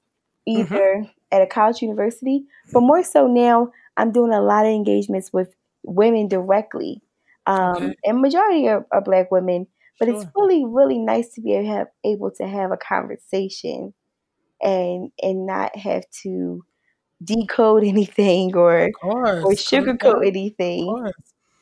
Mm-hmm. 0.48 0.74
either 0.76 1.08
at 1.32 1.42
a 1.42 1.48
college 1.48 1.82
university, 1.82 2.46
but 2.72 2.82
more 2.82 3.04
so 3.04 3.28
now, 3.28 3.72
I'm 3.98 4.12
doing 4.12 4.32
a 4.32 4.42
lot 4.42 4.66
of 4.66 4.72
engagements 4.72 5.34
with 5.34 5.56
women 5.84 6.28
directly. 6.28 7.02
Um, 7.48 7.76
Okay. 7.76 7.96
And 8.04 8.22
majority 8.22 8.68
are, 8.68 8.86
are 8.92 9.02
black 9.02 9.32
women, 9.32 9.68
but 10.00 10.08
it's 10.08 10.26
really, 10.36 10.66
really 10.66 11.00
nice 11.00 11.30
to 11.34 11.42
be 11.42 11.54
able, 11.56 11.70
have, 11.70 11.88
able 12.04 12.32
to 12.32 12.48
have 12.48 12.72
a 12.72 12.78
conversation 12.78 13.94
and 14.62 15.12
and 15.22 15.46
not 15.46 15.76
have 15.76 16.04
to 16.24 16.64
decode 17.24 17.84
anything 17.86 18.56
or 18.56 18.90
or 19.04 19.52
sugarcoat 19.54 20.26
anything. 20.26 20.88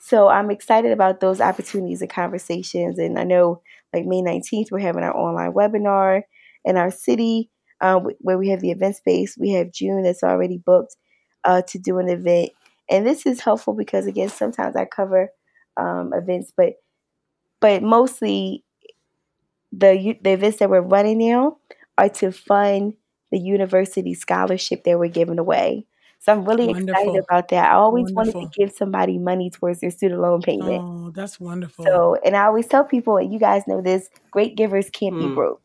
So 0.06 0.28
I'm 0.28 0.52
excited 0.52 0.92
about 0.92 1.22
those 1.22 1.40
opportunities 1.40 2.02
and 2.02 2.10
conversations. 2.10 3.00
And 3.00 3.18
I 3.18 3.24
know, 3.24 3.62
like 3.94 4.06
May 4.06 4.22
19th, 4.22 4.70
we're 4.70 4.80
having 4.80 5.02
our 5.02 5.16
online 5.16 5.54
webinar 5.54 6.24
in 6.66 6.76
our 6.76 6.92
city 6.92 7.50
uh, 7.80 8.02
where 8.20 8.38
we 8.38 8.50
have 8.50 8.60
the 8.60 8.72
event 8.72 8.98
space. 8.98 9.38
We 9.38 9.52
have 9.52 9.72
June 9.72 10.04
that's 10.04 10.22
already 10.22 10.58
booked 10.58 10.98
uh, 11.46 11.62
to 11.70 11.80
do 11.80 12.00
an 12.00 12.10
event. 12.10 12.50
And 12.90 13.08
this 13.08 13.26
is 13.26 13.40
helpful 13.40 13.76
because, 13.76 14.06
again, 14.06 14.28
sometimes 14.28 14.76
I 14.76 14.84
cover 14.84 15.30
um, 15.78 16.12
events, 16.14 16.52
but 16.58 16.74
but 17.62 17.82
mostly 17.82 18.66
the 19.72 20.18
the 20.22 20.34
events 20.34 20.58
that 20.60 20.70
we're 20.70 20.82
running 20.82 21.20
now 21.20 21.60
are 21.98 22.10
to 22.10 22.34
fund 22.34 22.96
the 23.32 23.40
university 23.40 24.14
scholarship 24.16 24.84
that 24.84 25.00
we're 25.00 25.08
giving 25.08 25.40
away. 25.40 25.86
So 26.24 26.34
I'm 26.34 26.46
really 26.46 26.70
excited 26.72 27.22
about 27.30 27.50
that. 27.50 27.72
I 27.72 27.76
always 27.76 28.12
wanted 28.16 28.36
to 28.40 28.48
give 28.58 28.72
somebody 28.72 29.20
money 29.20 29.50
towards 29.52 29.82
their 29.82 29.92
student 29.92 30.22
loan 30.22 30.42
payment. 30.42 30.84
Oh, 30.84 31.12
that's 31.12 31.40
wonderful. 31.40 31.86
So, 31.86 32.18
and 32.26 32.36
I 32.36 32.46
always 32.46 32.68
tell 32.68 32.86
people, 32.86 33.18
and 33.18 33.32
you 33.34 33.40
guys 33.40 33.64
know 33.68 33.82
this, 33.82 34.10
great 34.32 34.56
givers 34.56 34.90
can't 34.90 35.18
be 35.20 35.26
Mm. 35.26 35.36
broke. 35.36 35.62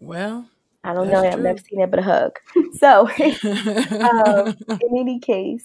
Well, 0.00 0.48
I 0.84 0.94
don't 0.94 1.10
know, 1.10 1.22
that's 1.22 1.36
I've 1.36 1.42
never 1.42 1.58
seen 1.68 1.80
that 1.80 1.90
but 1.90 2.00
a 2.00 2.02
hug. 2.02 2.32
So, 2.78 3.08
um, 4.02 4.54
in 4.80 4.98
any 4.98 5.18
case, 5.20 5.64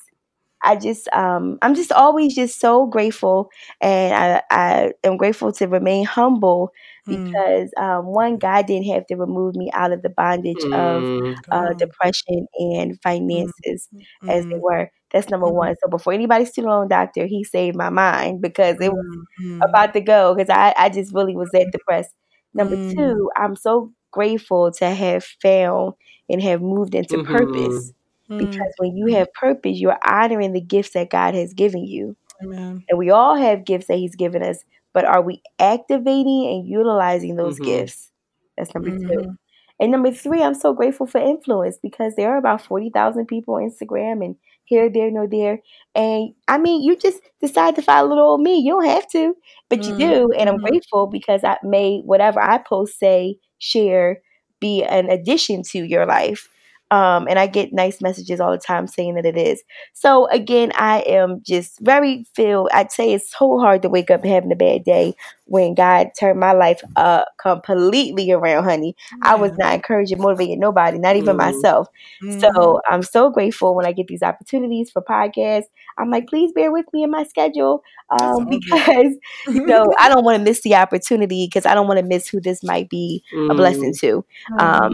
I 0.66 0.76
just 0.78 1.08
um 1.14 1.58
I'm 1.62 1.76
just 1.76 1.92
always 1.92 2.36
just 2.36 2.60
so 2.60 2.88
grateful 2.88 3.50
and 3.82 4.14
I, 4.16 4.42
I 4.52 4.94
am 5.04 5.18
grateful 5.18 5.52
to 5.54 5.68
remain 5.68 6.06
humble 6.06 6.72
Mm. 7.08 7.18
because 7.18 7.72
um 7.78 8.06
one 8.08 8.38
God 8.38 8.68
didn't 8.68 8.88
have 8.94 9.08
to 9.08 9.16
remove 9.16 9.56
me 9.56 9.70
out 9.74 9.92
of 9.94 10.02
the 10.04 10.10
bondage 10.10 10.66
of 10.74 11.06
Mm. 11.06 11.36
uh, 11.52 11.74
depression 11.80 12.48
and 12.60 13.00
Mm. 13.32 13.52
finances 13.52 13.90
as 14.30 14.46
they 14.52 14.58
Mm. 14.58 14.62
were. 14.62 14.90
That's 15.12 15.30
number 15.30 15.50
Mm. 15.50 15.52
one. 15.52 15.76
So 15.84 15.90
before 15.90 16.14
anybody's 16.14 16.50
student 16.50 16.72
loan 16.74 16.88
doctor, 16.90 17.26
he 17.26 17.44
saved 17.44 17.78
my 17.78 17.90
mind 17.90 18.42
because 18.42 18.78
it 18.82 18.92
was 18.92 19.06
Mm. 19.06 19.26
Mm. 19.40 19.66
about 19.70 19.94
to 19.94 20.02
go 20.02 20.36
because 20.36 20.50
I, 20.50 20.74
I 20.78 20.90
just 20.90 21.14
really 21.14 21.36
was 21.36 21.52
that 21.52 21.70
depressed. 21.72 22.12
Number 22.54 22.76
Mm. 22.76 22.92
two, 22.98 23.30
I'm 23.38 23.56
so 23.56 23.92
grateful 24.12 24.72
to 24.74 24.90
have 24.90 25.24
found 25.42 25.94
and 26.30 26.42
have 26.42 26.62
moved 26.62 26.96
into 26.96 27.18
Mhm. 27.18 27.20
purpose 27.20 27.92
Mm. 27.92 27.95
Because 28.38 28.74
when 28.78 28.96
you 28.98 29.16
have 29.18 29.34
purpose, 29.34 29.80
you're 29.80 29.98
honoring 30.08 30.54
the 30.54 30.62
gifts 30.62 30.92
that 30.94 31.10
God 31.10 31.34
has 31.36 31.54
given 31.54 31.86
you. 31.86 32.16
Amen. 32.42 32.88
And 32.90 32.98
we 33.00 33.10
all 33.12 33.36
have 33.36 33.66
gifts 33.66 33.88
that 33.88 33.98
He's 33.98 34.16
given 34.16 34.44
us, 34.44 34.64
but 34.94 35.06
are 35.06 35.22
we 35.22 35.42
activating 35.60 36.48
and 36.48 36.68
utilizing 36.68 37.36
those 37.36 37.60
Mhm. 37.60 37.60
gifts? 37.60 38.12
That's 38.58 38.74
number 38.76 38.92
two. 38.92 39.24
Mhm. 39.24 39.38
And 39.80 39.92
number 39.92 40.12
three, 40.12 40.42
I'm 40.42 40.54
so 40.54 40.74
grateful 40.74 41.06
for 41.08 41.20
influence 41.20 41.78
because 41.82 42.16
there 42.16 42.32
are 42.34 42.38
about 42.38 42.62
40,000 42.62 43.26
people 43.28 43.56
on 43.56 43.70
Instagram 43.70 44.24
and 44.24 44.36
here, 44.66 44.90
there, 44.90 45.12
no, 45.12 45.28
there. 45.28 45.62
And 45.96 46.34
I 46.48 46.58
mean, 46.58 46.82
you 46.84 46.96
just 46.96 47.22
decide 47.42 47.76
to 47.76 47.82
follow 47.82 48.08
little 48.10 48.26
old 48.32 48.42
me. 48.42 48.58
You 48.60 48.74
don't 48.74 48.86
have 48.86 49.10
to, 49.12 49.36
but 49.70 49.88
you 49.88 49.96
Mm. 49.98 49.98
do. 49.98 50.32
And 50.38 50.50
I'm 50.50 50.58
Mhm. 50.58 50.60
grateful 50.60 51.08
because 51.08 51.44
I 51.44 51.58
made 51.64 52.04
whatever 52.06 52.42
I 52.42 52.58
post, 52.60 53.00
say, 53.00 53.38
share, 53.60 54.22
be 54.60 54.84
an 54.84 55.10
addition 55.10 55.64
to 55.72 55.80
your 55.84 56.06
life. 56.06 56.48
Um, 56.92 57.28
and 57.28 57.40
I 57.40 57.48
get 57.48 57.74
nice 57.74 58.00
messages 58.02 58.40
all 58.40 58.52
the 58.52 58.58
time 58.60 58.88
saying 58.88 59.16
that 59.16 59.26
it 59.26 59.36
is. 59.38 59.64
So 59.94 60.28
again, 60.28 60.72
I 60.76 61.00
am 61.02 61.42
just 61.44 61.80
very 61.80 62.26
feel. 62.36 62.70
I'd 62.74 62.92
say 62.92 63.14
it's 63.14 63.32
so 63.32 63.58
hard 63.60 63.82
to 63.82 63.90
wake 63.90 64.12
up 64.12 64.24
having 64.24 64.52
a 64.52 64.56
bad 64.56 64.84
day 64.84 65.16
when 65.46 65.74
God 65.74 66.10
turned 66.18 66.40
my 66.40 66.54
life 66.54 66.82
uh 66.96 67.24
completely 67.42 68.32
around, 68.32 68.64
honey. 68.66 68.96
I 69.24 69.36
was 69.36 69.52
Yeah. 69.52 69.66
not 69.66 69.74
encouraging, 69.76 70.20
motivating 70.22 70.60
nobody, 70.60 71.00
not 71.00 71.16
even 71.16 71.36
Mm. 71.36 71.38
myself. 71.38 71.88
Mhm. 72.24 72.42
So 72.42 72.82
I'm 72.90 73.04
so 73.04 73.30
grateful 73.30 73.76
when 73.76 73.86
I 73.86 73.92
get 73.92 74.08
these 74.08 74.24
opportunities 74.24 74.92
for 74.92 75.02
podcasts. 75.02 75.66
I'm 75.98 76.10
like, 76.10 76.28
please 76.28 76.52
bear 76.52 76.72
with 76.72 76.86
me 76.94 77.04
in 77.04 77.12
my 77.12 77.24
schedule 77.24 77.82
um, 78.12 78.46
because 78.50 79.16
you 79.54 79.62
know 79.66 79.94
I 80.00 80.10
don't 80.10 80.24
want 80.26 80.38
to 80.38 80.44
miss 80.44 80.62
the 80.62 80.76
opportunity 80.76 81.48
because 81.48 81.66
I 81.66 81.74
don't 81.74 81.88
want 81.88 82.00
to 82.00 82.06
miss 82.06 82.28
who 82.28 82.40
this 82.42 82.64
might 82.64 82.90
be 82.90 83.24
a 83.50 83.56
blessing 83.56 83.94
Mm. 83.94 84.00
to. 84.02 84.26
Um, 84.60 84.92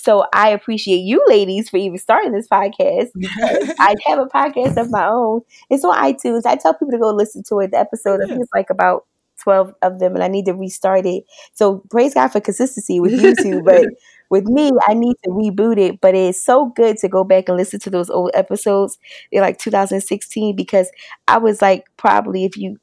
so 0.00 0.24
I 0.32 0.50
appreciate 0.50 0.98
you 0.98 1.22
ladies 1.28 1.68
for 1.68 1.76
even 1.76 1.98
starting 1.98 2.32
this 2.32 2.46
podcast 2.48 3.08
I 3.78 3.94
have 4.06 4.18
a 4.20 4.26
podcast 4.26 4.76
of 4.80 4.90
my 4.90 5.06
own. 5.06 5.40
It's 5.70 5.84
on 5.84 5.94
iTunes. 5.96 6.46
I 6.46 6.56
tell 6.56 6.72
people 6.72 6.92
to 6.92 6.98
go 6.98 7.10
listen 7.10 7.42
to 7.48 7.58
it. 7.60 7.72
The 7.72 7.78
episode, 7.78 8.20
I 8.22 8.26
think 8.26 8.40
it's 8.42 8.52
like 8.54 8.70
about 8.70 9.06
12 9.42 9.74
of 9.82 9.98
them, 9.98 10.14
and 10.14 10.22
I 10.24 10.28
need 10.28 10.46
to 10.46 10.54
restart 10.54 11.04
it. 11.06 11.24
So 11.54 11.82
praise 11.90 12.14
God 12.14 12.28
for 12.28 12.40
consistency 12.40 13.00
with 13.00 13.12
YouTube. 13.20 13.64
But 13.64 13.86
with 14.30 14.44
me, 14.44 14.70
I 14.86 14.94
need 14.94 15.16
to 15.24 15.30
reboot 15.30 15.78
it. 15.78 16.00
But 16.00 16.14
it's 16.14 16.42
so 16.42 16.66
good 16.66 16.98
to 16.98 17.08
go 17.08 17.24
back 17.24 17.48
and 17.48 17.56
listen 17.56 17.80
to 17.80 17.90
those 17.90 18.10
old 18.10 18.30
episodes. 18.34 18.98
They're 19.32 19.42
like 19.42 19.58
2016 19.58 20.54
because 20.56 20.90
I 21.26 21.38
was 21.38 21.60
like, 21.62 21.86
probably 21.96 22.44
if 22.44 22.56
you 22.56 22.78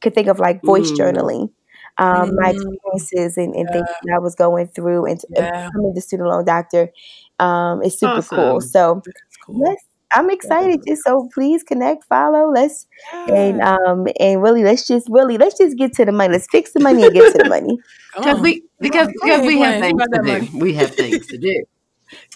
could 0.00 0.14
think 0.14 0.28
of 0.28 0.38
like 0.38 0.62
voice 0.62 0.90
Mm. 0.92 0.96
journaling. 0.96 1.50
Um, 1.98 2.30
my 2.36 2.50
Mm. 2.50 2.76
experiences 2.92 3.36
and, 3.38 3.54
and 3.54 3.70
things 3.72 3.88
that 4.02 4.14
I 4.16 4.18
was 4.20 4.34
going 4.34 4.68
through 4.68 5.06
and, 5.06 5.20
and 5.36 5.46
Yeah. 5.46 5.68
becoming 5.72 5.94
the 5.94 6.00
student 6.00 6.28
loan 6.28 6.44
doctor 6.44 6.90
um, 7.38 7.82
is 7.82 7.98
super 7.98 8.22
cool. 8.22 8.60
So 8.60 9.02
cool. 9.44 9.56
let's 9.56 9.82
I'm 10.14 10.30
excited 10.30 10.80
just 10.86 11.04
so 11.04 11.28
please 11.34 11.62
connect, 11.62 12.04
follow, 12.04 12.50
let's 12.52 12.86
and 13.26 13.60
um 13.60 14.06
and 14.20 14.42
really 14.42 14.64
let's 14.64 14.86
just 14.86 15.06
really 15.10 15.36
let's 15.38 15.58
just 15.58 15.76
get 15.76 15.92
to 15.94 16.04
the 16.04 16.12
money. 16.12 16.32
Let's 16.32 16.48
fix 16.50 16.72
the 16.72 16.80
money 16.80 17.04
and 17.04 17.14
get 17.14 17.28
to 17.28 17.38
the 17.38 17.44
money. 17.44 17.78
Because 18.20 18.40
we 18.40 18.62
because 18.80 19.08
because 19.22 19.42
we 19.46 19.58
have 19.60 19.78
things 19.78 20.02
to 20.12 20.18
do. 20.20 20.48
We 20.58 20.74
have 20.74 20.94
things 20.94 21.26
to 21.28 21.38
do. 21.38 21.64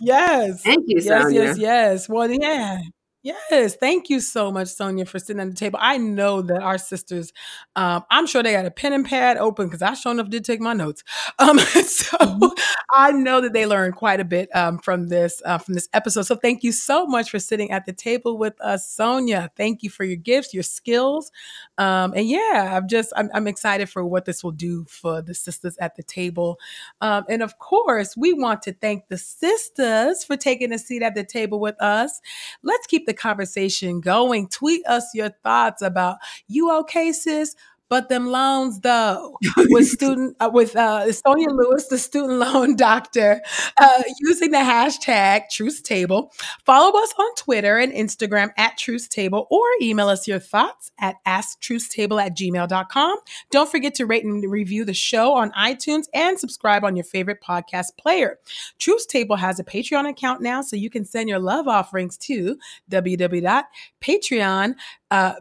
Yes. 0.01 0.65
Thank 0.65 0.85
you, 0.89 1.01
Yes, 1.01 1.31
Sonia. 1.31 1.55
yes, 1.55 1.57
yes. 1.59 2.09
Well, 2.09 2.31
yeah. 2.31 2.79
Yes. 3.25 3.77
Thank 3.77 4.11
you 4.11 4.18
so 4.18 4.51
much, 4.51 4.66
Sonia, 4.68 5.05
for 5.07 5.20
sitting 5.20 5.41
at 5.41 5.49
the 5.49 5.55
table. 5.55 5.79
I 5.81 5.97
know 5.97 6.43
that 6.43 6.61
our 6.61 6.77
sisters, 6.77 7.33
um, 7.77 8.05
I'm 8.11 8.27
sure 8.27 8.43
they 8.43 8.51
got 8.53 8.66
a 8.66 8.70
pen 8.73 8.93
and 8.93 9.05
pad 9.07 9.37
open 9.37 9.66
because 9.68 9.81
I 9.81 9.95
sure 9.95 10.11
enough 10.11 10.29
did 10.29 10.45
take 10.45 10.61
my 10.61 10.73
notes. 10.73 11.05
Um, 11.39 11.59
so 11.59 12.16
Mhm. 12.18 12.51
I 12.95 13.11
know 13.12 13.41
that 13.41 13.53
they 13.53 13.66
learned 13.66 13.97
quite 13.97 14.20
a 14.20 14.25
bit 14.25 14.49
um, 14.55 14.79
from 14.79 15.09
this 15.09 15.41
uh, 15.45 15.59
from 15.59 15.75
this 15.75 15.89
episode. 15.93 16.23
So 16.23 16.37
thank 16.37 16.62
you 16.62 16.73
so 16.73 17.07
much 17.07 17.31
for 17.31 17.39
sitting 17.39 17.70
at 17.70 17.85
the 17.87 17.93
table 17.93 18.39
with 18.39 18.61
us, 18.61 18.89
Sonia. 18.89 19.51
Thank 19.57 19.83
you 19.83 19.91
for 19.91 20.05
your 20.05 20.16
gifts, 20.16 20.53
your 20.55 20.62
skills, 20.62 21.31
um, 21.79 22.12
and 22.14 22.29
yeah, 22.29 22.75
I'm 22.77 22.87
just 22.89 23.12
I'm, 23.16 23.31
I'm 23.35 23.47
excited 23.49 23.89
for 23.89 24.05
what 24.05 24.25
this 24.25 24.45
will 24.45 24.53
do 24.53 24.85
for 24.89 25.23
the 25.23 25.35
sisters 25.35 25.77
at 25.79 25.97
the 25.97 26.03
table. 26.03 26.59
Um, 27.01 27.25
and 27.29 27.43
of 27.43 27.59
course, 27.59 28.16
we 28.16 28.33
want 28.35 28.62
to 28.62 28.73
thank 28.73 29.09
the 29.09 29.18
sisters 29.18 30.25
for 30.25 30.37
taking 30.37 30.73
a 30.73 30.79
seat 30.79 31.03
at 31.03 31.14
the 31.14 31.25
table 31.25 31.59
with 31.61 31.81
us. 31.83 32.20
Let's 32.62 32.87
keep 32.87 33.07
the 33.07 33.12
conversation 33.15 34.01
going. 34.01 34.49
Tweet 34.49 34.85
us 34.87 35.11
your 35.15 35.31
thoughts 35.43 35.83
about 35.83 36.19
you 36.49 36.73
okay, 36.81 37.13
sis? 37.13 37.55
But 37.93 38.09
them 38.09 38.26
loans 38.28 38.80
though. 38.80 39.36
with 39.68 39.86
student 39.86 40.34
uh, 40.40 40.49
with 40.51 40.74
uh, 40.74 41.12
Sonia 41.12 41.51
Lewis, 41.51 41.88
the 41.88 41.99
student 41.99 42.38
loan 42.38 42.74
doctor, 42.74 43.43
uh, 43.78 44.03
using 44.18 44.51
the 44.51 44.57
hashtag 44.57 45.43
Truth 45.51 45.82
Table. 45.82 46.32
Follow 46.64 46.99
us 46.99 47.12
on 47.18 47.34
Twitter 47.34 47.76
and 47.76 47.93
Instagram 47.93 48.49
at 48.57 48.78
Truth 48.78 49.11
Table, 49.11 49.47
or 49.51 49.62
email 49.82 50.09
us 50.09 50.26
your 50.26 50.38
thoughts 50.38 50.90
at 51.01 51.16
asktruthstable 51.28 52.18
at 52.24 52.34
gmail.com. 52.34 53.18
Don't 53.51 53.70
forget 53.70 53.95
to 53.97 54.07
rate 54.07 54.24
and 54.24 54.51
review 54.51 54.86
the 54.86 54.95
show 54.95 55.34
on 55.34 55.51
iTunes 55.53 56.07
and 56.14 56.40
subscribe 56.40 56.84
on 56.84 56.97
your 56.97 57.05
favorite 57.05 57.43
podcast 57.47 57.99
player. 57.99 58.38
Truth 58.78 59.09
Table 59.09 59.36
has 59.36 59.61
a 59.61 59.64
Patreon 59.64 60.09
account 60.09 60.40
now, 60.40 60.62
so 60.62 60.76
you 60.76 60.88
can 60.88 61.05
send 61.05 61.28
your 61.28 61.40
love 61.40 61.68
offerings 61.68 62.16
to 62.16 62.57
www.patreon.com 62.90 64.76
uh, 65.13 65.35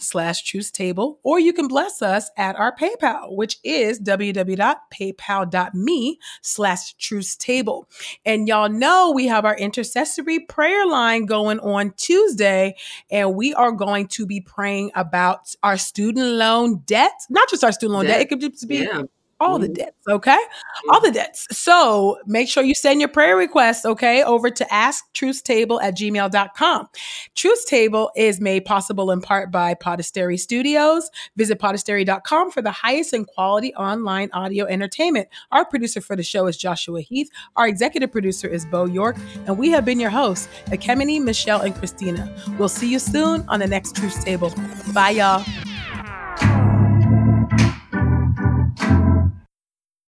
slash 0.00 0.42
truth 0.44 0.72
table, 0.72 1.20
or 1.22 1.38
you 1.38 1.52
can 1.52 1.68
bless 1.68 2.00
us 2.00 2.30
at 2.38 2.56
our 2.56 2.74
PayPal, 2.74 3.36
which 3.36 3.58
is 3.62 4.00
www.paypal.me 4.00 6.18
slash 6.40 6.94
truth 6.94 7.36
table. 7.38 7.86
And 8.24 8.48
y'all 8.48 8.70
know 8.70 9.12
we 9.14 9.26
have 9.26 9.44
our 9.44 9.58
intercessory 9.58 10.40
prayer 10.40 10.86
line 10.86 11.26
going 11.26 11.60
on 11.60 11.92
Tuesday, 11.98 12.76
and 13.10 13.34
we 13.34 13.52
are 13.52 13.72
going 13.72 14.08
to 14.08 14.24
be 14.24 14.40
praying 14.40 14.90
about 14.94 15.54
our 15.62 15.76
student 15.76 16.26
loan 16.26 16.78
debt, 16.86 17.12
not 17.28 17.50
just 17.50 17.62
our 17.62 17.72
student 17.72 17.96
loan 17.96 18.06
debt, 18.06 18.14
debt. 18.14 18.22
it 18.22 18.30
could 18.30 18.40
just 18.40 18.66
be 18.66 18.78
yeah 18.78 19.02
all 19.44 19.58
the 19.58 19.66
mm-hmm. 19.66 19.74
debts, 19.74 20.08
okay? 20.08 20.38
All 20.90 21.00
the 21.00 21.10
debts. 21.10 21.46
So 21.50 22.18
make 22.26 22.48
sure 22.48 22.62
you 22.62 22.74
send 22.74 23.00
your 23.00 23.08
prayer 23.08 23.36
requests, 23.36 23.84
okay, 23.84 24.22
over 24.22 24.50
to 24.50 24.64
asktruthstable 24.66 25.82
at 25.82 25.96
gmail.com. 25.96 26.88
Truth 27.34 27.66
Table 27.66 28.10
is 28.16 28.40
made 28.40 28.64
possible 28.64 29.10
in 29.10 29.20
part 29.20 29.50
by 29.50 29.74
Podastery 29.74 30.38
Studios. 30.38 31.10
Visit 31.36 31.58
podastery.com 31.58 32.50
for 32.50 32.62
the 32.62 32.70
highest 32.70 33.12
in 33.12 33.24
quality 33.24 33.74
online 33.74 34.30
audio 34.32 34.66
entertainment. 34.66 35.28
Our 35.52 35.64
producer 35.64 36.00
for 36.00 36.16
the 36.16 36.22
show 36.22 36.46
is 36.46 36.56
Joshua 36.56 37.00
Heath. 37.00 37.28
Our 37.56 37.68
executive 37.68 38.10
producer 38.10 38.48
is 38.48 38.64
Bo 38.66 38.86
York. 38.86 39.16
And 39.46 39.58
we 39.58 39.70
have 39.70 39.84
been 39.84 40.00
your 40.00 40.10
hosts, 40.10 40.48
Ekemini, 40.66 41.22
Michelle, 41.22 41.60
and 41.60 41.74
Christina. 41.74 42.34
We'll 42.58 42.68
see 42.68 42.90
you 42.90 42.98
soon 42.98 43.44
on 43.48 43.60
the 43.60 43.66
next 43.66 43.96
Truth 43.96 44.24
Table. 44.24 44.52
Bye, 44.92 45.10
y'all. 45.10 45.44